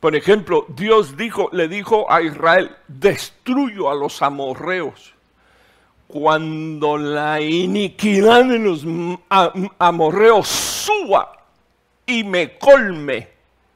Por 0.00 0.14
ejemplo, 0.14 0.66
Dios 0.68 1.14
le 1.52 1.68
dijo 1.68 2.10
a 2.12 2.20
Israel, 2.20 2.76
destruyo 2.88 3.90
a 3.90 3.94
los 3.94 4.20
amorreos 4.20 5.14
cuando 6.06 6.96
la 6.96 7.40
iniquidad 7.40 8.44
de 8.44 8.58
los 8.58 8.84
amorreos 9.78 10.46
suba 10.46 11.44
y 12.06 12.22
me 12.22 12.58
colme, 12.58 13.28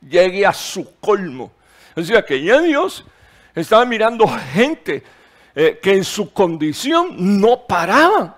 llegue 0.09 0.47
a 0.47 0.53
su 0.53 0.99
colmo. 1.01 1.51
O 1.97 2.03
sea 2.03 2.25
que 2.25 2.41
ya 2.41 2.61
Dios 2.61 3.05
estaba 3.55 3.85
mirando 3.85 4.29
gente 4.53 5.03
eh, 5.61 5.81
que 5.83 5.93
en 5.93 6.05
su 6.05 6.33
condición 6.33 7.41
no 7.41 7.67
paraban. 7.67 8.33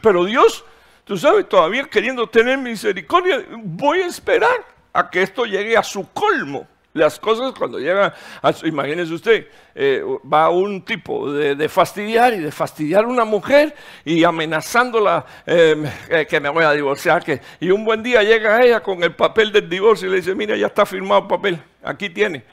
pero 0.00 0.24
Dios, 0.24 0.64
tú 1.04 1.18
sabes, 1.18 1.46
todavía 1.46 1.84
queriendo 1.84 2.26
tener 2.30 2.56
misericordia, 2.56 3.44
voy 3.62 4.00
a 4.00 4.06
esperar 4.06 4.64
a 4.90 5.10
que 5.10 5.20
esto 5.20 5.44
llegue 5.44 5.76
a 5.76 5.82
su 5.82 6.10
colmo. 6.14 6.66
Las 6.94 7.20
cosas 7.20 7.52
cuando 7.52 7.78
llegan, 7.78 8.14
a, 8.40 8.54
imagínese 8.64 9.12
usted, 9.12 9.48
eh, 9.74 10.02
va 10.32 10.48
un 10.48 10.82
tipo 10.82 11.30
de, 11.30 11.68
fastidiar 11.68 12.32
y 12.32 12.38
de 12.38 12.50
fastidiar 12.50 13.04
a 13.04 13.08
una 13.08 13.26
mujer 13.26 13.74
y 14.02 14.24
amenazándola 14.24 15.26
em, 15.44 15.84
eh, 16.08 16.26
que 16.26 16.40
me 16.40 16.48
voy 16.48 16.64
a 16.64 16.72
divorciar. 16.72 17.22
Que, 17.22 17.42
y 17.60 17.70
un 17.70 17.84
buen 17.84 18.02
día 18.02 18.22
llega 18.22 18.62
ella 18.64 18.82
con 18.82 19.02
el 19.02 19.14
papel 19.14 19.52
del 19.52 19.68
divorcio 19.68 20.08
y 20.08 20.12
le 20.12 20.16
dice, 20.16 20.34
mira, 20.34 20.56
ya 20.56 20.68
está 20.68 20.86
firmado 20.86 21.20
el 21.20 21.26
papel, 21.26 21.62
aquí 21.82 22.08
tiene. 22.08 22.44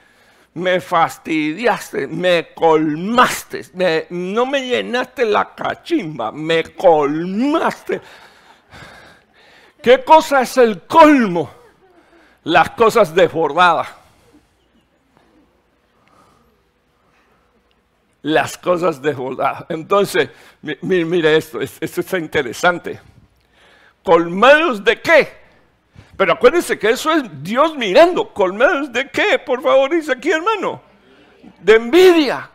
Me 0.58 0.82
fastidiaste, 0.82 2.08
me 2.08 2.54
colmaste, 2.56 3.62
no 4.10 4.46
me 4.48 4.66
llenaste 4.66 5.24
la 5.24 5.54
cachimba, 5.54 6.32
me 6.32 6.64
colmaste. 6.74 8.02
¿Qué 9.82 10.04
cosa 10.04 10.42
es 10.42 10.58
el 10.58 10.82
colmo? 10.88 11.52
Las 12.44 12.72
cosas 12.72 13.14
desbordadas. 13.14 13.88
las 18.24 18.58
cosas 18.58 19.02
de 19.02 19.14
Judá. 19.14 19.66
Entonces, 19.70 20.30
mire 20.82 21.38
esto, 21.38 21.62
esto 21.62 22.02
está 22.02 22.18
interesante. 22.18 23.00
¿Colmados 24.04 24.84
de 24.84 25.00
qué? 25.00 25.47
Pero 26.18 26.34
acuérdense 26.34 26.80
que 26.80 26.90
eso 26.90 27.12
es 27.14 27.24
Dios 27.44 27.78
mirando. 27.78 28.34
¿Colmados 28.34 28.92
de 28.92 29.10
qué? 29.10 29.38
Por 29.38 29.62
favor, 29.62 29.92
dice 29.92 30.12
aquí, 30.12 30.32
hermano. 30.32 30.82
De 31.62 31.76
envidia. 31.76 32.50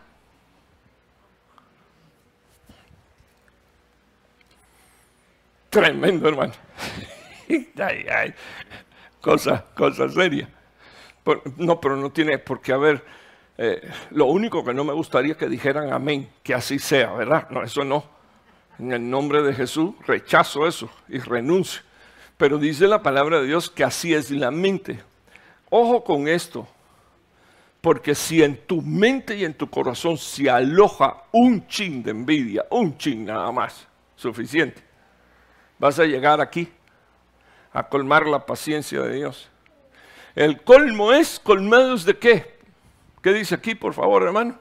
Tremendo, 5.70 6.28
hermano. 6.28 6.52
ay, 7.48 8.06
ay. 8.12 8.34
Cosa, 9.20 9.64
cosa 9.74 10.08
seria. 10.08 10.48
No, 11.56 11.80
pero 11.80 11.96
no 11.96 12.10
tiene 12.10 12.38
por 12.38 12.60
qué 12.60 12.72
haber 12.72 13.04
eh, 13.56 13.80
lo 14.10 14.26
único 14.26 14.64
que 14.64 14.74
no 14.74 14.82
me 14.82 14.92
gustaría 14.92 15.36
que 15.36 15.48
dijeran 15.48 15.92
amén, 15.92 16.28
que 16.42 16.52
así 16.52 16.80
sea, 16.80 17.12
¿verdad? 17.12 17.48
No, 17.50 17.62
eso 17.62 17.84
no. 17.84 18.04
En 18.80 18.92
el 18.92 19.08
nombre 19.08 19.40
de 19.42 19.54
Jesús 19.54 19.94
rechazo 20.04 20.66
eso 20.66 20.90
y 21.08 21.18
renuncio. 21.18 21.82
Pero 22.42 22.58
dice 22.58 22.88
la 22.88 23.00
palabra 23.00 23.40
de 23.40 23.46
Dios 23.46 23.70
que 23.70 23.84
así 23.84 24.12
es 24.12 24.28
la 24.32 24.50
mente. 24.50 24.98
Ojo 25.70 26.02
con 26.02 26.26
esto, 26.26 26.66
porque 27.80 28.16
si 28.16 28.42
en 28.42 28.56
tu 28.66 28.82
mente 28.82 29.36
y 29.36 29.44
en 29.44 29.54
tu 29.54 29.70
corazón 29.70 30.18
se 30.18 30.50
aloja 30.50 31.22
un 31.30 31.64
chin 31.68 32.02
de 32.02 32.10
envidia, 32.10 32.66
un 32.68 32.98
chin 32.98 33.26
nada 33.26 33.52
más, 33.52 33.86
suficiente, 34.16 34.82
vas 35.78 36.00
a 36.00 36.04
llegar 36.04 36.40
aquí 36.40 36.68
a 37.72 37.84
colmar 37.84 38.26
la 38.26 38.44
paciencia 38.44 39.00
de 39.02 39.14
Dios. 39.14 39.48
El 40.34 40.62
colmo 40.62 41.12
es 41.12 41.38
colmados 41.38 42.04
de 42.04 42.18
qué? 42.18 42.58
¿Qué 43.22 43.32
dice 43.32 43.54
aquí, 43.54 43.76
por 43.76 43.94
favor, 43.94 44.24
hermano? 44.24 44.58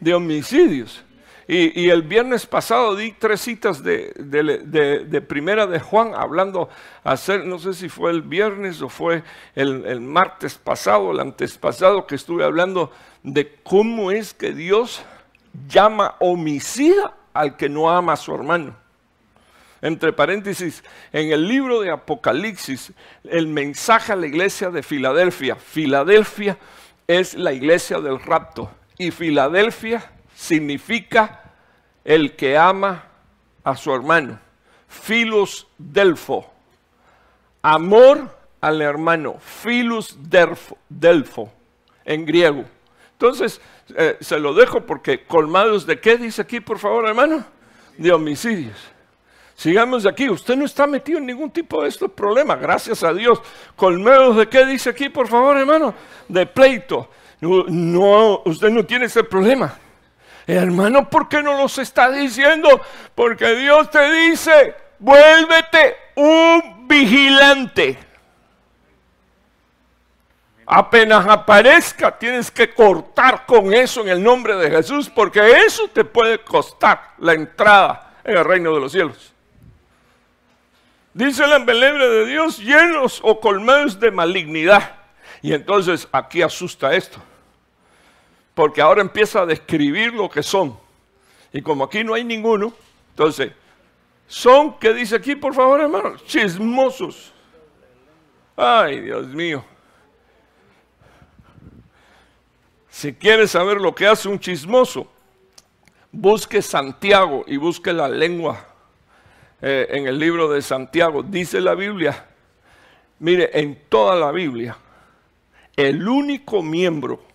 De 0.00 0.12
homicidios. 0.12 1.04
Y, 1.48 1.88
el 1.88 2.02
viernes 2.02 2.46
pasado 2.46 2.94
di 2.94 3.12
tres 3.12 3.40
citas 3.40 3.82
de, 3.82 5.24
primera 5.28 5.66
de 5.66 5.80
Juan, 5.80 6.12
hablando, 6.14 6.68
hacer, 7.04 7.44
no 7.44 7.58
sé 7.58 7.74
si 7.74 7.88
fue 7.88 8.10
el 8.10 8.22
viernes 8.22 8.80
o 8.80 8.88
fue 8.88 9.24
el, 9.54 9.84
el 9.86 10.00
martes 10.00 10.54
pasado, 10.54 11.10
el 11.10 11.20
antes 11.20 11.58
pasado, 11.58 12.06
que 12.06 12.14
estuve 12.14 12.44
hablando 12.44 12.92
de 13.22 13.58
cómo 13.62 14.10
es 14.10 14.34
que 14.34 14.52
Dios 14.52 15.02
llama 15.68 16.14
homicida 16.20 17.14
al 17.34 17.56
que 17.56 17.68
no 17.68 17.90
ama 17.90 18.12
a 18.12 18.16
su 18.16 18.34
hermano. 18.34 18.76
Entre 19.80 20.12
paréntesis, 20.12 20.84
en 21.12 21.32
el 21.32 21.48
libro 21.48 21.80
de 21.80 21.90
Apocalipsis, 21.90 22.92
el 23.24 23.48
mensaje 23.48 24.12
a 24.12 24.16
la 24.16 24.28
iglesia 24.28 24.70
de 24.70 24.84
Filadelfia, 24.84 25.56
Filadelfia 25.56 26.56
es 27.08 27.34
la 27.34 27.52
iglesia 27.52 27.98
del 27.98 28.20
rapto. 28.20 28.70
Y 28.96 29.10
Filadelfia 29.10 30.11
significa 30.42 31.40
el 32.04 32.34
que 32.34 32.58
ama 32.58 33.04
a 33.62 33.76
su 33.76 33.94
hermano. 33.94 34.40
Filos 34.88 35.68
delfo. 35.78 36.52
Amor 37.62 38.36
al 38.60 38.82
hermano. 38.82 39.36
Filos 39.38 40.18
delfo, 40.88 41.52
en 42.04 42.26
griego. 42.26 42.64
Entonces, 43.12 43.60
eh, 43.96 44.16
se 44.20 44.40
lo 44.40 44.52
dejo 44.52 44.80
porque 44.80 45.24
colmados 45.24 45.86
de 45.86 46.00
qué 46.00 46.16
dice 46.16 46.42
aquí, 46.42 46.58
por 46.58 46.80
favor, 46.80 47.06
hermano? 47.06 47.44
De 47.96 48.10
homicidios. 48.10 48.78
Sigamos 49.54 50.02
de 50.02 50.08
aquí. 50.08 50.28
Usted 50.28 50.56
no 50.56 50.64
está 50.64 50.88
metido 50.88 51.18
en 51.18 51.26
ningún 51.26 51.52
tipo 51.52 51.84
de 51.84 51.88
estos 51.88 52.10
problemas, 52.10 52.60
gracias 52.60 53.04
a 53.04 53.14
Dios. 53.14 53.40
Colmados 53.76 54.36
de 54.36 54.48
qué 54.48 54.66
dice 54.66 54.90
aquí, 54.90 55.08
por 55.08 55.28
favor, 55.28 55.56
hermano? 55.56 55.94
De 56.26 56.46
pleito. 56.46 57.08
No, 57.40 58.42
usted 58.44 58.70
no 58.70 58.84
tiene 58.84 59.06
ese 59.06 59.22
problema. 59.22 59.78
Hermano, 60.46 61.08
¿por 61.08 61.28
qué 61.28 61.42
no 61.42 61.56
los 61.56 61.78
está 61.78 62.10
diciendo? 62.10 62.80
Porque 63.14 63.54
Dios 63.54 63.90
te 63.90 64.10
dice, 64.10 64.74
vuélvete 64.98 65.96
un 66.16 66.88
vigilante. 66.88 67.98
Apenas 70.66 71.26
aparezca, 71.26 72.16
tienes 72.16 72.50
que 72.50 72.72
cortar 72.72 73.44
con 73.46 73.74
eso 73.74 74.00
en 74.00 74.08
el 74.08 74.22
nombre 74.22 74.56
de 74.56 74.70
Jesús, 74.70 75.10
porque 75.10 75.64
eso 75.66 75.88
te 75.88 76.04
puede 76.04 76.38
costar 76.38 77.12
la 77.18 77.34
entrada 77.34 78.14
en 78.24 78.36
el 78.36 78.44
reino 78.44 78.72
de 78.72 78.80
los 78.80 78.92
cielos. 78.92 79.32
Dice 81.14 81.46
la 81.46 81.56
embelebre 81.56 82.08
de 82.08 82.26
Dios, 82.26 82.58
llenos 82.58 83.20
o 83.22 83.38
colmados 83.38 84.00
de 84.00 84.10
malignidad. 84.10 84.96
Y 85.42 85.52
entonces 85.52 86.08
aquí 86.12 86.40
asusta 86.40 86.94
esto, 86.94 87.18
porque 88.54 88.80
ahora 88.80 89.00
empieza 89.00 89.42
a 89.42 89.46
describir 89.46 90.12
lo 90.12 90.28
que 90.28 90.42
son. 90.42 90.78
Y 91.52 91.62
como 91.62 91.84
aquí 91.84 92.04
no 92.04 92.14
hay 92.14 92.24
ninguno, 92.24 92.72
entonces, 93.10 93.52
son, 94.26 94.78
¿qué 94.78 94.94
dice 94.94 95.16
aquí, 95.16 95.36
por 95.36 95.54
favor, 95.54 95.80
hermano? 95.80 96.16
Chismosos. 96.26 97.32
Ay, 98.56 99.00
Dios 99.00 99.26
mío. 99.28 99.64
Si 102.88 103.12
quieres 103.12 103.50
saber 103.50 103.80
lo 103.80 103.94
que 103.94 104.06
hace 104.06 104.28
un 104.28 104.38
chismoso, 104.38 105.10
busque 106.10 106.60
Santiago 106.60 107.44
y 107.46 107.56
busque 107.56 107.92
la 107.92 108.08
lengua 108.08 108.66
eh, 109.60 109.88
en 109.90 110.06
el 110.06 110.18
libro 110.18 110.50
de 110.50 110.60
Santiago. 110.60 111.22
Dice 111.22 111.60
la 111.60 111.74
Biblia, 111.74 112.26
mire, 113.18 113.50
en 113.58 113.82
toda 113.88 114.14
la 114.16 114.30
Biblia, 114.30 114.76
el 115.74 116.06
único 116.06 116.62
miembro 116.62 117.31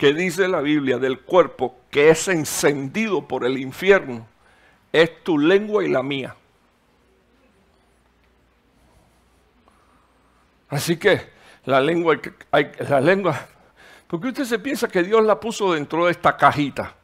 que 0.00 0.14
dice 0.14 0.48
la 0.48 0.62
Biblia 0.62 0.96
del 0.96 1.20
cuerpo 1.20 1.78
que 1.90 2.08
es 2.08 2.26
encendido 2.26 3.28
por 3.28 3.44
el 3.44 3.58
infierno 3.58 4.26
es 4.94 5.22
tu 5.22 5.36
lengua 5.36 5.84
y 5.84 5.88
la 5.88 6.02
mía. 6.02 6.34
Así 10.70 10.96
que 10.96 11.28
la 11.66 11.82
lengua, 11.82 12.18
la 12.88 13.00
lengua 13.02 13.46
porque 14.06 14.28
usted 14.28 14.44
se 14.44 14.58
piensa 14.58 14.88
que 14.88 15.02
Dios 15.02 15.22
la 15.22 15.38
puso 15.38 15.74
dentro 15.74 16.06
de 16.06 16.12
esta 16.12 16.34
cajita. 16.34 16.94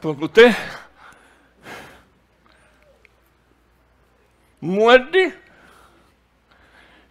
Porque 0.00 0.24
usted 0.24 0.56
muerde 4.60 5.38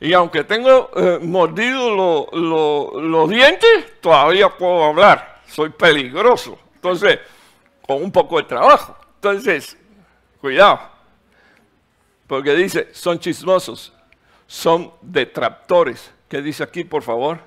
y 0.01 0.13
aunque 0.13 0.43
tengo 0.43 0.89
eh, 0.95 1.19
mordido 1.21 2.27
los 2.31 3.29
dientes, 3.29 4.01
todavía 4.01 4.49
puedo 4.49 4.83
hablar. 4.83 5.41
Soy 5.45 5.69
peligroso. 5.69 6.57
Entonces, 6.73 7.19
con 7.85 8.01
un 8.01 8.11
poco 8.11 8.37
de 8.37 8.43
trabajo. 8.43 8.97
Entonces, 9.15 9.77
cuidado. 10.39 10.79
Porque 12.25 12.55
dice, 12.55 12.89
son 12.93 13.19
chismosos, 13.19 13.93
son 14.47 14.91
detractores. 15.03 16.11
¿Qué 16.27 16.41
dice 16.41 16.63
aquí, 16.63 16.83
por 16.83 17.03
favor? 17.03 17.37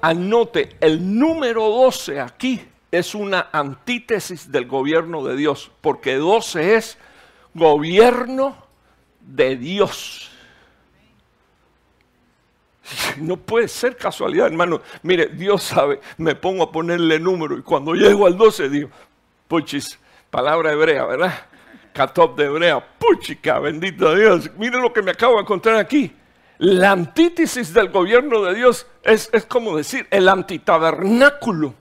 Anote, 0.00 0.74
el 0.80 1.18
número 1.18 1.68
12 1.68 2.18
aquí 2.18 2.66
es 2.90 3.14
una 3.14 3.50
antítesis 3.52 4.50
del 4.50 4.66
gobierno 4.66 5.22
de 5.22 5.36
Dios, 5.36 5.70
porque 5.82 6.14
12 6.14 6.76
es 6.76 6.96
gobierno 7.52 8.56
de 9.20 9.56
Dios. 9.56 10.30
No 13.18 13.36
puede 13.36 13.68
ser 13.68 13.96
casualidad, 13.96 14.46
hermano. 14.46 14.80
Mire, 15.02 15.26
Dios 15.28 15.62
sabe, 15.62 16.00
me 16.18 16.34
pongo 16.34 16.64
a 16.64 16.72
ponerle 16.72 17.18
número 17.18 17.56
y 17.56 17.62
cuando 17.62 17.94
llego 17.94 18.26
al 18.26 18.36
12 18.36 18.68
digo, 18.68 18.90
puchis, 19.48 19.98
palabra 20.30 20.72
hebrea, 20.72 21.04
¿verdad? 21.04 21.46
Catop 21.92 22.36
de 22.36 22.46
hebrea, 22.46 22.84
puchica, 22.98 23.58
bendito 23.60 24.14
Dios. 24.14 24.50
Mire 24.56 24.80
lo 24.80 24.92
que 24.92 25.02
me 25.02 25.12
acabo 25.12 25.34
de 25.34 25.42
encontrar 25.42 25.76
aquí. 25.76 26.12
La 26.58 26.92
antítesis 26.92 27.72
del 27.72 27.90
gobierno 27.90 28.42
de 28.42 28.54
Dios 28.54 28.86
es, 29.02 29.28
como 29.48 29.76
decir 29.76 30.06
el 30.10 30.28
antitabernáculo. 30.28 31.74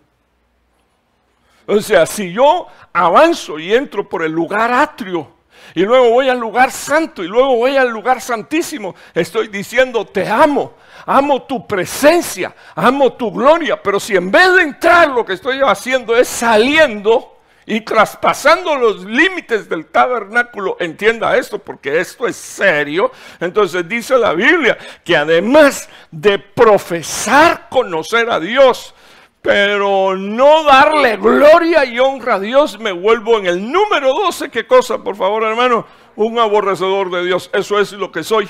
O 1.65 1.79
sea, 1.79 2.05
si 2.05 2.33
yo 2.33 2.67
avanzo 2.91 3.57
y 3.57 3.73
entro 3.73 4.07
por 4.09 4.23
el 4.23 4.31
lugar 4.31 4.71
atrio 4.71 5.31
y 5.73 5.83
luego 5.83 6.09
voy 6.09 6.27
al 6.27 6.39
lugar 6.39 6.71
santo 6.71 7.23
y 7.23 7.27
luego 7.27 7.55
voy 7.55 7.77
al 7.77 7.89
lugar 7.89 8.19
santísimo, 8.19 8.95
estoy 9.13 9.47
diciendo 9.47 10.05
te 10.05 10.27
amo, 10.27 10.73
amo 11.05 11.43
tu 11.43 11.67
presencia, 11.67 12.53
amo 12.75 13.13
tu 13.13 13.31
gloria, 13.31 13.81
pero 13.81 13.99
si 13.99 14.15
en 14.15 14.31
vez 14.31 14.53
de 14.55 14.63
entrar 14.63 15.09
lo 15.09 15.25
que 15.25 15.33
estoy 15.33 15.59
haciendo 15.61 16.15
es 16.15 16.27
saliendo, 16.27 17.33
y 17.65 17.81
traspasando 17.81 18.75
los 18.75 19.05
límites 19.05 19.69
del 19.69 19.85
tabernáculo, 19.85 20.77
entienda 20.79 21.37
esto 21.37 21.59
porque 21.59 21.99
esto 21.99 22.27
es 22.27 22.35
serio. 22.35 23.11
Entonces 23.39 23.87
dice 23.87 24.17
la 24.17 24.33
Biblia 24.33 24.77
que 25.03 25.15
además 25.15 25.89
de 26.11 26.39
profesar 26.39 27.67
conocer 27.69 28.29
a 28.29 28.39
Dios, 28.39 28.93
pero 29.41 30.15
no 30.15 30.63
darle 30.63 31.17
gloria 31.17 31.85
y 31.85 31.99
honra 31.99 32.35
a 32.35 32.39
Dios, 32.39 32.79
me 32.79 32.91
vuelvo 32.91 33.37
en 33.39 33.47
el 33.47 33.71
número 33.71 34.13
12. 34.13 34.49
¿Qué 34.49 34.65
cosa, 34.65 34.99
por 34.99 35.15
favor, 35.15 35.43
hermano? 35.43 35.85
Un 36.15 36.39
aborrecedor 36.39 37.11
de 37.11 37.25
Dios. 37.25 37.49
Eso 37.53 37.79
es 37.79 37.91
lo 37.93 38.11
que 38.11 38.23
soy. 38.23 38.47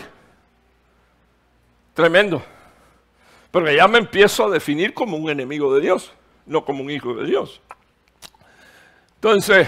Tremendo. 1.94 2.44
Pero 3.52 3.72
ya 3.72 3.88
me 3.88 4.00
empiezo 4.00 4.46
a 4.46 4.50
definir 4.50 4.94
como 4.94 5.18
un 5.18 5.30
enemigo 5.30 5.74
de 5.76 5.82
Dios, 5.82 6.12
no 6.46 6.66
como 6.66 6.82
un 6.82 6.90
hijo 6.90 7.14
de 7.14 7.26
Dios. 7.26 7.62
Entonces, 9.16 9.68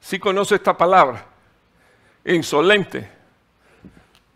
si 0.00 0.18
conoce 0.18 0.54
esta 0.54 0.76
palabra, 0.76 1.26
insolente. 2.24 3.10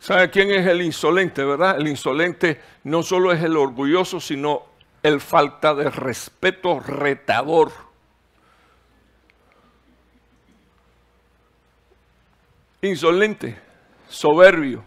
¿Sabe 0.00 0.30
quién 0.30 0.50
es 0.50 0.66
el 0.66 0.82
insolente, 0.82 1.44
verdad? 1.44 1.78
El 1.78 1.88
insolente 1.88 2.60
no 2.84 3.02
solo 3.02 3.32
es 3.32 3.42
el 3.42 3.56
orgulloso, 3.56 4.20
sino 4.20 4.64
el 5.02 5.20
falta 5.20 5.74
de 5.74 5.90
respeto 5.90 6.80
retador. 6.80 7.72
Insolente, 12.82 13.58
soberbio, 14.08 14.84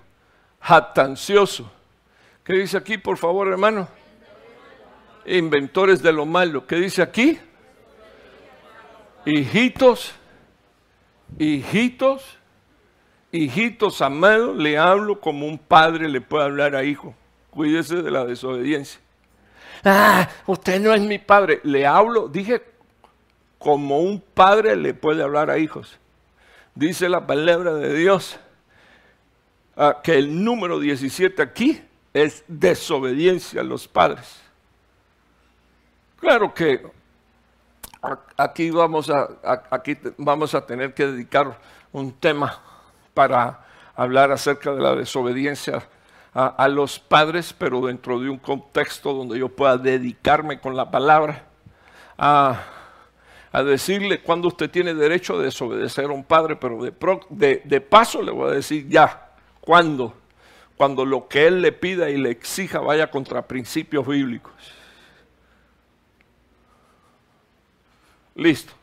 jactancioso. 0.61 1.71
¿Qué 2.43 2.53
dice 2.53 2.77
aquí, 2.77 2.97
por 2.97 3.17
favor, 3.17 3.47
hermano? 3.47 3.87
Inventores 5.25 6.01
de 6.01 6.11
lo 6.11 6.25
malo. 6.25 6.65
¿Qué 6.65 6.77
dice 6.77 7.03
aquí? 7.03 7.39
Hijitos, 9.25 10.13
hijitos, 11.37 12.39
hijitos 13.31 14.01
amados, 14.01 14.57
le 14.57 14.79
hablo 14.79 15.21
como 15.21 15.45
un 15.45 15.59
padre 15.59 16.09
le 16.09 16.19
puede 16.19 16.45
hablar 16.45 16.75
a 16.75 16.83
hijo. 16.83 17.13
Cuídese 17.51 18.01
de 18.01 18.09
la 18.09 18.25
desobediencia. 18.25 18.99
Ah, 19.83 20.27
usted 20.47 20.81
no 20.81 20.93
es 20.95 21.01
mi 21.01 21.19
padre. 21.19 21.59
Le 21.63 21.85
hablo, 21.85 22.27
dije, 22.27 22.63
como 23.59 23.99
un 23.99 24.19
padre 24.19 24.75
le 24.75 24.95
puede 24.95 25.21
hablar 25.21 25.51
a 25.51 25.59
hijos. 25.59 25.99
Dice 26.73 27.07
la 27.07 27.27
palabra 27.27 27.75
de 27.75 27.93
Dios 27.93 28.39
ah, 29.77 29.99
que 30.03 30.15
el 30.15 30.43
número 30.43 30.79
17 30.79 31.39
aquí 31.43 31.81
es 32.13 32.43
desobediencia 32.47 33.61
a 33.61 33.63
los 33.63 33.87
padres. 33.87 34.41
Claro 36.19 36.53
que 36.53 36.85
aquí 38.37 38.69
vamos 38.69 39.09
a, 39.09 39.29
aquí 39.69 39.97
vamos 40.17 40.53
a 40.53 40.65
tener 40.65 40.93
que 40.93 41.07
dedicar 41.07 41.57
un 41.91 42.11
tema 42.13 42.59
para 43.13 43.65
hablar 43.95 44.31
acerca 44.31 44.73
de 44.73 44.81
la 44.81 44.95
desobediencia 44.95 45.87
a, 46.33 46.67
los 46.69 46.97
padres, 46.97 47.53
pero 47.57 47.81
dentro 47.81 48.17
de 48.19 48.29
un 48.29 48.37
contexto 48.37 49.13
donde 49.13 49.37
yo 49.37 49.49
pueda 49.49 49.77
dedicarme 49.77 50.61
con 50.61 50.77
la 50.77 50.89
palabra 50.89 51.43
a, 52.17 52.61
decirle 53.65 54.21
cuándo 54.21 54.47
usted 54.47 54.69
tiene 54.71 54.93
derecho 54.93 55.37
a 55.37 55.43
desobedecer 55.43 56.05
a 56.05 56.13
un 56.13 56.23
padre, 56.23 56.55
pero 56.55 57.19
de, 57.29 57.61
de 57.65 57.81
paso 57.81 58.21
le 58.21 58.31
voy 58.31 58.49
a 58.49 58.53
decir 58.53 58.87
ya, 58.87 59.29
cuándo, 59.59 60.13
cuando 60.81 61.05
lo 61.05 61.27
que 61.27 61.45
él 61.45 61.61
le 61.61 61.71
pida 61.73 62.09
y 62.09 62.17
le 62.17 62.31
exija 62.31 62.79
vaya 62.79 63.11
contra 63.11 63.47
principios 63.47 64.07
bíblicos. 64.07 64.51
Listo. 68.33 68.73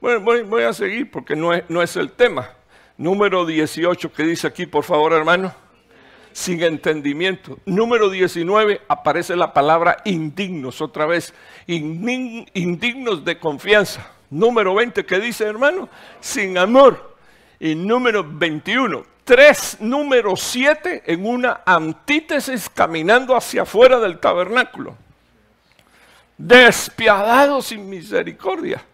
Bueno, 0.00 0.18
voy, 0.18 0.62
a 0.64 0.72
seguir 0.72 1.12
porque 1.12 1.36
no 1.36 1.54
es, 1.54 1.62
no 1.68 1.80
es 1.80 1.94
el 1.94 2.10
tema. 2.10 2.50
Número 2.96 3.46
18 3.46 4.12
que 4.12 4.24
dice 4.24 4.48
aquí, 4.48 4.66
por 4.66 4.82
favor, 4.82 5.12
hermano. 5.12 5.54
Sin 6.32 6.60
entendimiento. 6.60 7.60
Número 7.66 8.10
19 8.10 8.80
aparece 8.88 9.36
la 9.36 9.52
palabra 9.52 9.98
indignos 10.04 10.80
otra 10.80 11.06
vez. 11.06 11.32
Indignos 11.68 13.24
de 13.24 13.38
confianza. 13.38 14.10
Número 14.28 14.74
20 14.74 15.06
que 15.06 15.20
dice, 15.20 15.44
hermano, 15.44 15.88
sin 16.18 16.58
amor. 16.58 17.14
Y 17.60 17.76
número 17.76 18.24
21, 18.28 19.13
tres 19.24 19.78
número 19.80 20.36
7 20.36 21.02
en 21.06 21.26
una 21.26 21.62
antítesis 21.64 22.68
caminando 22.68 23.36
hacia 23.36 23.62
afuera 23.62 23.98
del 23.98 24.18
tabernáculo. 24.18 24.96
Despiadados 26.36 27.66
sin 27.66 27.88
misericordia 27.88 28.84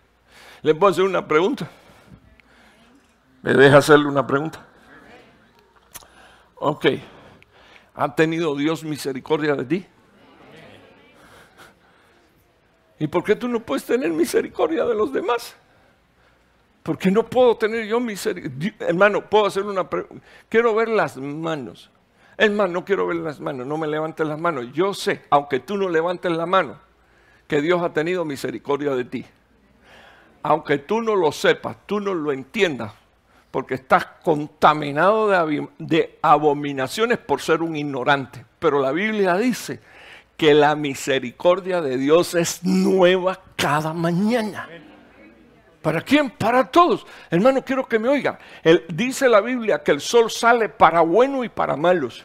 ¿Le 0.63 0.75
puedo 0.75 0.93
hacer 0.93 1.05
una 1.05 1.27
pregunta? 1.27 1.69
¿Me 3.43 3.55
deja 3.55 3.79
hacerle 3.79 4.07
una 4.07 4.27
pregunta? 4.27 4.67
Ok. 6.57 6.87
¿Ha 7.95 8.15
tenido 8.15 8.55
Dios 8.55 8.85
misericordia 8.85 9.55
de 9.55 9.65
ti? 9.65 9.87
¿Y 12.99 13.07
por 13.07 13.25
qué 13.25 13.35
tú 13.35 13.49
no 13.49 13.61
puedes 13.61 13.85
tener 13.85 14.11
misericordia 14.11 14.85
de 14.85 14.95
los 14.95 15.11
demás? 15.13 15.57
¿Por 16.83 16.97
qué 16.97 17.11
no 17.11 17.25
puedo 17.25 17.57
tener 17.57 17.87
yo 17.87 18.01
misericordia? 18.01 18.75
Hermano, 18.81 19.29
puedo 19.29 19.47
hacer 19.47 19.65
una 19.65 19.89
pregunta. 19.89 20.25
Quiero 20.49 20.75
ver 20.75 20.89
las 20.89 21.17
manos. 21.17 21.91
Hermano, 22.39 22.73
no 22.73 22.85
quiero 22.87 23.07
ver 23.07 23.19
las 23.19 23.39
manos, 23.39 23.67
no 23.67 23.77
me 23.77 23.87
levantes 23.87 24.27
las 24.27 24.41
manos. 24.41 24.73
Yo 24.73 24.95
sé, 24.95 25.23
aunque 25.29 25.61
tú 25.61 25.77
no 25.77 25.91
levantes 25.91 26.33
la 26.33 26.47
mano, 26.47 26.79
que 27.47 27.61
Dios 27.61 27.83
ha 27.83 27.93
tenido 27.93 28.25
misericordia 28.25 28.95
de 28.95 29.05
ti. 29.05 29.27
Aunque 30.43 30.79
tú 30.79 31.03
no 31.03 31.15
lo 31.17 31.33
sepas, 31.33 31.77
tú 31.85 32.01
no 32.01 32.15
lo 32.15 32.33
entiendas, 32.33 32.95
porque 33.51 33.75
estás 33.75 34.07
contaminado 34.25 35.29
de, 35.29 35.69
de 35.79 36.19
abominaciones 36.23 37.19
por 37.19 37.43
ser 37.43 37.61
un 37.61 37.77
ignorante. 37.77 38.47
Pero 38.59 38.81
la 38.81 38.93
Biblia 38.93 39.37
dice 39.37 39.81
que 40.39 40.55
la 40.55 40.75
misericordia 40.77 41.83
de 41.83 41.99
Dios 41.99 42.35
es 42.35 42.65
nueva 42.65 43.39
cada 43.57 43.93
mañana. 43.93 44.67
¿Para 45.83 46.03
quién? 46.03 46.31
Para 46.31 46.71
todos. 46.71 47.07
Hermano, 47.31 47.65
quiero 47.65 47.87
que 47.89 47.99
me 47.99 48.09
oigan. 48.09 48.39
dice 48.89 49.29
la 49.29 49.41
Biblia 49.41 49.83
que 49.83 49.93
el 49.93 50.01
sol 50.01 50.31
sale 50.31 50.69
para 50.69 51.01
bueno 51.01 51.43
y 51.43 51.49
para 51.49 51.77
malos. 51.77 52.25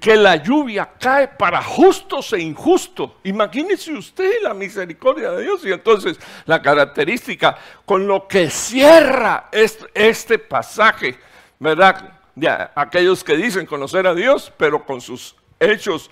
Que 0.00 0.14
la 0.14 0.36
lluvia 0.36 0.90
cae 0.98 1.26
para 1.28 1.62
justos 1.62 2.32
e 2.32 2.40
injustos. 2.40 3.12
Imagínese 3.24 3.92
usted 3.92 4.42
la 4.42 4.54
misericordia 4.54 5.32
de 5.32 5.42
Dios. 5.42 5.64
Y 5.64 5.72
entonces 5.72 6.18
la 6.46 6.62
característica 6.62 7.56
con 7.84 8.06
lo 8.06 8.28
que 8.28 8.50
cierra 8.50 9.48
este, 9.50 9.86
este 9.94 10.38
pasaje, 10.38 11.18
¿verdad? 11.58 12.18
De 12.36 12.48
aquellos 12.74 13.24
que 13.24 13.36
dicen 13.36 13.66
conocer 13.66 14.06
a 14.06 14.14
Dios, 14.14 14.52
pero 14.56 14.84
con 14.84 15.00
sus 15.00 15.34
hechos 15.58 16.10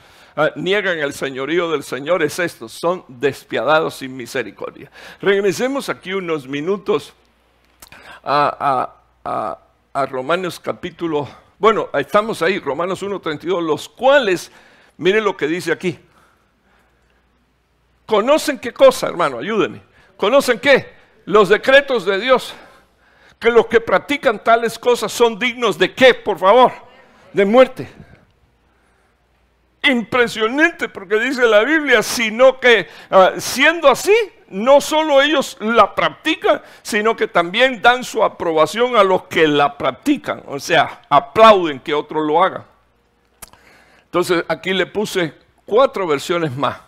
niegan 0.55 0.99
el 1.01 1.12
señorío 1.12 1.70
del 1.70 1.82
Señor 1.82 2.22
es 2.22 2.39
esto, 2.39 2.68
son 2.68 3.05
despiadados 3.09 3.97
sin 3.97 4.16
misericordia. 4.16 4.91
Regresemos 5.20 5.89
aquí 5.89 6.12
unos 6.12 6.47
minutos 6.47 7.12
a, 8.22 8.95
Romanos 10.09 10.61
capítulo, 10.61 11.28
bueno, 11.59 11.89
estamos 11.95 12.41
ahí, 12.43 12.61
Romanos 12.61 13.03
1.32, 13.03 13.61
los 13.61 13.89
cuales, 13.89 14.53
miren 14.97 15.24
lo 15.24 15.36
que 15.36 15.49
dice 15.49 15.72
aquí. 15.72 15.99
¿Conocen 18.07 18.59
qué 18.59 18.72
cosa, 18.72 19.09
hermano? 19.09 19.39
Ayúdenme. 19.39 19.82
¿Conocen 20.16 20.61
qué? 20.61 20.95
Los 21.24 21.49
decretos 21.49 22.05
de 22.05 22.18
Dios. 22.18 22.55
Que 23.41 23.51
los 23.51 23.66
que 23.66 23.80
practican 23.80 24.43
tales 24.43 24.78
cosas 24.78 25.12
son 25.12 25.39
dignos 25.39 25.78
de 25.78 25.93
qué, 25.95 26.14
por 26.14 26.39
favor? 26.39 26.72
De 27.32 27.45
muerte 27.45 27.89
impresionante 29.89 30.89
porque 30.89 31.18
dice 31.18 31.47
la 31.47 31.64
Biblia, 31.64 32.03
sino 32.03 32.61
que 32.61 32.89
ah, 33.11 33.32
siendo 33.39 33.89
así, 33.89 34.14
no 34.49 34.80
solo 34.80 35.20
ellos 35.20 35.57
la 35.61 35.95
practican, 35.95 36.62
sino 36.82 37.16
que 37.16 37.28
también 37.28 37.82
dan 37.82 38.05
su 38.05 38.22
aprobación 38.22 38.97
a 38.97 39.03
los 39.03 39.24
que 39.24 39.47
la 39.47 39.76
practican, 39.76 40.43
o 40.47 40.59
sea, 40.59 41.03
aplauden 41.09 41.80
que 41.80 41.95
otro 41.95 42.20
lo 42.20 42.43
haga. 42.43 42.64
Entonces 44.05 44.45
aquí 44.49 44.72
le 44.72 44.86
puse 44.86 45.34
cuatro 45.66 46.07
versiones 46.07 46.57
más. 46.57 46.78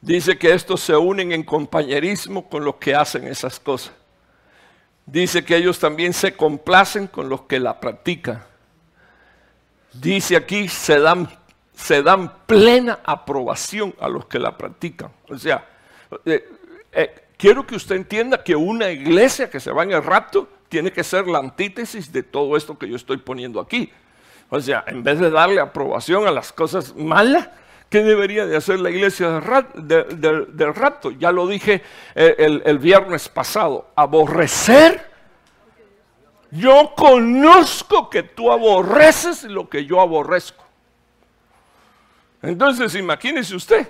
Dice 0.00 0.38
que 0.38 0.52
estos 0.52 0.80
se 0.80 0.94
unen 0.94 1.32
en 1.32 1.42
compañerismo 1.42 2.48
con 2.48 2.64
los 2.64 2.76
que 2.76 2.94
hacen 2.94 3.26
esas 3.26 3.58
cosas. 3.58 3.92
Dice 5.06 5.44
que 5.44 5.56
ellos 5.56 5.78
también 5.78 6.12
se 6.12 6.34
complacen 6.34 7.06
con 7.06 7.28
los 7.28 7.42
que 7.42 7.58
la 7.58 7.80
practican. 7.80 8.42
Dice 9.92 10.36
aquí, 10.36 10.68
se 10.68 10.98
dan 10.98 11.28
se 11.74 12.02
dan 12.02 12.32
plena 12.46 13.00
aprobación 13.04 13.94
a 14.00 14.08
los 14.08 14.26
que 14.26 14.38
la 14.38 14.56
practican. 14.56 15.10
O 15.28 15.36
sea, 15.36 15.66
eh, 16.24 16.48
eh, 16.92 17.24
quiero 17.36 17.66
que 17.66 17.74
usted 17.74 17.96
entienda 17.96 18.42
que 18.42 18.54
una 18.54 18.90
iglesia 18.90 19.50
que 19.50 19.60
se 19.60 19.72
va 19.72 19.82
en 19.82 19.92
el 19.92 20.02
rapto 20.02 20.48
tiene 20.68 20.92
que 20.92 21.04
ser 21.04 21.26
la 21.26 21.38
antítesis 21.38 22.12
de 22.12 22.22
todo 22.22 22.56
esto 22.56 22.78
que 22.78 22.88
yo 22.88 22.96
estoy 22.96 23.18
poniendo 23.18 23.60
aquí. 23.60 23.92
O 24.50 24.60
sea, 24.60 24.84
en 24.86 25.02
vez 25.02 25.18
de 25.18 25.30
darle 25.30 25.60
aprobación 25.60 26.26
a 26.26 26.30
las 26.30 26.52
cosas 26.52 26.94
malas, 26.94 27.48
¿qué 27.88 28.02
debería 28.02 28.46
de 28.46 28.56
hacer 28.56 28.78
la 28.78 28.90
iglesia 28.90 29.40
del, 29.74 30.74
rapto? 30.74 31.10
Ya 31.10 31.32
lo 31.32 31.46
dije 31.46 31.82
eh, 32.14 32.34
el, 32.38 32.62
el 32.64 32.78
viernes 32.78 33.28
pasado, 33.28 33.90
aborrecer. 33.96 35.12
Yo 36.50 36.92
conozco 36.96 38.08
que 38.08 38.22
tú 38.22 38.52
aborreces 38.52 39.44
lo 39.44 39.68
que 39.68 39.86
yo 39.86 40.00
aborrezco. 40.00 40.63
Entonces, 42.44 42.94
imagínese 42.94 43.56
usted, 43.56 43.88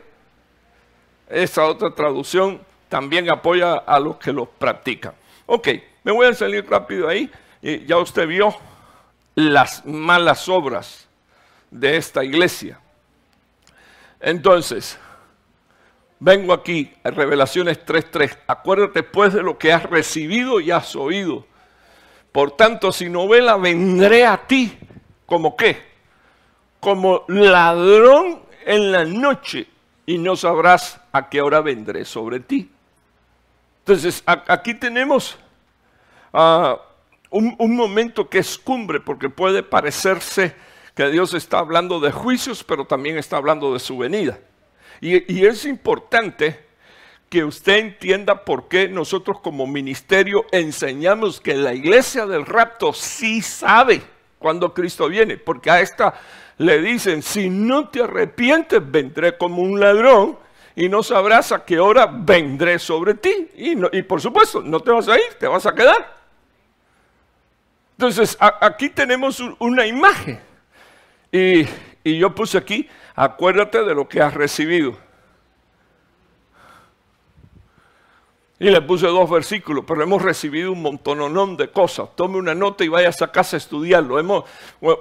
esa 1.28 1.66
otra 1.66 1.94
traducción 1.94 2.60
también 2.88 3.30
apoya 3.30 3.74
a 3.74 3.98
los 3.98 4.16
que 4.18 4.32
lo 4.32 4.46
practican. 4.46 5.14
Ok, 5.46 5.68
me 6.04 6.12
voy 6.12 6.26
a 6.26 6.34
salir 6.34 6.68
rápido 6.68 7.08
ahí. 7.08 7.30
Y 7.60 7.84
ya 7.86 7.96
usted 7.96 8.28
vio 8.28 8.54
las 9.34 9.84
malas 9.84 10.48
obras 10.48 11.08
de 11.70 11.96
esta 11.96 12.22
iglesia. 12.22 12.78
Entonces, 14.20 14.98
vengo 16.20 16.52
aquí 16.52 16.94
a 17.02 17.10
Revelaciones 17.10 17.84
3.3. 17.84 18.38
Acuérdate 18.46 19.02
pues 19.02 19.32
de 19.32 19.42
lo 19.42 19.58
que 19.58 19.72
has 19.72 19.82
recibido 19.82 20.60
y 20.60 20.70
has 20.70 20.94
oído. 20.94 21.46
Por 22.30 22.52
tanto, 22.52 22.92
si 22.92 23.08
novela, 23.08 23.56
vendré 23.56 24.24
a 24.24 24.46
ti 24.46 24.78
como 25.26 25.56
qué? 25.56 25.82
Como 26.80 27.24
ladrón 27.28 28.43
en 28.66 28.92
la 28.92 29.04
noche 29.04 29.66
y 30.06 30.18
no 30.18 30.36
sabrás 30.36 31.00
a 31.12 31.28
qué 31.28 31.40
hora 31.40 31.60
vendré 31.60 32.04
sobre 32.04 32.40
ti. 32.40 32.70
Entonces, 33.80 34.22
aquí 34.26 34.74
tenemos 34.74 35.36
ah, 36.32 36.80
un, 37.30 37.76
momento 37.76 38.28
que 38.28 38.38
es 38.38 38.56
cumbre, 38.56 39.00
porque 39.00 39.28
puede 39.28 39.62
parecerse 39.62 40.54
que 40.94 41.10
Dios 41.10 41.34
está 41.34 41.58
hablando 41.58 42.00
de 42.00 42.12
juicios, 42.12 42.64
pero 42.64 42.86
también 42.86 43.18
está 43.18 43.36
hablando 43.36 43.72
de 43.72 43.80
su 43.80 43.98
venida. 43.98 44.38
Y, 45.00 45.32
y 45.32 45.44
es 45.44 45.64
importante 45.64 46.64
que 47.28 47.44
usted 47.44 47.78
entienda 47.78 48.44
por 48.44 48.68
qué 48.68 48.88
nosotros 48.88 49.40
como 49.40 49.66
ministerio 49.66 50.46
enseñamos 50.52 51.40
que 51.40 51.54
la 51.54 51.74
iglesia 51.74 52.26
del 52.26 52.46
rapto 52.46 52.92
sí 52.92 53.42
sabe 53.42 54.02
cuando 54.38 54.72
Cristo 54.72 55.08
viene, 55.08 55.36
porque 55.36 55.70
a 55.70 55.80
esta 55.80 56.14
le 56.58 56.80
dicen, 56.80 57.22
si 57.22 57.50
no 57.50 57.88
te 57.88 58.02
arrepientes, 58.02 58.80
vendré 58.90 59.36
como 59.36 59.62
un 59.62 59.80
ladrón 59.80 60.38
y 60.76 60.88
no 60.88 61.02
sabrás 61.02 61.52
a 61.52 61.64
qué 61.64 61.78
hora 61.78 62.06
vendré 62.06 62.78
sobre 62.78 63.14
ti. 63.14 63.48
Y, 63.56 64.02
por 64.02 64.20
supuesto, 64.20 64.62
no 64.62 64.80
te 64.80 64.90
vas 64.90 65.08
a 65.08 65.16
ir, 65.16 65.34
te 65.38 65.46
vas 65.46 65.66
a 65.66 65.74
quedar. 65.74 66.14
Entonces, 67.92 68.36
aquí 68.40 68.90
tenemos 68.90 69.40
una 69.58 69.86
imagen. 69.86 70.40
Y, 71.30 71.66
yo 72.18 72.34
puse 72.34 72.58
aquí, 72.58 72.88
acuérdate 73.14 73.82
de 73.84 73.94
lo 73.94 74.08
que 74.08 74.20
has 74.20 74.34
recibido. 74.34 74.96
Y 78.58 78.70
le 78.70 78.80
puse 78.82 79.06
dos 79.08 79.28
versículos, 79.28 79.84
pero 79.86 80.02
hemos 80.02 80.22
recibido 80.22 80.70
un 80.70 80.80
montononón 80.80 81.56
de 81.56 81.70
cosas. 81.70 82.08
Tome 82.14 82.38
una 82.38 82.54
nota 82.54 82.84
y 82.84 82.88
vaya 82.88 83.08
a 83.08 83.10
esa 83.10 83.32
casa 83.32 83.56
a 83.56 83.58
estudiarlo. 83.58 84.44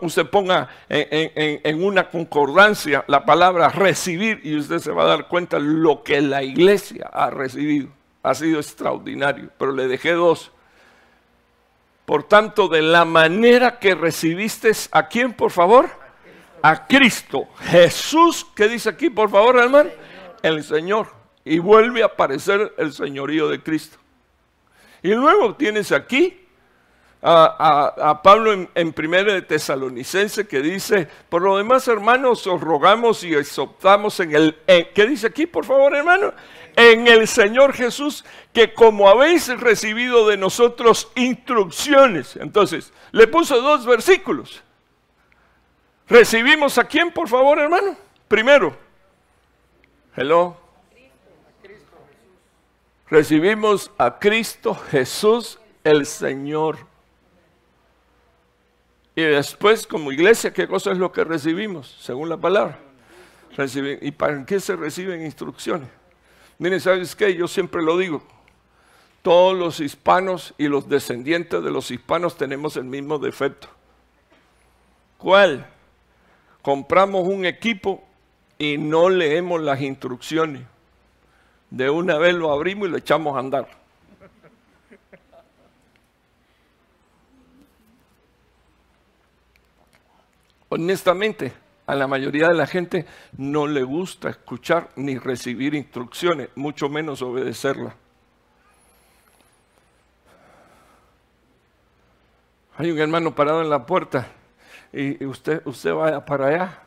Usted 0.02 0.28
ponga 0.28 0.70
en, 0.90 1.84
una 1.84 2.10
concordancia 2.10 3.06
la 3.08 3.24
palabra 3.26 3.70
recibir 3.70 4.42
y 4.44 4.58
usted 4.58 4.80
se 4.80 4.92
va 4.92 5.04
a 5.04 5.08
dar 5.08 5.28
cuenta 5.28 5.60
lo 5.60 6.02
que 6.02 6.20
la 6.22 6.42
iglesia 6.42 7.10
ha 7.14 7.30
recibido. 7.30 7.90
Ha 8.24 8.34
sido 8.34 8.60
extraordinario, 8.60 9.50
pero 9.60 9.72
le 9.72 9.88
dejé 9.88 10.14
dos. 10.14 10.52
Por 12.06 12.24
tanto, 12.24 12.68
de 12.68 12.82
la 12.82 13.06
manera 13.06 13.78
que 13.78 13.94
recibiste, 13.94 14.72
¿a 14.92 15.08
quién, 15.08 15.32
por 15.32 15.52
favor? 15.52 15.90
A 16.64 16.88
Cristo. 16.88 17.48
Jesús, 17.60 18.48
¿qué 18.56 18.68
dice 18.68 18.90
aquí, 18.90 19.12
por 19.12 19.30
favor, 19.30 19.58
hermano? 19.60 19.92
El 20.42 20.64
Señor 20.64 21.23
y 21.46 21.60
vuelve 21.60 22.04
a 22.04 22.08
aparecer 22.08 22.74
el 22.78 22.94
señorío 22.94 23.50
de 23.50 23.62
Cristo. 23.62 23.98
Y 25.02 25.14
luego 25.14 25.56
tienes 25.56 25.92
aquí 25.92 26.44
a, 27.26 28.20
Pablo 28.22 28.52
en, 28.52 28.70
en 28.76 28.92
de 28.92 29.42
Tesalonicense 29.42 30.46
que 30.46 30.62
dice, 30.62 31.08
por 31.30 31.42
lo 31.42 31.58
demás 31.58 31.88
hermanos 31.88 32.46
os 32.48 32.60
rogamos 32.60 33.24
y 33.24 33.34
exhortamos 33.34 34.20
en 34.20 34.36
el, 34.36 34.58
¿qué 34.66 35.06
dice 35.08 35.28
aquí 35.28 35.46
por 35.46 35.66
favor 35.66 35.96
hermano? 35.96 36.34
En 36.76 37.08
el 37.08 37.28
Señor 37.28 37.74
Jesús, 37.74 38.26
que 38.52 38.74
como 38.74 39.08
habéis 39.08 39.48
recibido 39.60 40.28
de 40.28 40.38
nosotros 40.38 41.12
instrucciones. 41.16 42.36
Entonces, 42.36 42.92
le 43.12 43.28
puso 43.28 43.62
dos 43.62 43.86
versículos. 43.86 44.64
¿Recibimos 46.08 46.78
a 46.78 46.86
quién 46.86 47.12
por 47.12 47.30
favor 47.30 47.60
hermano? 47.60 47.96
Primero, 48.28 48.76
hello, 50.16 50.58
Recibimos 53.14 53.92
a 54.00 54.18
Cristo 54.18 54.74
Jesús 54.74 55.60
el 55.84 56.08
Señor. 56.08 56.80
Y 59.16 59.22
después, 59.22 59.86
como 59.86 60.12
iglesia, 60.12 60.52
¿qué 60.52 60.68
cosa 60.68 60.92
es 60.92 60.98
lo 60.98 61.12
que 61.12 61.24
recibimos? 61.24 61.96
Según 62.02 62.28
la 62.28 62.38
palabra. 62.38 62.80
¿Y 64.02 64.10
para 64.10 64.44
qué 64.48 64.60
se 64.60 64.76
reciben 64.76 65.24
instrucciones? 65.24 65.90
Miren, 66.58 66.80
¿sabes 66.80 67.16
qué? 67.16 67.36
Yo 67.36 67.48
siempre 67.48 67.84
lo 67.84 68.00
digo. 68.00 68.24
Todos 69.22 69.56
los 69.56 69.80
hispanos 69.80 70.56
y 70.58 70.68
los 70.68 70.90
descendientes 70.90 71.64
de 71.64 71.70
los 71.70 71.92
hispanos 71.92 72.36
tenemos 72.36 72.78
el 72.78 72.86
mismo 72.86 73.20
defecto. 73.20 73.68
¿Cuál? 75.20 75.68
Compramos 76.64 77.28
un 77.28 77.46
equipo 77.46 78.04
y 78.58 78.80
no 78.80 79.08
leemos 79.08 79.62
las 79.62 79.82
instrucciones. 79.82 80.64
De 81.74 81.90
una 81.90 82.20
vez 82.20 82.36
lo 82.36 82.52
abrimos 82.52 82.88
y 82.88 82.92
lo 82.92 82.98
echamos 82.98 83.36
a 83.36 83.40
andar. 83.40 83.68
Honestamente, 90.70 91.52
a 91.88 91.96
la 91.96 92.06
mayoría 92.06 92.50
de 92.50 92.54
la 92.54 92.68
gente 92.68 93.08
no 93.38 93.66
le 93.66 93.82
gusta 93.82 94.30
escuchar 94.30 94.92
ni 94.98 95.18
recibir 95.18 95.74
instrucciones, 95.74 96.50
mucho 96.54 96.90
menos 96.90 97.24
obedecerlas. 97.24 97.96
Hay 102.78 102.92
un 102.92 103.00
hermano 103.00 103.34
parado 103.34 103.64
en 103.64 103.72
la 103.72 103.84
puerta 103.84 104.28
y 104.92 105.26
usted, 105.26 105.64
usted 105.66 105.92
vaya 105.92 106.24
para 106.24 106.48
allá, 106.50 106.84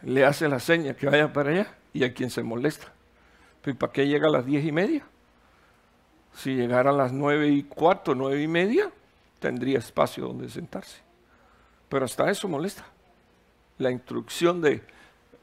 le 0.00 0.24
hace 0.24 0.48
la 0.48 0.60
seña 0.60 0.94
que 0.94 1.10
vaya 1.10 1.30
para 1.30 1.50
allá 1.50 1.74
y 1.92 2.04
a 2.04 2.14
quien 2.14 2.30
se 2.30 2.42
molesta. 2.42 2.94
¿Y 3.66 3.72
para 3.72 3.92
qué 3.92 4.06
llega 4.06 4.28
a 4.28 4.30
las 4.30 4.44
diez 4.44 4.64
y 4.64 4.72
media? 4.72 5.04
Si 6.34 6.54
llegara 6.54 6.90
a 6.90 6.92
las 6.92 7.12
nueve 7.12 7.48
y 7.48 7.62
cuarto, 7.62 8.14
nueve 8.14 8.42
y 8.42 8.48
media, 8.48 8.90
tendría 9.38 9.78
espacio 9.78 10.26
donde 10.26 10.48
sentarse. 10.48 11.00
Pero 11.88 12.04
hasta 12.04 12.30
eso 12.30 12.48
molesta. 12.48 12.84
La 13.78 13.90
instrucción 13.90 14.60
de, 14.60 14.82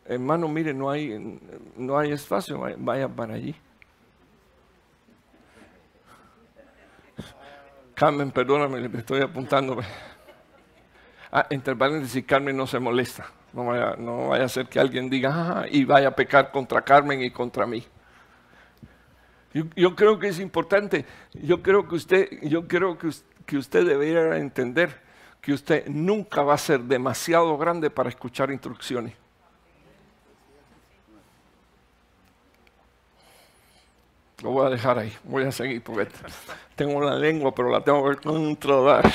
hermano, 0.05 0.47
mire, 0.47 0.73
no 0.73 0.89
hay, 0.89 1.39
no 1.75 1.97
hay 1.97 2.11
espacio, 2.11 2.61
vaya 2.77 3.07
para 3.07 3.35
allí. 3.35 3.55
Carmen, 7.95 8.31
perdóname, 8.31 8.81
le 8.81 8.97
estoy 8.97 9.21
apuntando. 9.21 9.79
Ah, 11.31 11.47
entre 11.49 11.75
paréntesis, 11.75 12.25
Carmen 12.25 12.57
no 12.57 12.67
se 12.67 12.79
molesta. 12.79 13.25
No 13.53 13.65
vaya, 13.65 13.95
no 13.97 14.29
vaya 14.29 14.45
a 14.45 14.49
ser 14.49 14.67
que 14.67 14.79
alguien 14.79 15.09
diga, 15.09 15.61
ah, 15.61 15.65
y 15.69 15.85
vaya 15.85 16.09
a 16.09 16.15
pecar 16.15 16.51
contra 16.51 16.81
Carmen 16.81 17.21
y 17.21 17.31
contra 17.31 17.65
mí. 17.65 17.85
Yo, 19.53 19.95
creo 19.95 20.17
que 20.17 20.29
es 20.29 20.39
importante, 20.39 21.05
yo 21.33 21.61
creo 21.61 21.87
que 21.87 21.95
usted, 21.95 22.29
yo 22.43 22.67
creo 22.67 22.97
que, 22.97 23.09
que 23.45 23.57
usted 23.57 23.85
debería 23.85 24.37
entender 24.37 25.01
que 25.41 25.51
usted 25.51 25.87
nunca 25.87 26.41
va 26.41 26.53
a 26.53 26.57
ser 26.57 26.81
demasiado 26.81 27.57
grande 27.57 27.89
para 27.89 28.09
escuchar 28.09 28.51
instrucciones. 28.51 29.13
Lo 34.41 34.51
voy 34.51 34.67
a 34.67 34.69
dejar 34.69 34.97
ahí, 34.97 35.13
voy 35.23 35.43
a 35.43 35.51
seguir 35.51 35.83
porque 35.83 36.07
tengo 36.75 37.01
la 37.01 37.15
lengua, 37.15 37.53
pero 37.53 37.69
la 37.69 37.81
tengo 37.83 38.09
que 38.09 38.17
controlar. 38.17 39.11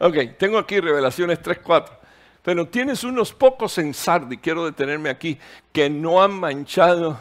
Ok, 0.00 0.36
tengo 0.36 0.58
aquí 0.58 0.80
Revelaciones 0.80 1.40
3.4. 1.40 1.98
Pero 2.42 2.68
tienes 2.68 3.04
unos 3.04 3.32
pocos 3.32 3.78
en 3.78 3.94
Sardi, 3.94 4.36
quiero 4.36 4.66
detenerme 4.66 5.08
aquí, 5.08 5.38
que 5.72 5.88
no 5.88 6.22
han 6.22 6.32
manchado 6.32 7.18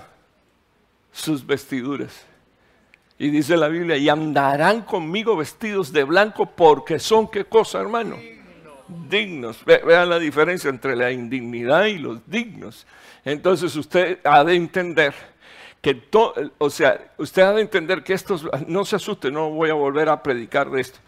sus 1.13 1.45
vestiduras. 1.45 2.25
Y 3.17 3.29
dice 3.29 3.55
la 3.55 3.69
Biblia, 3.69 3.95
y 3.95 4.09
andarán 4.09 4.81
conmigo 4.81 5.37
vestidos 5.37 5.93
de 5.93 6.03
blanco 6.03 6.47
porque 6.47 6.99
son 6.99 7.29
qué 7.29 7.45
cosa, 7.45 7.79
hermano? 7.79 8.17
Dignos. 9.09 9.63
vean 9.63 10.09
la 10.09 10.19
diferencia 10.19 10.69
entre 10.69 10.95
la 10.95 11.11
indignidad 11.11 11.85
y 11.85 11.99
los 11.99 12.19
dignos. 12.29 12.85
Entonces 13.23 13.75
usted 13.75 14.19
ha 14.25 14.43
de 14.43 14.55
entender 14.55 15.13
que 15.81 15.93
todo, 15.93 16.33
o 16.57 16.69
sea, 16.69 17.13
usted 17.17 17.41
ha 17.43 17.53
de 17.53 17.61
entender 17.61 18.03
que 18.03 18.13
estos, 18.13 18.45
no 18.67 18.83
se 18.83 18.95
asuste, 18.95 19.31
no 19.31 19.51
voy 19.51 19.69
a 19.69 19.73
volver 19.73 20.09
a 20.09 20.21
predicar 20.21 20.69
de 20.69 20.81
esto. 20.81 20.99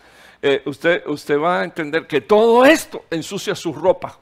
Eh, 0.42 0.62
usted, 0.66 1.04
usted 1.08 1.40
va 1.40 1.62
a 1.62 1.64
entender 1.64 2.08
que 2.08 2.22
todo 2.22 2.66
esto 2.66 3.06
ensucia 3.10 3.56
su 3.56 3.74
ropa. 3.74 4.20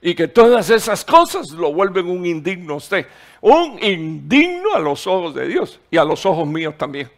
Y 0.00 0.14
que 0.14 0.28
todas 0.28 0.70
esas 0.70 1.04
cosas 1.04 1.50
lo 1.50 1.72
vuelven 1.72 2.06
un 2.06 2.24
indigno 2.26 2.74
a 2.74 2.76
usted. 2.76 3.06
Un 3.40 3.82
indigno 3.82 4.74
a 4.74 4.78
los 4.78 5.06
ojos 5.06 5.34
de 5.34 5.46
Dios 5.48 5.80
y 5.90 5.96
a 5.96 6.04
los 6.04 6.24
ojos 6.26 6.46
míos 6.46 6.74
también. 6.76 7.10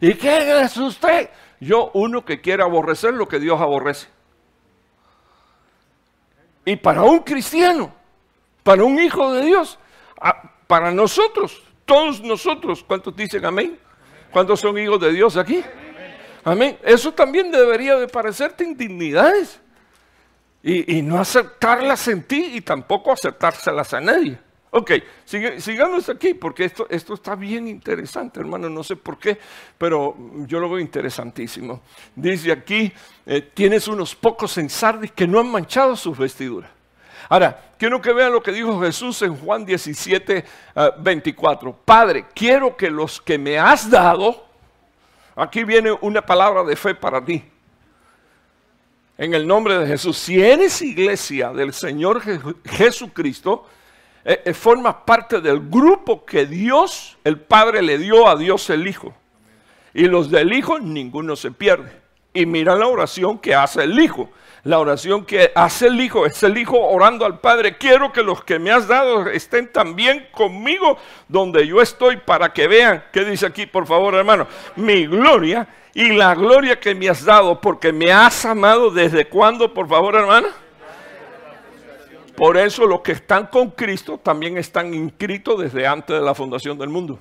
¿Y 0.00 0.14
qué 0.14 0.60
es 0.60 0.76
usted? 0.76 1.30
Yo, 1.60 1.90
uno 1.94 2.24
que 2.24 2.40
quiere 2.40 2.62
aborrecer 2.62 3.14
lo 3.14 3.26
que 3.26 3.38
Dios 3.38 3.60
aborrece. 3.60 4.08
Y 6.64 6.76
para 6.76 7.02
un 7.02 7.20
cristiano, 7.20 7.92
para 8.62 8.84
un 8.84 8.98
hijo 8.98 9.32
de 9.32 9.44
Dios, 9.44 9.78
para 10.66 10.90
nosotros, 10.90 11.62
todos 11.84 12.20
nosotros, 12.22 12.82
¿cuántos 12.86 13.14
dicen 13.14 13.44
amén? 13.44 13.78
¿Cuántos 14.30 14.60
son 14.60 14.78
hijos 14.78 15.00
de 15.00 15.12
Dios 15.12 15.36
aquí? 15.36 15.62
Amén. 16.42 16.78
Eso 16.82 17.12
también 17.12 17.50
debería 17.50 17.96
de 17.96 18.08
parecerte 18.08 18.64
indignidades. 18.64 19.60
Y, 20.66 21.02
no 21.02 21.20
aceptarlas 21.20 22.08
en 22.08 22.22
ti 22.22 22.52
y 22.54 22.62
tampoco 22.62 23.12
aceptárselas 23.12 23.92
a 23.92 24.00
nadie. 24.00 24.38
Ok, 24.70 24.92
sigamos 25.26 26.08
aquí 26.08 26.32
porque 26.32 26.64
esto, 26.64 26.86
esto 26.88 27.12
está 27.12 27.34
bien 27.34 27.68
interesante, 27.68 28.40
hermano. 28.40 28.70
No 28.70 28.82
sé 28.82 28.96
por 28.96 29.18
qué, 29.18 29.38
pero 29.76 30.16
yo 30.46 30.58
lo 30.60 30.70
veo 30.70 30.78
interesantísimo. 30.78 31.82
Dice 32.16 32.50
aquí, 32.50 32.90
eh, 33.26 33.42
tienes 33.52 33.86
unos 33.88 34.14
pocos 34.14 34.56
en 34.56 34.70
Sardis 34.70 35.12
que 35.12 35.26
no 35.26 35.38
han 35.38 35.48
manchado 35.48 35.94
sus 35.96 36.16
vestiduras. 36.16 36.70
Ahora, 37.28 37.72
quiero 37.78 38.00
que 38.00 38.14
vean 38.14 38.32
lo 38.32 38.42
que 38.42 38.52
dijo 38.52 38.80
Jesús 38.80 39.20
en 39.20 39.36
Juan 39.36 39.66
17, 39.66 40.44
24. 40.98 41.70
Ah, 41.70 41.82
Padre, 41.84 42.24
quiero 42.34 42.74
que 42.74 42.90
los 42.90 43.20
que 43.20 43.36
me 43.36 43.58
has 43.58 43.90
dado, 43.90 44.46
aquí 45.36 45.62
viene 45.62 45.92
una 46.00 46.22
palabra 46.22 46.64
de 46.64 46.74
fe 46.74 46.94
para 46.94 47.22
ti. 47.22 47.44
En 49.16 49.32
el 49.32 49.46
nombre 49.46 49.78
de 49.78 49.86
Jesús, 49.86 50.18
si 50.18 50.42
eres 50.42 50.82
iglesia 50.82 51.52
del 51.52 51.72
Señor 51.72 52.20
Jesucristo, 52.64 53.64
eh, 54.24 54.42
eh, 54.44 54.54
formas 54.54 54.96
parte 55.06 55.40
del 55.40 55.60
grupo 55.68 56.24
que 56.24 56.46
Dios, 56.46 57.16
el 57.22 57.38
Padre, 57.38 57.82
le 57.82 57.98
dio 57.98 58.26
a 58.26 58.36
Dios 58.36 58.68
el 58.70 58.88
Hijo. 58.88 59.14
Y 59.92 60.04
los 60.04 60.30
del 60.30 60.52
Hijo, 60.52 60.80
ninguno 60.80 61.36
se 61.36 61.52
pierde. 61.52 61.92
Y 62.32 62.44
mira 62.44 62.74
la 62.74 62.88
oración 62.88 63.38
que 63.38 63.54
hace 63.54 63.84
el 63.84 63.96
Hijo. 64.00 64.30
La 64.64 64.78
oración 64.78 65.26
que 65.26 65.52
hace 65.54 65.88
el 65.88 66.00
Hijo 66.00 66.24
es 66.24 66.42
el 66.42 66.56
Hijo 66.56 66.80
orando 66.80 67.26
al 67.26 67.38
Padre. 67.38 67.76
Quiero 67.76 68.10
que 68.12 68.22
los 68.22 68.42
que 68.42 68.58
me 68.58 68.70
has 68.70 68.88
dado 68.88 69.28
estén 69.28 69.70
también 69.70 70.26
conmigo 70.32 70.96
donde 71.28 71.66
yo 71.66 71.82
estoy 71.82 72.16
para 72.16 72.50
que 72.54 72.66
vean. 72.66 73.04
¿Qué 73.12 73.26
dice 73.26 73.44
aquí, 73.44 73.66
por 73.66 73.86
favor, 73.86 74.14
hermano? 74.14 74.46
Mi 74.76 75.06
gloria 75.06 75.68
y 75.92 76.12
la 76.12 76.34
gloria 76.34 76.80
que 76.80 76.94
me 76.94 77.10
has 77.10 77.26
dado 77.26 77.60
porque 77.60 77.92
me 77.92 78.10
has 78.10 78.46
amado 78.46 78.90
desde 78.90 79.28
cuándo, 79.28 79.74
por 79.74 79.86
favor, 79.86 80.14
hermano. 80.14 80.48
Por 82.34 82.56
eso 82.56 82.86
los 82.86 83.02
que 83.02 83.12
están 83.12 83.48
con 83.48 83.70
Cristo 83.70 84.16
también 84.16 84.56
están 84.56 84.94
inscritos 84.94 85.60
desde 85.60 85.86
antes 85.86 86.16
de 86.16 86.22
la 86.22 86.34
fundación 86.34 86.78
del 86.78 86.88
mundo. 86.88 87.18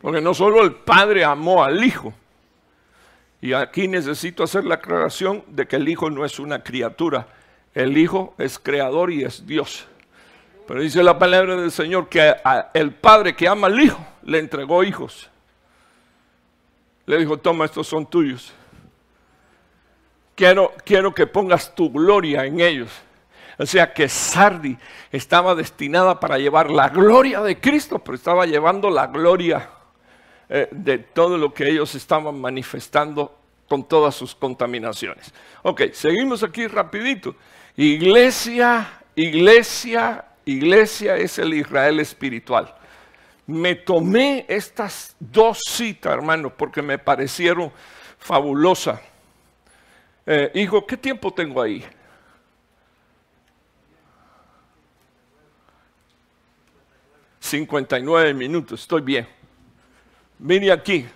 Porque 0.00 0.20
no 0.20 0.32
solo 0.32 0.62
el 0.62 0.76
Padre 0.76 1.24
amó 1.24 1.64
al 1.64 1.82
Hijo, 1.84 2.14
y 3.40 3.52
aquí 3.52 3.86
necesito 3.86 4.42
hacer 4.42 4.64
la 4.64 4.76
aclaración 4.76 5.44
de 5.48 5.66
que 5.66 5.76
el 5.76 5.88
Hijo 5.88 6.10
no 6.10 6.24
es 6.24 6.38
una 6.40 6.62
criatura. 6.62 7.28
El 7.72 7.96
Hijo 7.96 8.34
es 8.38 8.58
creador 8.58 9.12
y 9.12 9.22
es 9.22 9.46
Dios. 9.46 9.86
Pero 10.66 10.80
dice 10.80 11.02
la 11.02 11.18
palabra 11.18 11.56
del 11.56 11.70
Señor 11.70 12.08
que 12.08 12.34
el 12.74 12.92
Padre 12.92 13.36
que 13.36 13.46
ama 13.46 13.68
al 13.68 13.80
Hijo 13.80 14.04
le 14.24 14.38
entregó 14.38 14.82
hijos. 14.82 15.30
Le 17.06 17.16
dijo, 17.16 17.38
toma, 17.38 17.64
estos 17.64 17.86
son 17.86 18.04
tuyos. 18.04 18.52
Quiero, 20.34 20.74
quiero 20.84 21.14
que 21.14 21.26
pongas 21.26 21.74
tu 21.74 21.90
gloria 21.90 22.44
en 22.44 22.60
ellos. 22.60 22.90
O 23.56 23.66
sea 23.66 23.92
que 23.92 24.08
Sardi 24.08 24.76
estaba 25.10 25.54
destinada 25.54 26.20
para 26.20 26.38
llevar 26.38 26.70
la 26.70 26.88
gloria 26.90 27.40
de 27.40 27.58
Cristo, 27.58 27.98
pero 28.00 28.16
estaba 28.16 28.46
llevando 28.46 28.90
la 28.90 29.06
gloria 29.06 29.70
eh, 30.48 30.68
de 30.70 30.98
todo 30.98 31.36
lo 31.36 31.52
que 31.52 31.68
ellos 31.68 31.94
estaban 31.94 32.40
manifestando 32.40 33.36
con 33.68 33.86
todas 33.86 34.14
sus 34.14 34.34
contaminaciones. 34.34 35.32
Ok, 35.62 35.92
seguimos 35.92 36.42
aquí 36.42 36.66
rapidito. 36.66 37.36
Iglesia, 37.76 39.00
iglesia, 39.14 40.24
iglesia 40.44 41.16
es 41.16 41.38
el 41.38 41.54
Israel 41.54 42.00
espiritual. 42.00 42.74
Me 43.46 43.74
tomé 43.74 44.46
estas 44.48 45.14
dos 45.18 45.60
citas, 45.66 46.12
hermano, 46.12 46.50
porque 46.54 46.82
me 46.82 46.98
parecieron 46.98 47.70
fabulosas. 48.18 49.00
Eh, 50.26 50.50
hijo, 50.54 50.86
¿qué 50.86 50.96
tiempo 50.96 51.32
tengo 51.32 51.62
ahí? 51.62 51.84
59 57.40 58.34
minutos, 58.34 58.82
estoy 58.82 59.00
bien. 59.00 59.37
Mire 60.38 60.72
aquí. 60.72 61.06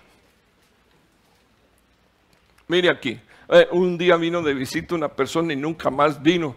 Mire 2.67 2.89
aquí. 2.89 3.19
Eh, 3.49 3.67
un 3.71 3.97
día 3.97 4.17
vino 4.17 4.41
de 4.41 4.53
visita 4.53 4.95
una 4.95 5.09
persona 5.09 5.53
y 5.53 5.55
nunca 5.55 5.89
más 5.89 6.21
vino. 6.21 6.55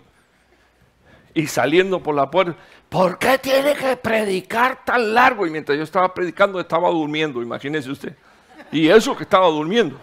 Y 1.34 1.46
saliendo 1.46 2.02
por 2.02 2.14
la 2.14 2.30
puerta, 2.30 2.56
¿por 2.88 3.18
qué 3.18 3.38
tiene 3.38 3.74
que 3.74 3.96
predicar 3.96 4.84
tan 4.84 5.12
largo? 5.12 5.46
Y 5.46 5.50
mientras 5.50 5.76
yo 5.76 5.84
estaba 5.84 6.12
predicando, 6.14 6.58
estaba 6.58 6.88
durmiendo, 6.88 7.42
imagínese 7.42 7.90
usted. 7.90 8.16
Y 8.72 8.88
eso 8.88 9.16
que 9.16 9.24
estaba 9.24 9.46
durmiendo. 9.48 10.00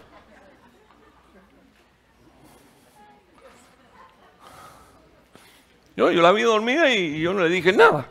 Yo, 5.96 6.10
yo 6.10 6.22
la 6.22 6.32
vi 6.32 6.42
dormida 6.42 6.92
y 6.94 7.20
yo 7.20 7.34
no 7.34 7.42
le 7.42 7.48
dije 7.48 7.72
nada. 7.72 8.06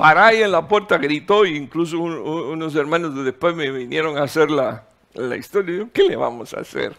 Para 0.00 0.28
ahí 0.28 0.42
en 0.42 0.50
la 0.50 0.66
puerta 0.66 0.96
gritó 0.96 1.44
e 1.44 1.50
incluso 1.50 2.00
unos 2.00 2.74
hermanos 2.74 3.14
de 3.14 3.22
después 3.22 3.54
me 3.54 3.70
vinieron 3.70 4.16
a 4.16 4.22
hacer 4.22 4.50
la, 4.50 4.84
la 5.12 5.36
historia. 5.36 5.76
Yo, 5.76 5.92
¿qué 5.92 6.04
le 6.04 6.16
vamos 6.16 6.54
a 6.54 6.60
hacer? 6.60 6.96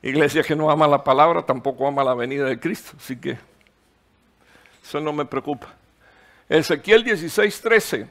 Iglesia 0.00 0.44
que 0.44 0.54
no 0.54 0.70
ama 0.70 0.86
la 0.86 1.02
palabra 1.02 1.42
tampoco 1.44 1.88
ama 1.88 2.04
la 2.04 2.14
venida 2.14 2.44
de 2.44 2.60
Cristo, 2.60 2.92
así 2.96 3.16
que 3.16 3.36
eso 4.80 5.00
no 5.00 5.12
me 5.12 5.24
preocupa. 5.24 5.74
Ezequiel 6.48 7.02
16, 7.02 7.60
13. 7.60 8.08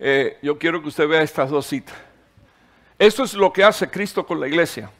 Eh, 0.00 0.38
yo 0.42 0.58
quiero 0.58 0.82
que 0.82 0.88
usted 0.88 1.08
vea 1.08 1.22
estas 1.22 1.48
dos 1.48 1.64
citas. 1.64 1.96
Esto 2.98 3.24
es 3.24 3.32
lo 3.32 3.50
que 3.54 3.64
hace 3.64 3.88
Cristo 3.88 4.26
con 4.26 4.38
la 4.38 4.48
iglesia. 4.48 4.90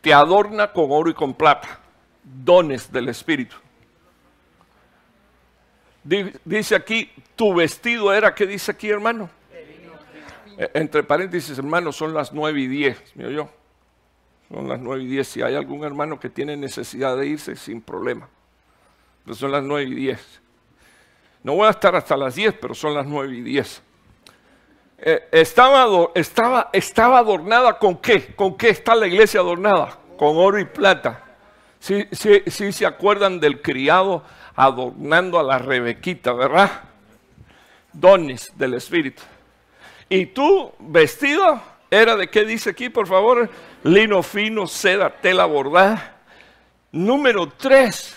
Te 0.00 0.14
adorna 0.14 0.72
con 0.72 0.86
oro 0.90 1.10
y 1.10 1.14
con 1.14 1.34
plata 1.34 1.81
dones 2.22 2.90
del 2.90 3.08
Espíritu. 3.08 3.56
Dice 6.44 6.74
aquí, 6.74 7.10
tu 7.36 7.54
vestido 7.54 8.12
era, 8.12 8.34
¿qué 8.34 8.46
dice 8.46 8.72
aquí, 8.72 8.88
hermano? 8.88 9.30
E, 10.58 10.70
entre 10.74 11.02
paréntesis, 11.02 11.56
hermano, 11.56 11.92
son 11.92 12.12
las 12.12 12.32
nueve 12.32 12.60
y 12.60 12.66
diez, 12.66 13.14
mío 13.14 13.30
yo. 13.30 13.50
Son 14.48 14.68
las 14.68 14.80
nueve 14.80 15.04
y 15.04 15.06
diez. 15.06 15.28
Si 15.28 15.42
hay 15.42 15.54
algún 15.54 15.84
hermano 15.84 16.18
que 16.18 16.28
tiene 16.28 16.56
necesidad 16.56 17.16
de 17.16 17.26
irse, 17.26 17.56
sin 17.56 17.80
problema. 17.80 18.28
Pero 19.24 19.36
son 19.36 19.52
las 19.52 19.62
nueve 19.62 19.90
y 19.90 19.94
diez. 19.94 20.40
No 21.42 21.54
voy 21.54 21.68
a 21.68 21.70
estar 21.70 21.94
hasta 21.96 22.16
las 22.16 22.34
diez, 22.34 22.54
pero 22.60 22.74
son 22.74 22.94
las 22.94 23.06
nueve 23.06 23.36
y 23.36 23.40
diez. 23.40 23.82
Eh, 24.98 25.28
estaba, 25.32 26.10
estaba, 26.14 26.70
estaba 26.72 27.18
adornada 27.18 27.78
con 27.78 27.96
qué? 27.96 28.34
¿Con 28.34 28.56
qué 28.56 28.68
está 28.68 28.94
la 28.94 29.06
iglesia 29.06 29.40
adornada? 29.40 29.98
Con 30.18 30.36
oro 30.36 30.58
y 30.58 30.64
plata. 30.64 31.31
Sí, 31.82 32.06
sí, 32.12 32.70
se 32.70 32.86
acuerdan 32.86 33.40
del 33.40 33.60
criado 33.60 34.22
adornando 34.54 35.40
a 35.40 35.42
la 35.42 35.58
Rebequita, 35.58 36.32
¿verdad? 36.32 36.70
Dones 37.92 38.52
del 38.54 38.74
Espíritu. 38.74 39.20
Y 40.08 40.26
tú, 40.26 40.72
vestido, 40.78 41.60
era 41.90 42.14
de 42.14 42.28
qué 42.28 42.44
dice 42.44 42.70
aquí, 42.70 42.88
por 42.88 43.08
favor, 43.08 43.50
lino 43.82 44.22
fino, 44.22 44.68
seda, 44.68 45.10
tela 45.10 45.44
bordada. 45.44 46.18
Número 46.92 47.48
tres, 47.48 48.16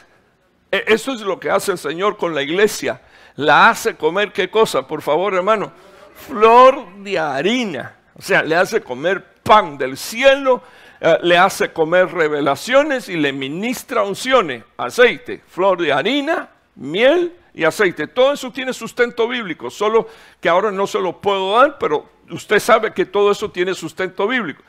e, 0.71 0.83
eso 0.85 1.13
es 1.13 1.21
lo 1.21 1.39
que 1.39 1.49
hace 1.49 1.71
el 1.71 1.79
Señor 1.79 2.17
con 2.17 2.35
la 2.35 2.43
iglesia. 2.43 3.01
La 3.35 3.69
hace 3.69 3.95
comer 3.95 4.31
qué 4.31 4.51
cosa, 4.51 4.85
por 4.85 5.01
favor, 5.01 5.33
hermano. 5.33 5.73
Flor 6.13 6.97
de 6.97 7.17
harina. 7.17 7.95
O 8.13 8.21
sea, 8.21 8.43
le 8.43 8.55
hace 8.55 8.81
comer 8.81 9.25
pan 9.41 9.75
del 9.75 9.97
cielo 9.97 10.61
eh, 11.05 11.19
le 11.21 11.37
hace 11.37 11.71
comer 11.71 12.11
revelaciones 12.11 13.09
y 13.09 13.15
le 13.15 13.31
ministra 13.31 14.01
unciones, 14.01 14.63
aceite, 14.75 15.43
flor 15.47 15.79
de 15.79 15.93
harina, 15.93 16.49
miel 16.73 17.31
y 17.53 17.63
aceite. 17.63 18.07
Todo 18.07 18.33
eso 18.33 18.51
tiene 18.51 18.73
sustento 18.73 19.27
bíblico, 19.27 19.69
solo 19.69 20.07
que 20.41 20.49
ahora 20.49 20.71
no 20.71 20.87
se 20.87 20.99
lo 20.99 21.21
puedo 21.21 21.59
dar, 21.59 21.77
pero 21.77 22.09
usted 22.31 22.59
sabe 22.59 22.91
que 22.91 23.05
todo 23.05 23.29
eso 23.29 23.51
tiene 23.51 23.75
sustento 23.75 24.27
bíblico. 24.27 24.63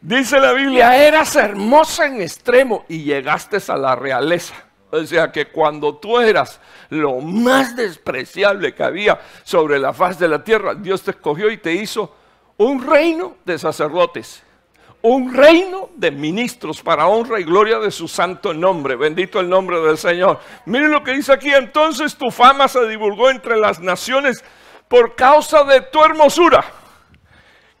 Dice 0.00 0.40
la 0.40 0.54
Biblia, 0.54 0.96
eras 0.96 1.36
hermosa 1.36 2.06
en 2.06 2.20
extremo 2.20 2.84
y 2.88 3.04
llegaste 3.04 3.58
a 3.68 3.76
la 3.76 3.94
realeza. 3.94 4.56
O 4.90 5.06
sea 5.06 5.30
que 5.30 5.46
cuando 5.46 5.94
tú 5.94 6.18
eras 6.18 6.60
lo 6.88 7.20
más 7.20 7.76
despreciable 7.76 8.74
que 8.74 8.82
había 8.82 9.20
sobre 9.44 9.78
la 9.78 9.92
faz 9.92 10.18
de 10.18 10.26
la 10.26 10.42
tierra, 10.42 10.74
Dios 10.74 11.02
te 11.02 11.12
escogió 11.12 11.48
y 11.48 11.58
te 11.58 11.72
hizo 11.74 12.12
un 12.56 12.84
reino 12.84 13.36
de 13.44 13.56
sacerdotes 13.56 14.42
un 15.02 15.34
reino 15.34 15.90
de 15.96 16.12
ministros 16.12 16.80
para 16.80 17.08
honra 17.08 17.40
y 17.40 17.44
gloria 17.44 17.78
de 17.78 17.90
su 17.90 18.06
santo 18.06 18.54
nombre. 18.54 18.94
Bendito 18.94 19.40
el 19.40 19.48
nombre 19.48 19.80
del 19.80 19.98
Señor. 19.98 20.38
Miren 20.64 20.92
lo 20.92 21.02
que 21.02 21.12
dice 21.12 21.32
aquí. 21.32 21.52
Entonces 21.52 22.16
tu 22.16 22.30
fama 22.30 22.68
se 22.68 22.86
divulgó 22.86 23.28
entre 23.28 23.56
las 23.56 23.80
naciones 23.80 24.44
por 24.88 25.16
causa 25.16 25.64
de 25.64 25.80
tu 25.82 26.02
hermosura. 26.04 26.64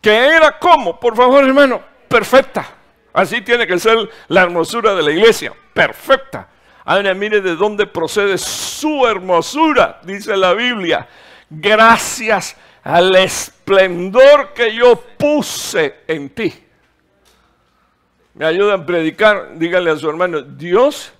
Que 0.00 0.10
era 0.10 0.58
como, 0.58 0.98
por 0.98 1.16
favor 1.16 1.44
hermano, 1.44 1.80
perfecta. 2.08 2.66
Así 3.12 3.40
tiene 3.40 3.66
que 3.66 3.78
ser 3.78 4.10
la 4.26 4.42
hermosura 4.42 4.94
de 4.94 5.02
la 5.02 5.12
iglesia. 5.12 5.52
Perfecta. 5.72 6.48
Ahora 6.84 7.14
mire 7.14 7.40
de 7.40 7.54
dónde 7.54 7.86
procede 7.86 8.36
su 8.36 9.06
hermosura, 9.06 10.00
dice 10.02 10.36
la 10.36 10.54
Biblia. 10.54 11.06
Gracias 11.48 12.56
al 12.82 13.14
esplendor 13.14 14.52
que 14.52 14.74
yo 14.74 15.00
puse 15.16 16.00
en 16.08 16.30
ti 16.30 16.61
me 18.34 18.46
ayudan 18.46 18.80
a 18.80 18.86
predicar, 18.86 19.58
díganle 19.58 19.90
a 19.90 19.96
su 19.96 20.08
hermano, 20.08 20.40
Dios, 20.40 21.12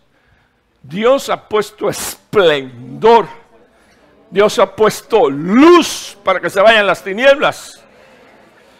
Dios 0.82 1.28
ha 1.28 1.48
puesto 1.48 1.88
esplendor, 1.88 3.28
Dios 4.30 4.58
ha 4.58 4.74
puesto 4.74 5.28
luz 5.28 6.16
para 6.24 6.40
que 6.40 6.48
se 6.48 6.60
vayan 6.60 6.86
las 6.86 7.04
tinieblas. 7.04 7.78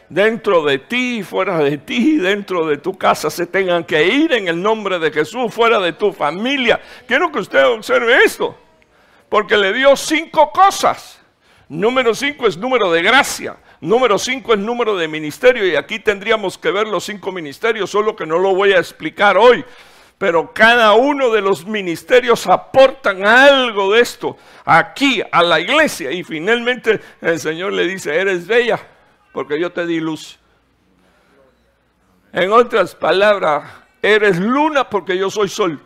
Dentro 0.09 0.63
de 0.65 0.79
ti, 0.79 1.23
fuera 1.23 1.59
de 1.59 1.79
ti, 1.79 2.19
dentro 2.19 2.67
de 2.67 2.77
tu 2.77 2.97
casa 2.99 3.31
se 3.31 3.47
tengan 3.47 3.85
que 3.85 4.07
ir 4.09 4.33
en 4.33 4.49
el 4.49 4.61
nombre 4.61 4.99
de 4.99 5.11
Jesús, 5.11 5.53
fuera 5.53 5.79
de 5.79 5.93
tu 5.93 6.13
familia. 6.13 6.81
Quiero 7.07 7.33
que 7.33 7.39
usted 7.39 7.65
observe 7.67 8.19
esto, 8.23 8.55
porque 9.29 9.57
le 9.57 9.73
dio 9.73 9.97
cinco 9.97 10.51
cosas. 10.53 11.19
Número 11.69 12.15
cinco 12.15 12.47
es 12.47 12.59
número 12.59 12.91
de 12.93 13.03
gracia. 13.03 13.57
Número 13.83 14.17
5 14.17 14.55
es 14.55 14.61
número 14.61 14.97
de 14.97 15.09
ministerio 15.09 15.67
y 15.67 15.75
aquí 15.75 15.99
tendríamos 15.99 16.57
que 16.57 16.71
ver 16.71 16.87
los 16.87 17.03
cinco 17.03 17.33
ministerios, 17.33 17.91
solo 17.91 18.15
que 18.15 18.25
no 18.25 18.39
lo 18.39 18.55
voy 18.55 18.73
a 18.73 18.79
explicar 18.79 19.37
hoy. 19.37 19.65
Pero 20.19 20.55
cada 20.55 20.93
uno 20.93 21.31
de 21.31 21.41
los 21.41 21.67
ministerios 21.67 22.47
aportan 22.47 23.27
algo 23.27 23.93
de 23.93 24.01
esto 24.01 24.37
aquí 24.65 25.21
a 25.33 25.43
la 25.43 25.59
iglesia. 25.59 26.13
Y 26.13 26.23
finalmente 26.23 27.01
el 27.21 27.41
Señor 27.41 27.73
le 27.73 27.89
dice, 27.89 28.15
eres 28.15 28.47
bella 28.47 28.79
porque 29.33 29.61
yo 29.61 29.73
te 29.73 29.85
di 29.85 29.99
luz. 29.99 30.39
En 32.33 32.53
otras 32.53 32.95
palabras, 32.95 33.69
eres 34.01 34.39
luna 34.39 34.89
porque 34.89 35.19
yo 35.19 35.29
soy 35.29 35.49
sol. 35.49 35.83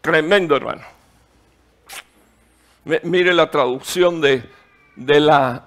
Tremendo, 0.00 0.56
hermano. 0.56 0.97
Mire 3.02 3.34
la 3.34 3.50
traducción 3.50 4.22
de, 4.22 4.48
la, 4.96 5.66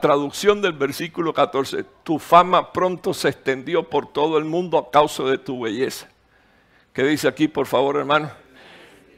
traducción 0.00 0.62
del 0.62 0.72
versículo 0.72 1.34
14. 1.34 1.84
Tu 2.02 2.18
fama 2.18 2.72
pronto 2.72 3.12
se 3.12 3.28
extendió 3.28 3.82
por 3.82 4.10
todo 4.10 4.38
el 4.38 4.46
mundo 4.46 4.78
a 4.78 4.90
causa 4.90 5.22
de 5.24 5.36
tu 5.36 5.60
belleza. 5.60 6.08
¿Qué 6.94 7.04
dice 7.04 7.28
aquí, 7.28 7.46
por 7.46 7.66
favor, 7.66 7.96
hermano? 7.98 8.30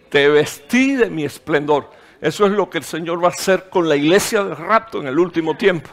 Te 0.08 0.28
vestí 0.28 0.96
de 0.96 1.10
mi 1.10 1.24
esplendor. 1.24 1.90
Eso 2.20 2.44
es 2.46 2.52
lo 2.52 2.68
que 2.68 2.78
el 2.78 2.84
Señor 2.84 3.22
va 3.22 3.28
a 3.28 3.32
hacer 3.32 3.68
con 3.68 3.88
la 3.88 3.94
iglesia 3.94 4.42
de 4.42 4.56
rato 4.56 5.00
en 5.00 5.06
el 5.06 5.18
último 5.18 5.56
tiempo. 5.56 5.90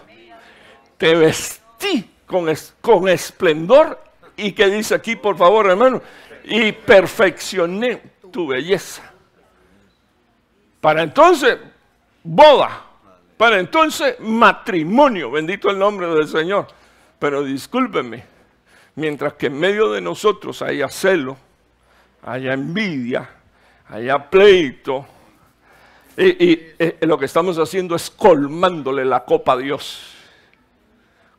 Te 0.98 1.14
vestí 1.14 2.10
con, 2.26 2.52
con 2.82 3.08
esplendor. 3.08 4.02
¿Y 4.36 4.54
qué 4.54 4.68
dice 4.68 4.96
aquí, 4.96 5.16
por 5.16 5.38
favor, 5.38 5.70
hermano? 5.70 6.02
Y 6.44 6.72
perfeccioné 6.72 8.02
tu 8.32 8.48
belleza. 8.48 9.11
Para 10.82 11.04
entonces, 11.04 11.60
boda. 12.24 12.88
Para 13.38 13.60
entonces, 13.60 14.20
matrimonio. 14.20 15.32
Bendito 15.32 15.70
el 15.70 15.80
nombre 15.80 16.08
del 16.08 16.28
Señor. 16.28 16.68
Pero 17.20 17.44
discúlpenme, 17.44 18.24
mientras 18.96 19.34
que 19.34 19.46
en 19.46 19.60
medio 19.60 19.92
de 19.92 20.02
nosotros 20.02 20.62
haya 20.64 20.90
celo, 20.90 21.38
haya 22.24 22.54
envidia, 22.54 23.30
haya 23.88 24.30
pleito, 24.30 25.06
y, 26.18 26.60
eh, 26.78 26.98
lo 27.02 27.18
que 27.18 27.26
estamos 27.26 27.58
haciendo 27.58 27.96
es 27.96 28.10
colmándole 28.10 29.06
la 29.06 29.24
copa 29.24 29.54
a 29.54 29.58
Dios, 29.58 30.16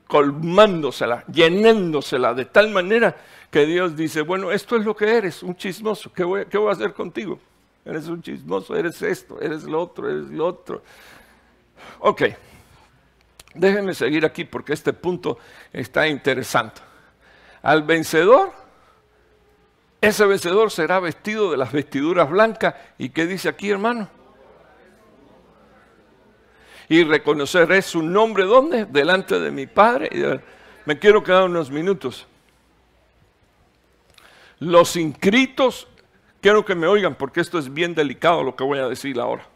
colmándosela, 0.07 1.24
llenándosela 1.26 2.32
de 2.32 2.47
tal 2.47 2.70
manera 2.70 3.16
que 3.51 3.66
Dios 3.66 3.97
dice, 3.97 4.22
bueno, 4.22 4.51
esto 4.51 4.76
es 4.76 4.84
lo 4.84 4.97
que 4.97 5.16
eres, 5.16 5.43
un 5.43 5.57
chismoso, 5.57 6.12
¿qué 6.12 6.47
qué 6.49 6.59
voy 6.59 6.68
a 6.68 6.72
hacer 6.72 6.95
contigo? 6.95 7.38
Eres 7.85 8.07
un 8.09 8.22
chismoso, 8.22 8.76
eres 8.76 9.01
esto, 9.03 9.41
eres 9.41 9.64
lo 9.64 9.83
otro, 9.83 10.09
eres 10.09 10.30
lo 10.30 10.47
otro. 10.47 10.83
Ok, 12.01 12.22
déjenme 13.55 13.95
seguir 13.95 14.24
aquí 14.24 14.45
porque 14.45 14.72
este 14.72 14.93
punto 14.93 15.39
está 15.72 16.07
interesante. 16.07 16.80
al 17.62 17.83
vencedor, 17.83 18.53
ese 20.03 20.26
vencedor 20.26 20.72
será 20.72 20.99
vestido 20.99 21.53
de 21.53 21.57
las 21.57 21.70
vestiduras 21.70 22.28
blancas. 22.28 22.74
¿Y 22.99 23.11
qué 23.11 23.24
dice 23.24 23.49
aquí, 23.49 23.70
hermano? 23.70 24.09
Y 26.89 27.05
reconoceré 27.05 27.80
su 27.83 28.03
nombre, 28.03 28.45
¿dónde? 28.45 28.85
Delante 28.85 29.39
de 29.39 29.53
mi 29.53 29.68
Padre. 29.68 30.41
Me 30.87 30.99
quiero 30.99 31.22
quedar 31.22 31.45
unos 31.45 31.70
minutos. 31.70 32.26
Los 34.59 34.97
inscritos, 34.97 35.87
quiero 36.43 36.64
que 36.64 36.74
me 36.74 36.86
oigan 36.86 37.14
porque 37.14 37.40
esto 37.40 37.59
es 37.59 37.72
bien 37.72 37.95
delicado 37.95 38.43
lo 38.43 38.55
que 38.55 38.64
voy 38.64 38.80
a 38.80 38.88
decir 38.88 39.18
ahora. 39.18 39.47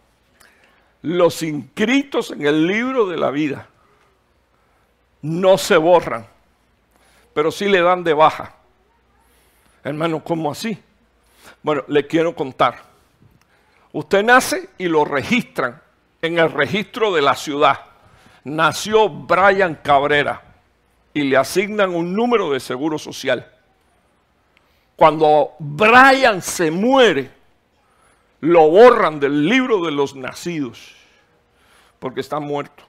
Los 1.03 1.43
inscritos 1.43 2.31
en 2.31 2.47
el 2.47 2.67
libro 2.67 3.07
de 3.07 3.19
la 3.19 3.31
vida 3.31 3.69
no 5.21 5.59
se 5.59 5.77
borran, 5.77 6.27
pero 7.35 7.51
sí 7.51 7.69
le 7.69 7.83
dan 7.83 8.03
de 8.05 8.15
baja. 8.15 8.55
Hermano, 9.85 10.23
¿cómo 10.25 10.51
así? 10.51 10.79
Bueno, 11.63 11.85
le 11.89 12.07
quiero 12.07 12.35
contar. 12.35 12.83
Usted 13.93 14.25
nace 14.25 14.71
y 14.79 14.87
lo 14.87 15.05
registran 15.05 15.81
en 16.23 16.39
el 16.39 16.51
registro 16.53 17.13
de 17.13 17.23
la 17.23 17.35
ciudad. 17.35 17.81
Nació 18.45 19.09
Brian 19.09 19.81
Cabrera 19.83 20.43
y 21.13 21.23
le 21.23 21.37
asignan 21.37 21.95
un 21.95 22.15
número 22.15 22.51
de 22.51 22.61
seguro 22.61 22.99
social. 22.99 23.56
Cuando 24.97 25.55
Brian 25.59 26.41
se 26.41 26.71
muere, 26.71 27.31
lo 28.41 28.69
borran 28.71 29.21
del 29.21 29.47
libro 29.47 29.85
de 29.85 29.93
los 29.93 30.17
nacidos, 30.17 30.95
porque 31.99 32.21
está 32.21 32.41
muerto. 32.41 32.83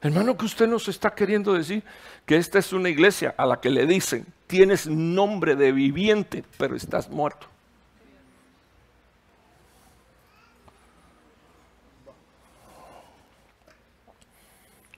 Hermano, 0.00 0.36
que 0.36 0.46
usted 0.46 0.66
nos 0.66 0.88
está 0.88 1.14
queriendo 1.14 1.52
decir 1.52 1.82
que 2.24 2.36
esta 2.36 2.58
es 2.58 2.72
una 2.72 2.88
iglesia 2.88 3.34
a 3.36 3.44
la 3.44 3.60
que 3.60 3.68
le 3.68 3.84
dicen, 3.84 4.26
tienes 4.46 4.86
nombre 4.86 5.56
de 5.56 5.72
viviente, 5.72 6.44
pero 6.56 6.76
estás 6.76 7.10
muerto. 7.10 7.46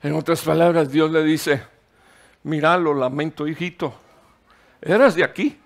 En 0.02 0.14
otras 0.14 0.42
palabras, 0.42 0.90
Dios 0.90 1.10
le 1.10 1.22
dice, 1.24 1.62
mira, 2.42 2.78
lo 2.78 2.94
lamento, 2.94 3.46
hijito, 3.46 3.94
eras 4.82 5.14
de 5.14 5.24
aquí, 5.24 5.58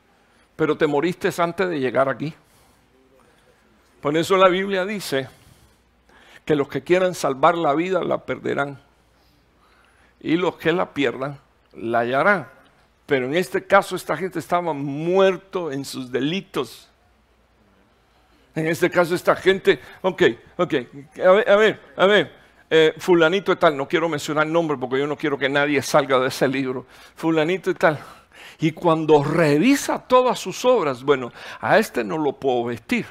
pero 0.56 0.76
te 0.76 0.86
moriste 0.86 1.30
antes 1.38 1.68
de 1.68 1.80
llegar 1.80 2.08
aquí. 2.08 2.34
Por 4.00 4.16
eso 4.16 4.36
la 4.36 4.48
Biblia 4.48 4.84
dice 4.84 5.28
que 6.44 6.54
los 6.54 6.68
que 6.68 6.82
quieran 6.82 7.14
salvar 7.14 7.56
la 7.56 7.74
vida 7.74 8.02
la 8.02 8.24
perderán 8.24 8.78
y 10.20 10.36
los 10.36 10.56
que 10.56 10.72
la 10.72 10.92
pierdan 10.92 11.38
la 11.74 12.00
hallarán. 12.00 12.48
Pero 13.06 13.26
en 13.26 13.34
este 13.34 13.66
caso 13.66 13.96
esta 13.96 14.16
gente 14.16 14.38
estaba 14.38 14.72
muerto 14.72 15.70
en 15.70 15.84
sus 15.84 16.10
delitos. 16.10 16.88
En 18.54 18.66
este 18.66 18.88
caso 18.88 19.14
esta 19.14 19.34
gente, 19.34 19.80
ok, 20.02 20.22
ok, 20.56 20.74
a 21.24 21.30
ver, 21.32 21.50
a 21.50 21.56
ver, 21.56 21.80
a 21.96 22.06
ver, 22.06 22.32
eh, 22.70 22.94
fulanito 22.98 23.52
y 23.52 23.56
tal, 23.56 23.76
no 23.76 23.88
quiero 23.88 24.08
mencionar 24.08 24.46
nombre 24.46 24.76
porque 24.78 24.98
yo 24.98 25.06
no 25.06 25.16
quiero 25.16 25.36
que 25.36 25.48
nadie 25.48 25.82
salga 25.82 26.18
de 26.20 26.28
ese 26.28 26.46
libro, 26.46 26.86
fulanito 27.16 27.70
y 27.70 27.74
tal. 27.74 27.98
Y 28.60 28.72
cuando 28.72 29.22
revisa 29.22 29.98
todas 29.98 30.38
sus 30.38 30.64
obras, 30.64 31.02
bueno, 31.02 31.32
a 31.60 31.78
este 31.78 32.04
no 32.04 32.18
lo 32.18 32.34
puedo 32.34 32.64
vestir 32.64 33.06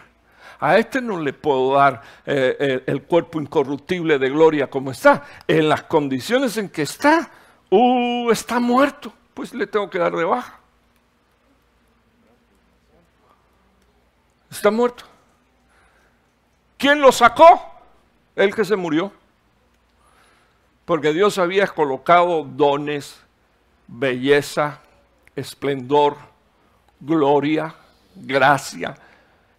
a 0.64 0.78
este 0.78 1.02
no 1.02 1.20
le 1.20 1.34
puedo 1.34 1.74
dar 1.74 2.02
eh, 2.26 2.84
el, 2.86 3.04
cuerpo 3.04 3.42
incorruptible 3.42 4.18
de 4.18 4.30
gloria 4.30 4.70
como 4.70 4.92
está. 4.92 5.26
En 5.46 5.68
las 5.68 5.84
condiciones 5.84 6.56
en 6.56 6.70
que 6.70 6.84
está, 6.84 7.30
uh, 7.70 8.32
está 8.32 8.62
muerto, 8.62 9.12
pues 9.34 9.54
le 9.54 9.68
tengo 9.68 9.90
que 9.90 10.00
dar 10.00 10.16
de 10.16 10.24
baja. 10.24 10.58
Está 14.50 14.72
muerto. 14.72 15.04
¿Quién 16.78 17.02
lo 17.02 17.12
sacó? 17.12 17.62
El 18.34 18.56
que 18.56 18.64
se 18.64 18.78
murió. 18.78 19.12
Porque 20.86 21.12
Dios 21.12 21.38
había 21.38 21.68
colocado 21.68 22.46
dones, 22.46 23.20
belleza, 23.88 24.80
esplendor, 25.36 26.18
gloria, 27.00 27.74
gracia, 28.16 28.96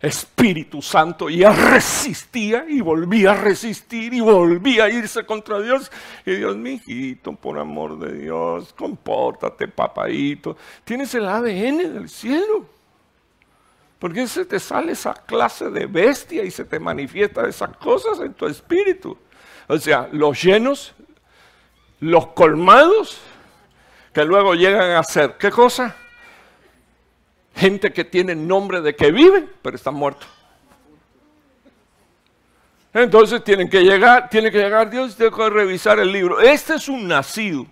Espíritu 0.04 0.82
Santo 0.82 1.30
y 1.30 1.42
resistía 1.44 2.66
y 2.68 2.82
volvía 2.82 3.32
a 3.32 3.36
resistir 3.36 4.12
y 4.12 4.20
volvía 4.20 4.84
a 4.84 4.90
irse 4.90 5.24
contra 5.24 5.60
Dios. 5.60 5.90
Y 6.26 6.32
Dios, 6.36 6.56
mi 6.56 6.72
hijito, 6.72 7.32
por 7.32 7.58
amor 7.58 7.98
de 7.98 8.18
Dios, 8.18 8.74
compórtate, 8.74 9.66
papadito. 9.66 10.58
Tienes 10.84 11.14
el 11.14 11.26
ADN 11.26 11.94
del 11.94 12.08
cielo. 12.10 12.66
¿Por 13.98 14.12
qué 14.12 14.26
se 14.26 14.44
te 14.44 14.60
sale 14.60 14.92
esa 14.92 15.14
clase 15.14 15.70
de 15.70 15.86
bestia 15.86 16.44
y 16.44 16.50
se 16.50 16.66
te 16.66 16.78
manifiesta 16.78 17.48
esas 17.48 17.74
cosas 17.78 18.20
en 18.20 18.34
tu 18.34 18.46
espíritu? 18.46 19.16
O 19.66 19.78
sea, 19.78 20.10
los 20.12 20.42
llenos, 20.42 20.94
los 22.00 22.26
colmados, 22.28 23.18
que 24.14 24.24
luego 24.24 24.54
llegan 24.54 24.92
a 24.92 25.02
ser, 25.02 25.36
¿qué 25.36 25.50
cosa? 25.50 25.96
gente 27.54 27.92
que 27.92 28.04
tiene 28.04 28.34
nombre 28.34 28.80
de 28.80 28.94
que 28.94 29.10
viven, 29.10 29.50
pero 29.62 29.76
están 29.76 29.94
muertos. 29.94 30.28
Entonces 32.92 33.42
tienen 33.42 33.68
que 33.68 33.82
llegar, 33.82 34.28
tiene 34.28 34.50
que 34.50 34.58
llegar 34.58 34.88
Dios 34.90 35.12
y 35.12 35.16
tiene 35.16 35.34
que 35.34 35.50
revisar 35.50 35.98
el 35.98 36.12
libro. 36.12 36.40
Este 36.40 36.74
es 36.74 36.88
un 36.88 37.08
nacido 37.08 37.66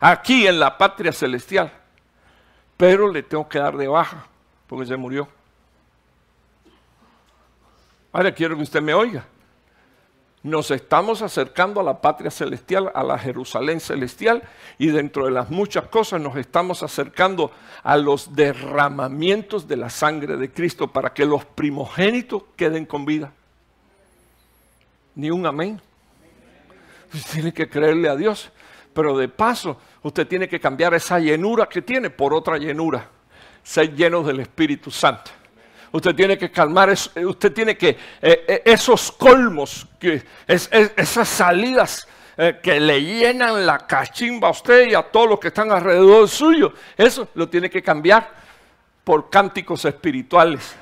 aquí 0.00 0.46
en 0.46 0.60
la 0.60 0.76
patria 0.76 1.12
celestial, 1.12 1.72
pero 2.76 3.10
le 3.10 3.22
tengo 3.22 3.48
que 3.48 3.58
dar 3.58 3.76
de 3.76 3.88
baja 3.88 4.26
porque 4.66 4.86
se 4.86 4.96
murió. 4.96 5.28
Ahora 8.12 8.32
quiero 8.32 8.56
que 8.56 8.62
usted 8.62 8.82
me 8.82 8.94
oiga 8.94 9.24
nos 10.42 10.70
estamos 10.70 11.22
acercando 11.22 11.80
a 11.80 11.84
la 11.84 12.00
patria 12.00 12.30
celestial, 12.30 12.90
a 12.94 13.02
la 13.02 13.18
Jerusalén 13.18 13.80
celestial, 13.80 14.42
y 14.78 14.88
dentro 14.88 15.24
de 15.24 15.32
las 15.32 15.50
muchas 15.50 15.88
cosas 15.88 16.20
nos 16.20 16.36
estamos 16.36 16.82
acercando 16.82 17.50
a 17.82 17.96
los 17.96 18.34
derramamientos 18.34 19.66
de 19.66 19.76
la 19.76 19.90
sangre 19.90 20.36
de 20.36 20.50
Cristo 20.52 20.88
para 20.88 21.12
que 21.12 21.24
los 21.24 21.44
primogénitos 21.44 22.44
queden 22.56 22.86
con 22.86 23.04
vida. 23.04 23.32
Ni 25.14 25.30
un 25.30 25.46
amén. 25.46 25.80
Usted 27.12 27.32
tiene 27.32 27.52
que 27.52 27.68
creerle 27.68 28.08
a 28.08 28.16
Dios, 28.16 28.50
pero 28.94 29.16
de 29.18 29.28
paso 29.28 29.78
usted 30.02 30.26
tiene 30.26 30.48
que 30.48 30.60
cambiar 30.60 30.94
esa 30.94 31.18
llenura 31.18 31.68
que 31.68 31.82
tiene 31.82 32.10
por 32.10 32.32
otra 32.32 32.58
llenura, 32.58 33.08
ser 33.62 33.94
lleno 33.94 34.22
del 34.22 34.40
Espíritu 34.40 34.90
Santo 34.90 35.37
usted 35.92 36.14
tiene 36.14 36.38
que 36.38 36.50
calmar, 36.50 36.90
eh, 36.90 37.24
usted 37.24 37.52
tiene 37.52 37.76
que, 37.76 37.90
eh, 37.90 38.44
eh, 38.46 38.62
esos 38.64 39.12
colmos, 39.12 39.86
que, 39.98 40.22
esas 40.46 41.28
salidas 41.28 42.06
que 42.62 42.78
le 42.78 43.02
llenan 43.02 43.66
la 43.66 43.78
cachimba 43.78 44.46
a 44.46 44.50
usted 44.52 44.86
y 44.86 44.94
a 44.94 45.02
todos 45.02 45.28
los 45.28 45.40
que 45.40 45.48
están 45.48 45.72
alrededor 45.72 46.28
suyo, 46.28 46.72
eso 46.96 47.26
lo 47.34 47.48
tiene 47.48 47.68
que 47.68 47.82
cambiar 47.82 48.30
por 49.02 49.28
cánticos 49.28 49.84
espirituales, 49.84 50.76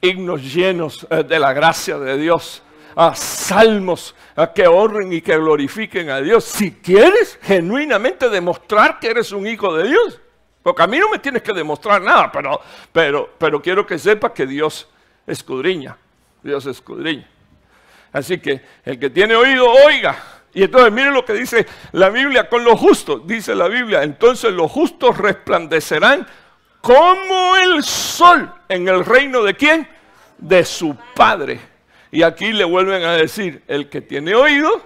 himnos 0.00 0.54
llenos 0.54 1.04
de 1.10 1.38
la 1.40 1.52
gracia 1.52 1.98
de 1.98 2.16
Dios, 2.16 2.62
a 2.94 3.12
salmos 3.16 4.14
a 4.36 4.52
que 4.52 4.68
honren 4.68 5.12
y 5.12 5.20
que 5.20 5.36
glorifiquen 5.36 6.10
a 6.10 6.20
Dios. 6.20 6.44
Si 6.44 6.70
quieres 6.70 7.40
genuinamente 7.42 8.28
demostrar 8.28 9.00
que 9.00 9.08
eres 9.08 9.32
un 9.32 9.48
hijo 9.48 9.74
de 9.74 9.88
Dios, 9.88 10.20
porque 10.64 10.82
a 10.82 10.86
mí 10.86 10.98
no 10.98 11.10
me 11.10 11.18
tienes 11.18 11.42
que 11.42 11.52
demostrar 11.52 12.00
nada, 12.00 12.32
pero, 12.90 13.28
pero, 13.36 13.60
quiero 13.60 13.86
que 13.86 13.98
sepas 13.98 14.32
que 14.32 14.46
Dios 14.46 14.88
escudriña. 15.26 15.94
Dios 16.42 16.64
escudriña. 16.64 17.28
Así 18.10 18.38
que 18.38 18.62
el 18.82 18.98
que 18.98 19.10
tiene 19.10 19.36
oído, 19.36 19.70
oiga. 19.70 20.16
Y 20.54 20.62
entonces 20.62 20.90
miren 20.90 21.12
lo 21.12 21.22
que 21.22 21.34
dice 21.34 21.66
la 21.92 22.08
Biblia 22.08 22.48
con 22.48 22.64
los 22.64 22.80
justos. 22.80 23.26
Dice 23.26 23.54
la 23.54 23.68
Biblia, 23.68 24.04
entonces 24.04 24.54
los 24.54 24.72
justos 24.72 25.18
resplandecerán 25.18 26.26
como 26.80 27.56
el 27.56 27.82
sol 27.82 28.50
en 28.66 28.88
el 28.88 29.04
reino 29.04 29.42
de 29.42 29.52
quién? 29.52 29.86
De 30.38 30.64
su 30.64 30.96
Padre. 31.14 31.60
Y 32.10 32.22
aquí 32.22 32.54
le 32.54 32.64
vuelven 32.64 33.02
a 33.02 33.12
decir, 33.12 33.62
el 33.68 33.90
que 33.90 34.00
tiene 34.00 34.34
oído, 34.34 34.80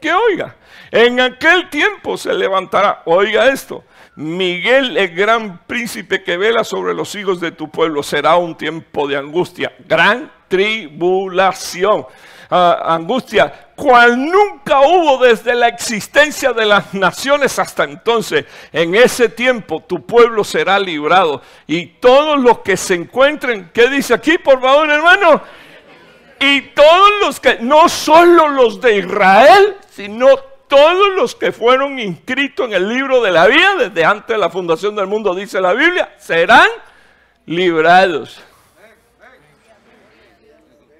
que 0.00 0.12
oiga. 0.12 0.54
En 0.92 1.18
aquel 1.18 1.70
tiempo 1.70 2.16
se 2.16 2.32
levantará, 2.32 3.02
oiga 3.06 3.48
esto, 3.48 3.82
Miguel, 4.16 4.96
el 4.96 5.14
gran 5.14 5.66
príncipe 5.66 6.22
que 6.22 6.36
vela 6.36 6.62
sobre 6.62 6.94
los 6.94 7.14
hijos 7.16 7.40
de 7.40 7.50
tu 7.50 7.68
pueblo, 7.68 8.02
será 8.02 8.36
un 8.36 8.56
tiempo 8.56 9.08
de 9.08 9.16
angustia, 9.16 9.72
gran 9.88 10.30
tribulación. 10.48 12.06
Ah, 12.50 12.94
angustia, 12.94 13.70
cual 13.74 14.16
nunca 14.30 14.80
hubo 14.82 15.18
desde 15.18 15.54
la 15.54 15.66
existencia 15.66 16.52
de 16.52 16.66
las 16.66 16.94
naciones 16.94 17.58
hasta 17.58 17.82
entonces. 17.84 18.44
En 18.72 18.94
ese 18.94 19.28
tiempo 19.28 19.82
tu 19.82 20.06
pueblo 20.06 20.44
será 20.44 20.78
librado 20.78 21.42
y 21.66 21.86
todos 21.86 22.38
los 22.38 22.60
que 22.60 22.76
se 22.76 22.94
encuentren, 22.94 23.70
¿qué 23.72 23.88
dice 23.88 24.14
aquí 24.14 24.38
por 24.38 24.60
favor 24.60 24.88
hermano? 24.88 25.42
Y 26.38 26.60
todos 26.60 27.10
los 27.22 27.40
que, 27.40 27.58
no 27.60 27.88
solo 27.88 28.48
los 28.48 28.80
de 28.80 28.98
Israel, 28.98 29.76
sino 29.90 30.28
todos 30.74 31.14
los 31.14 31.36
que 31.36 31.52
fueron 31.52 32.00
inscritos 32.00 32.66
en 32.66 32.72
el 32.72 32.88
libro 32.88 33.22
de 33.22 33.30
la 33.30 33.46
vida 33.46 33.76
desde 33.78 34.04
antes 34.04 34.34
de 34.34 34.38
la 34.38 34.50
fundación 34.50 34.96
del 34.96 35.06
mundo, 35.06 35.32
dice 35.32 35.60
la 35.60 35.72
Biblia, 35.72 36.12
serán 36.18 36.66
librados. 37.46 38.42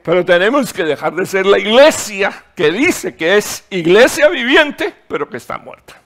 Pero 0.04 0.24
tenemos 0.24 0.72
que 0.72 0.84
dejar 0.84 1.12
de 1.14 1.26
ser 1.26 1.44
la 1.44 1.58
iglesia 1.58 2.44
que 2.54 2.70
dice 2.70 3.16
que 3.16 3.36
es 3.36 3.64
iglesia 3.68 4.28
viviente, 4.28 4.94
pero 5.08 5.28
que 5.28 5.38
está 5.38 5.58
muerta. 5.58 6.00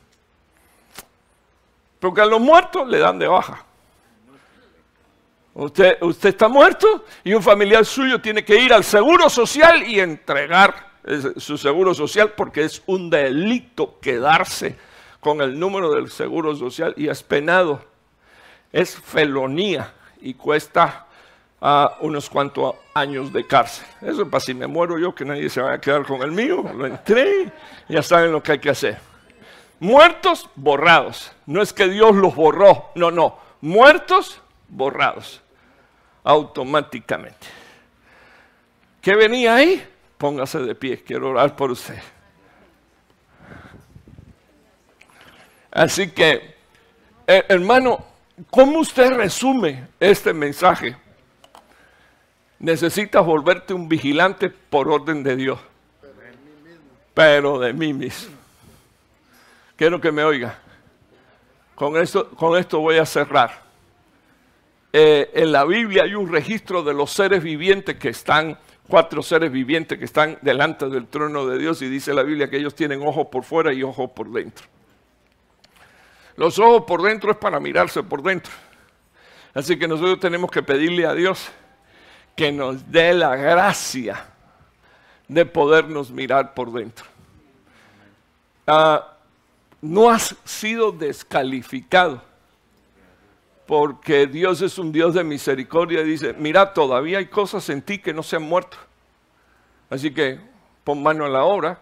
Porque 2.01 2.23
a 2.23 2.27
los 2.27 2.40
muertos 2.40 2.89
le 2.89 2.99
dan 2.99 3.19
de 3.19 3.28
baja. 3.28 3.66
Usted, 5.53 5.99
usted 6.01 6.31
está 6.31 6.49
muerto 6.49 7.05
y 7.23 7.35
un 7.35 7.43
familiar 7.43 7.85
suyo 7.85 8.19
tiene 8.19 8.47
que 8.47 8.59
ir 8.59 8.73
al 8.73 8.85
seguro 8.85 9.28
social 9.28 9.82
y 9.82 10.01
entregar 10.01 10.88
su 11.37 11.57
seguro 11.57 11.95
social 11.95 12.33
porque 12.37 12.65
es 12.65 12.83
un 12.87 13.11
delito 13.11 13.99
quedarse 14.01 14.77
con 15.20 15.41
el 15.41 15.59
número 15.59 15.93
del 15.93 16.11
seguro 16.11 16.55
social 16.55 16.95
y 16.97 17.09
es 17.09 17.23
penado. 17.23 17.85
Es 18.73 18.97
felonía 18.97 19.95
y 20.20 20.35
cuesta 20.35 21.07
ah, 21.61 21.97
unos 22.01 22.29
cuantos 22.29 22.75
años 22.95 23.33
de 23.33 23.47
cárcel. 23.47 23.87
Eso 24.03 24.23
es 24.23 24.29
para 24.29 24.41
si 24.41 24.55
me 24.55 24.66
muero 24.66 24.99
yo, 24.99 25.15
que 25.15 25.25
nadie 25.25 25.49
se 25.49 25.61
vaya 25.61 25.77
a 25.77 25.81
quedar 25.81 26.05
con 26.05 26.23
el 26.23 26.33
mío. 26.33 26.65
Lo 26.75 26.87
entré, 26.87 27.51
ya 27.89 28.03
saben 28.03 28.33
lo 28.33 28.43
que 28.43 28.53
hay 28.53 28.59
que 28.59 28.70
hacer. 28.70 28.99
Muertos, 29.81 30.49
borrados. 30.55 31.33
No 31.47 31.62
es 31.62 31.73
que 31.73 31.89
Dios 31.89 32.15
los 32.15 32.35
borró, 32.35 32.91
no, 32.95 33.11
no. 33.11 33.39
Muertos, 33.61 34.41
borrados 34.69 35.41
automáticamente. 36.29 37.47
¿Qué 39.01 39.16
venía 39.16 39.55
ahí? 39.55 39.83
Póngase 40.19 40.59
de 40.59 40.74
pie, 40.74 41.03
quiero 41.03 41.31
orar 41.31 41.55
por 41.57 41.70
usted. 41.70 41.99
Así 45.70 46.11
que, 46.11 46.57
eh, 47.27 47.45
hermano, 47.49 48.05
¿cómo 48.51 48.81
usted 48.81 49.12
resume 49.12 49.86
este 50.01 50.32
mensaje? 50.32 50.97
Necesitas 52.59 53.24
volverte 53.24 53.73
un 53.73 53.89
vigilante 53.89 54.51
por 54.51 54.89
orden 54.89 55.23
de 55.23 55.36
Dios, 55.36 55.61
pero 57.15 57.61
de 57.61 57.73
mí 57.73 57.93
mismo. 57.93 58.35
Quiero 59.77 60.01
que 60.01 60.11
me 60.11 60.24
oiga. 60.24 60.59
Con 61.77 61.97
esto, 61.97 62.31
con 62.31 62.59
esto 62.59 62.81
voy 62.81 62.99
a 62.99 63.07
cerrar. 63.07 63.62
Eh, 64.93 65.31
en 65.35 65.53
la 65.53 65.65
Biblia 65.65 66.03
hay 66.03 66.16
un 66.16 66.32
registro 66.32 66.82
de 66.82 66.95
los 66.95 67.12
seres 67.12 67.40
vivientes 67.40 67.97
que 67.97 68.09
están, 68.09 68.59
cuatro 68.89 69.23
seres 69.23 69.52
vivientes 69.52 69.98
que 69.98 70.06
están 70.06 70.39
delante 70.43 70.89
del 70.89 71.06
trono 71.06 71.47
de 71.47 71.59
Dios 71.59 71.82
y 71.82 71.89
dice 71.89 72.15
la 72.15 72.23
Biblia 72.23 72.48
que 72.48 72.56
ellos 72.56 72.74
tienen 72.74 73.01
ojos 73.06 73.28
por 73.31 73.44
fuera 73.44 73.73
y 73.73 73.82
ojos 73.82 74.10
por 74.10 74.31
dentro. 74.32 74.66
Los 76.36 76.59
ojos 76.59 76.85
por 76.86 77.02
dentro 77.02 77.31
es 77.31 77.36
para 77.36 77.60
mirarse 77.60 78.02
por 78.02 78.23
dentro. 78.23 78.52
Así 79.55 79.78
que 79.78 79.86
nosotros 79.86 80.20
tenemos 80.20 80.51
que 80.51 80.62
pedirle 80.62 81.06
a 81.06 81.12
Dios 81.12 81.48
que 82.35 82.51
nos 82.51 82.90
dé 82.90 83.12
la 83.12 83.36
gracia 83.36 84.24
de 85.27 85.44
podernos 85.44 86.10
mirar 86.10 86.55
por 86.55 86.73
dentro. 86.73 87.05
Ah, 88.66 89.16
no 89.82 90.10
has 90.10 90.35
sido 90.44 90.93
descalificado 90.93 92.23
porque 93.69 94.27
Dios 94.27 94.62
es 94.62 94.78
un 94.78 94.93
Dios 94.93 95.12
de 95.12 95.23
misericordia 95.23 96.01
y 96.01 96.05
dice, 96.05 96.32
mira, 96.32 96.73
todavía 96.73 97.19
hay 97.19 97.27
cosas 97.27 97.69
en 97.69 97.82
ti 97.82 97.99
que 97.99 98.15
no 98.15 98.23
se 98.23 98.36
han 98.36 98.43
muerto. 98.43 98.78
Así 99.90 100.11
que 100.11 100.40
pon 100.85 101.03
mano 101.03 101.27
en 101.27 101.35
la 101.35 101.45
obra 101.45 101.78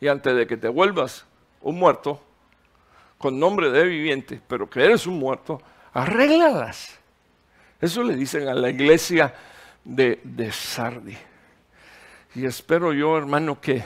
y 0.00 0.08
antes 0.08 0.34
de 0.34 0.48
que 0.48 0.56
te 0.56 0.66
vuelvas 0.66 1.26
un 1.60 1.78
muerto, 1.78 2.20
con 3.18 3.38
nombre 3.38 3.70
de 3.70 3.84
viviente, 3.84 4.40
pero 4.48 4.68
que 4.68 4.84
eres 4.84 5.06
un 5.06 5.16
muerto, 5.16 5.62
arréglalas. 5.92 6.98
Eso 7.80 8.02
le 8.02 8.16
dicen 8.16 8.48
a 8.48 8.54
la 8.54 8.68
iglesia 8.68 9.32
de, 9.84 10.18
de 10.24 10.50
Sardi. 10.50 11.16
Y 12.34 12.46
espero 12.46 12.92
yo, 12.92 13.16
hermano, 13.16 13.60
que 13.60 13.84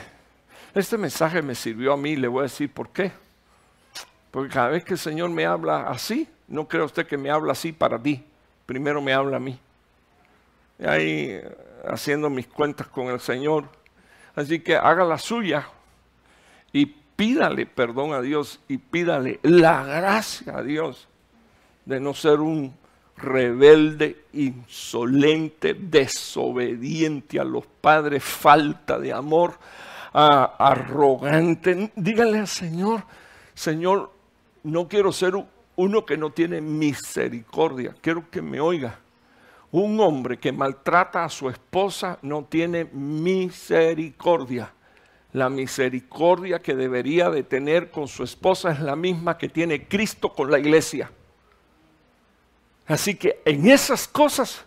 este 0.73 0.97
mensaje 0.97 1.43
me 1.43 1.53
sirvió 1.53 1.93
a 1.93 1.97
mí. 1.97 2.15
Le 2.15 2.27
voy 2.27 2.39
a 2.39 2.43
decir 2.43 2.73
por 2.73 2.89
qué. 2.89 3.11
Porque 4.31 4.53
cada 4.53 4.69
vez 4.69 4.83
que 4.83 4.93
el 4.93 4.99
Señor 4.99 5.29
me 5.29 5.45
habla 5.45 5.87
así, 5.87 6.27
no 6.47 6.67
cree 6.67 6.83
usted 6.83 7.07
que 7.07 7.17
me 7.17 7.31
habla 7.31 7.53
así 7.53 7.71
para 7.71 7.97
ti. 7.97 8.23
Primero 8.65 9.01
me 9.01 9.13
habla 9.13 9.37
a 9.37 9.39
mí. 9.39 9.59
Y 10.77 10.85
ahí 10.85 11.41
haciendo 11.87 12.29
mis 12.29 12.47
cuentas 12.47 12.87
con 12.87 13.07
el 13.07 13.19
Señor. 13.19 13.65
Así 14.35 14.59
que 14.59 14.75
haga 14.75 15.03
la 15.03 15.17
suya 15.17 15.67
y 16.71 16.85
pídale 16.85 17.65
perdón 17.65 18.13
a 18.13 18.21
Dios 18.21 18.59
y 18.67 18.77
pídale 18.77 19.39
la 19.43 19.83
gracia 19.83 20.57
a 20.57 20.63
Dios 20.63 21.07
de 21.85 21.99
no 21.99 22.13
ser 22.13 22.39
un 22.39 22.73
rebelde, 23.17 24.25
insolente, 24.33 25.73
desobediente 25.73 27.39
a 27.39 27.43
los 27.43 27.65
padres, 27.65 28.23
falta 28.23 28.97
de 28.99 29.11
amor, 29.11 29.57
arrogante. 30.13 31.91
Dígale 31.95 32.39
al 32.39 32.47
Señor, 32.47 33.03
Señor, 33.53 34.13
no 34.63 34.87
quiero 34.87 35.11
ser 35.11 35.33
uno 35.75 36.05
que 36.05 36.17
no 36.17 36.31
tiene 36.31 36.61
misericordia. 36.61 37.95
Quiero 38.01 38.29
que 38.29 38.41
me 38.41 38.59
oiga. 38.59 38.99
Un 39.71 39.99
hombre 39.99 40.37
que 40.37 40.51
maltrata 40.51 41.23
a 41.23 41.29
su 41.29 41.49
esposa 41.49 42.17
no 42.21 42.43
tiene 42.43 42.85
misericordia. 42.85 44.73
La 45.31 45.49
misericordia 45.49 46.59
que 46.59 46.75
debería 46.75 47.29
de 47.29 47.43
tener 47.43 47.91
con 47.91 48.07
su 48.07 48.23
esposa 48.23 48.71
es 48.71 48.79
la 48.79 48.95
misma 48.95 49.37
que 49.37 49.47
tiene 49.47 49.87
Cristo 49.87 50.33
con 50.33 50.49
la 50.49 50.57
iglesia. 50.57 51.11
Así 52.87 53.13
que 53.15 53.41
en 53.45 53.69
esas 53.69 54.07
cosas 54.07 54.65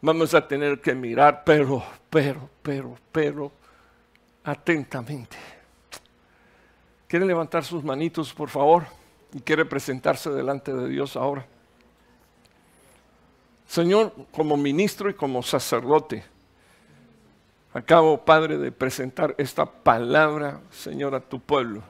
vamos 0.00 0.32
a 0.32 0.48
tener 0.48 0.80
que 0.80 0.94
mirar, 0.94 1.42
pero, 1.44 1.84
pero, 2.08 2.48
pero, 2.62 2.96
pero, 3.12 3.52
atentamente. 4.42 5.36
¿Quieren 7.06 7.28
levantar 7.28 7.62
sus 7.62 7.84
manitos, 7.84 8.32
por 8.32 8.48
favor? 8.48 8.99
Y 9.32 9.40
quiere 9.40 9.64
presentarse 9.64 10.30
delante 10.30 10.72
de 10.72 10.88
Dios 10.88 11.16
ahora. 11.16 11.46
Señor, 13.66 14.12
como 14.32 14.56
ministro 14.56 15.08
y 15.08 15.14
como 15.14 15.42
sacerdote, 15.42 16.24
acabo, 17.72 18.24
Padre, 18.24 18.58
de 18.58 18.72
presentar 18.72 19.34
esta 19.38 19.64
palabra, 19.64 20.60
Señor, 20.70 21.14
a 21.14 21.20
tu 21.20 21.38
pueblo. 21.38 21.82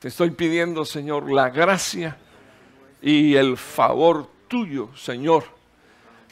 Te 0.00 0.08
estoy 0.08 0.32
pidiendo, 0.32 0.84
Señor, 0.84 1.30
la 1.30 1.50
gracia 1.50 2.16
y 3.00 3.36
el 3.36 3.56
favor 3.56 4.26
tuyo, 4.48 4.88
Señor, 4.96 5.44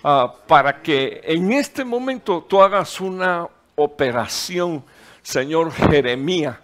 ah, 0.03 0.35
para 0.49 0.83
que 0.83 1.21
en 1.23 1.53
este 1.53 1.85
momento 1.85 2.43
tú 2.43 2.61
hagas 2.61 3.01
una 3.01 3.47
operación, 3.77 4.85
Señor 5.23 5.71
Jeremías, 5.71 6.59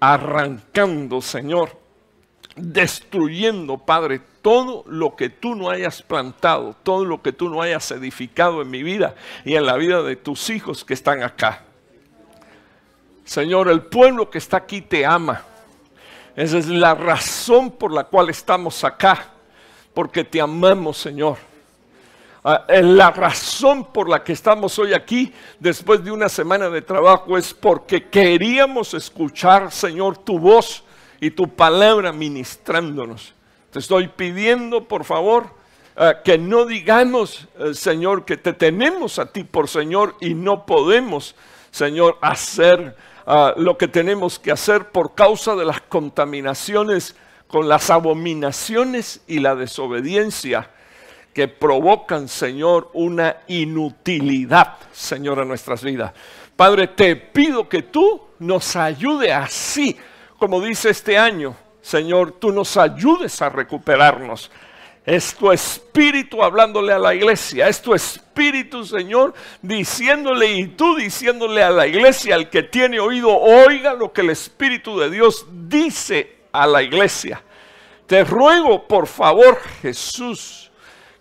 arrancando, 0.00 1.20
Señor, 1.20 1.81
destruyendo, 2.56 3.78
Padre, 3.78 4.20
todo 4.42 4.84
lo 4.86 5.16
que 5.16 5.30
tú 5.30 5.54
no 5.54 5.70
hayas 5.70 6.02
plantado, 6.02 6.76
todo 6.82 7.04
lo 7.04 7.22
que 7.22 7.32
tú 7.32 7.48
no 7.48 7.62
hayas 7.62 7.90
edificado 7.92 8.62
en 8.62 8.70
mi 8.70 8.82
vida 8.82 9.14
y 9.44 9.54
en 9.54 9.66
la 9.66 9.76
vida 9.76 10.02
de 10.02 10.16
tus 10.16 10.50
hijos 10.50 10.84
que 10.84 10.94
están 10.94 11.22
acá. 11.22 11.62
Señor, 13.24 13.68
el 13.68 13.82
pueblo 13.82 14.28
que 14.30 14.38
está 14.38 14.58
aquí 14.58 14.82
te 14.82 15.06
ama. 15.06 15.42
Esa 16.34 16.58
es 16.58 16.66
la 16.66 16.94
razón 16.94 17.70
por 17.70 17.92
la 17.92 18.04
cual 18.04 18.30
estamos 18.30 18.82
acá, 18.84 19.28
porque 19.94 20.24
te 20.24 20.40
amamos, 20.40 20.98
Señor. 20.98 21.36
Ah, 22.44 22.64
la 22.68 23.12
razón 23.12 23.84
por 23.92 24.08
la 24.08 24.24
que 24.24 24.32
estamos 24.32 24.76
hoy 24.78 24.94
aquí, 24.94 25.32
después 25.60 26.02
de 26.02 26.10
una 26.10 26.28
semana 26.28 26.68
de 26.68 26.82
trabajo, 26.82 27.38
es 27.38 27.54
porque 27.54 28.08
queríamos 28.08 28.94
escuchar, 28.94 29.70
Señor, 29.70 30.18
tu 30.18 30.40
voz 30.40 30.82
y 31.22 31.30
tu 31.30 31.54
palabra 31.54 32.12
ministrándonos. 32.12 33.32
Te 33.70 33.78
estoy 33.78 34.08
pidiendo, 34.08 34.88
por 34.88 35.04
favor, 35.04 35.50
eh, 35.96 36.14
que 36.24 36.36
no 36.36 36.66
digamos, 36.66 37.46
eh, 37.60 37.74
Señor, 37.74 38.24
que 38.24 38.36
te 38.36 38.52
tenemos 38.52 39.20
a 39.20 39.26
ti 39.26 39.44
por 39.44 39.68
Señor 39.68 40.16
y 40.20 40.34
no 40.34 40.66
podemos, 40.66 41.36
Señor, 41.70 42.18
hacer 42.20 42.96
ah, 43.24 43.54
lo 43.56 43.78
que 43.78 43.86
tenemos 43.86 44.40
que 44.40 44.50
hacer 44.50 44.90
por 44.90 45.14
causa 45.14 45.54
de 45.54 45.64
las 45.64 45.80
contaminaciones 45.82 47.14
con 47.46 47.68
las 47.68 47.88
abominaciones 47.88 49.22
y 49.28 49.38
la 49.38 49.54
desobediencia 49.54 50.70
que 51.32 51.46
provocan, 51.46 52.26
Señor, 52.26 52.90
una 52.94 53.36
inutilidad, 53.46 54.76
Señor, 54.90 55.38
en 55.38 55.46
nuestras 55.46 55.84
vidas. 55.84 56.14
Padre, 56.56 56.88
te 56.88 57.14
pido 57.14 57.68
que 57.68 57.82
tú 57.82 58.22
nos 58.40 58.74
ayude 58.74 59.32
así 59.32 59.96
como 60.42 60.60
dice 60.60 60.90
este 60.90 61.16
año, 61.16 61.54
Señor, 61.82 62.32
tú 62.32 62.50
nos 62.50 62.76
ayudes 62.76 63.40
a 63.40 63.48
recuperarnos 63.48 64.50
Es 65.06 65.36
tu 65.36 65.52
espíritu 65.52 66.42
hablándole 66.42 66.92
a 66.92 66.98
la 66.98 67.14
iglesia. 67.14 67.68
Es 67.68 67.80
tu 67.80 67.94
espíritu, 67.94 68.84
Señor, 68.84 69.34
diciéndole 69.62 70.52
y 70.52 70.66
tú 70.66 70.96
diciéndole 70.96 71.62
a 71.62 71.70
la 71.70 71.86
iglesia, 71.86 72.34
al 72.34 72.50
que 72.50 72.64
tiene 72.64 72.98
oído, 72.98 73.30
oiga 73.30 73.94
lo 73.94 74.12
que 74.12 74.22
el 74.22 74.30
Espíritu 74.30 74.98
de 74.98 75.10
Dios 75.10 75.46
dice 75.48 76.38
a 76.50 76.66
la 76.66 76.82
iglesia. 76.82 77.40
Te 78.08 78.24
ruego, 78.24 78.88
por 78.88 79.06
favor, 79.06 79.60
Jesús, 79.80 80.72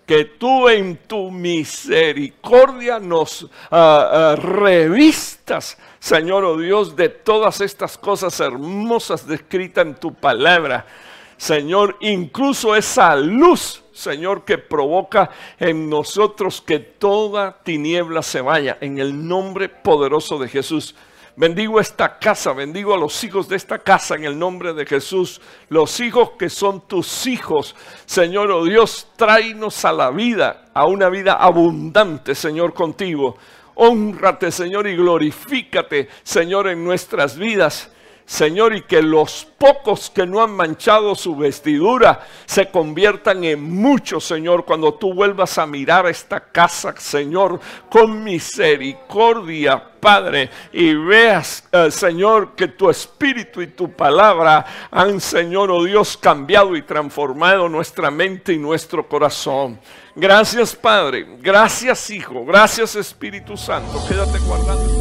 que 0.08 0.26
tú 0.26 0.68
en 0.68 0.98
tu 0.98 1.30
misericordia 1.30 2.98
nos 3.00 3.48
ah, 3.70 4.10
ah, 4.12 4.36
revistas, 4.36 5.78
Señor 6.02 6.44
oh 6.46 6.58
Dios, 6.58 6.96
de 6.96 7.10
todas 7.10 7.62
estas 7.62 7.96
cosas 7.96 8.40
hermosas 8.40 9.28
descritas 9.28 9.86
en 9.86 9.94
tu 9.94 10.12
palabra. 10.16 10.88
Señor, 11.38 11.96
incluso 12.00 12.76
esa 12.76 13.16
luz, 13.16 13.84
Señor, 13.94 14.44
que 14.44 14.58
provoca 14.58 15.30
en 15.60 15.88
nosotros 15.92 16.60
que 16.60 16.80
toda 16.80 17.62
tiniebla 17.62 18.24
se 18.24 18.42
vaya, 18.42 18.80
en 18.82 18.98
el 18.98 19.28
nombre 19.28 19.70
poderoso 19.70 20.40
de 20.40 20.50
Jesús. 20.50 20.96
Bendigo 21.36 21.80
esta 21.80 22.18
casa, 22.18 22.52
bendigo 22.52 22.96
a 22.96 22.98
los 22.98 23.24
hijos 23.24 23.48
de 23.48 23.56
esta 23.56 23.78
casa 23.78 24.16
en 24.16 24.26
el 24.26 24.38
nombre 24.38 24.74
de 24.74 24.88
Jesús. 24.88 25.40
Los 25.70 26.00
hijos 26.00 26.32
que 26.32 26.50
son 26.50 26.82
tus 26.88 27.28
hijos. 27.28 27.76
Señor, 28.08 28.50
oh 28.50 28.66
Dios, 28.66 29.08
tráenos 29.16 29.86
a 29.86 29.94
la 29.94 30.10
vida, 30.10 30.66
a 30.74 30.88
una 30.88 31.10
vida 31.10 31.34
abundante, 31.34 32.34
Señor, 32.34 32.74
contigo. 32.74 33.38
Honrate, 33.84 34.52
Señor, 34.52 34.86
y 34.86 34.96
glorifícate, 34.96 36.08
Señor, 36.22 36.68
en 36.68 36.84
nuestras 36.84 37.36
vidas. 37.36 37.92
Señor, 38.32 38.74
y 38.74 38.84
que 38.84 39.02
los 39.02 39.46
pocos 39.58 40.10
que 40.10 40.26
no 40.26 40.42
han 40.42 40.52
manchado 40.52 41.16
su 41.16 41.36
vestidura 41.36 42.26
se 42.46 42.72
conviertan 42.72 43.44
en 43.44 43.62
muchos, 43.62 44.24
Señor, 44.24 44.64
cuando 44.64 44.94
tú 44.94 45.14
vuelvas 45.14 45.58
a 45.58 45.66
mirar 45.66 46.06
esta 46.06 46.40
casa, 46.40 46.96
Señor, 46.98 47.60
con 47.90 48.24
misericordia, 48.24 49.84
Padre, 50.00 50.50
y 50.72 50.94
veas, 50.94 51.68
eh, 51.74 51.92
Señor, 51.92 52.56
que 52.56 52.70
tu 52.70 52.90
espíritu 52.90 53.62
y 53.62 53.68
tu 53.68 53.92
palabra 53.92 54.66
han, 54.90 55.20
Señor, 55.20 55.70
oh 55.70 55.84
Dios, 55.84 56.16
cambiado 56.16 56.78
y 56.78 56.84
transformado 56.84 57.68
nuestra 57.68 58.10
mente 58.10 58.54
y 58.54 58.58
nuestro 58.58 59.10
corazón. 59.10 59.78
Gracias, 60.16 60.74
Padre. 60.74 61.28
Gracias, 61.42 62.10
Hijo. 62.10 62.46
Gracias, 62.46 62.96
Espíritu 62.96 63.58
Santo. 63.58 64.02
Quédate 64.08 64.40
guardando. 64.40 65.01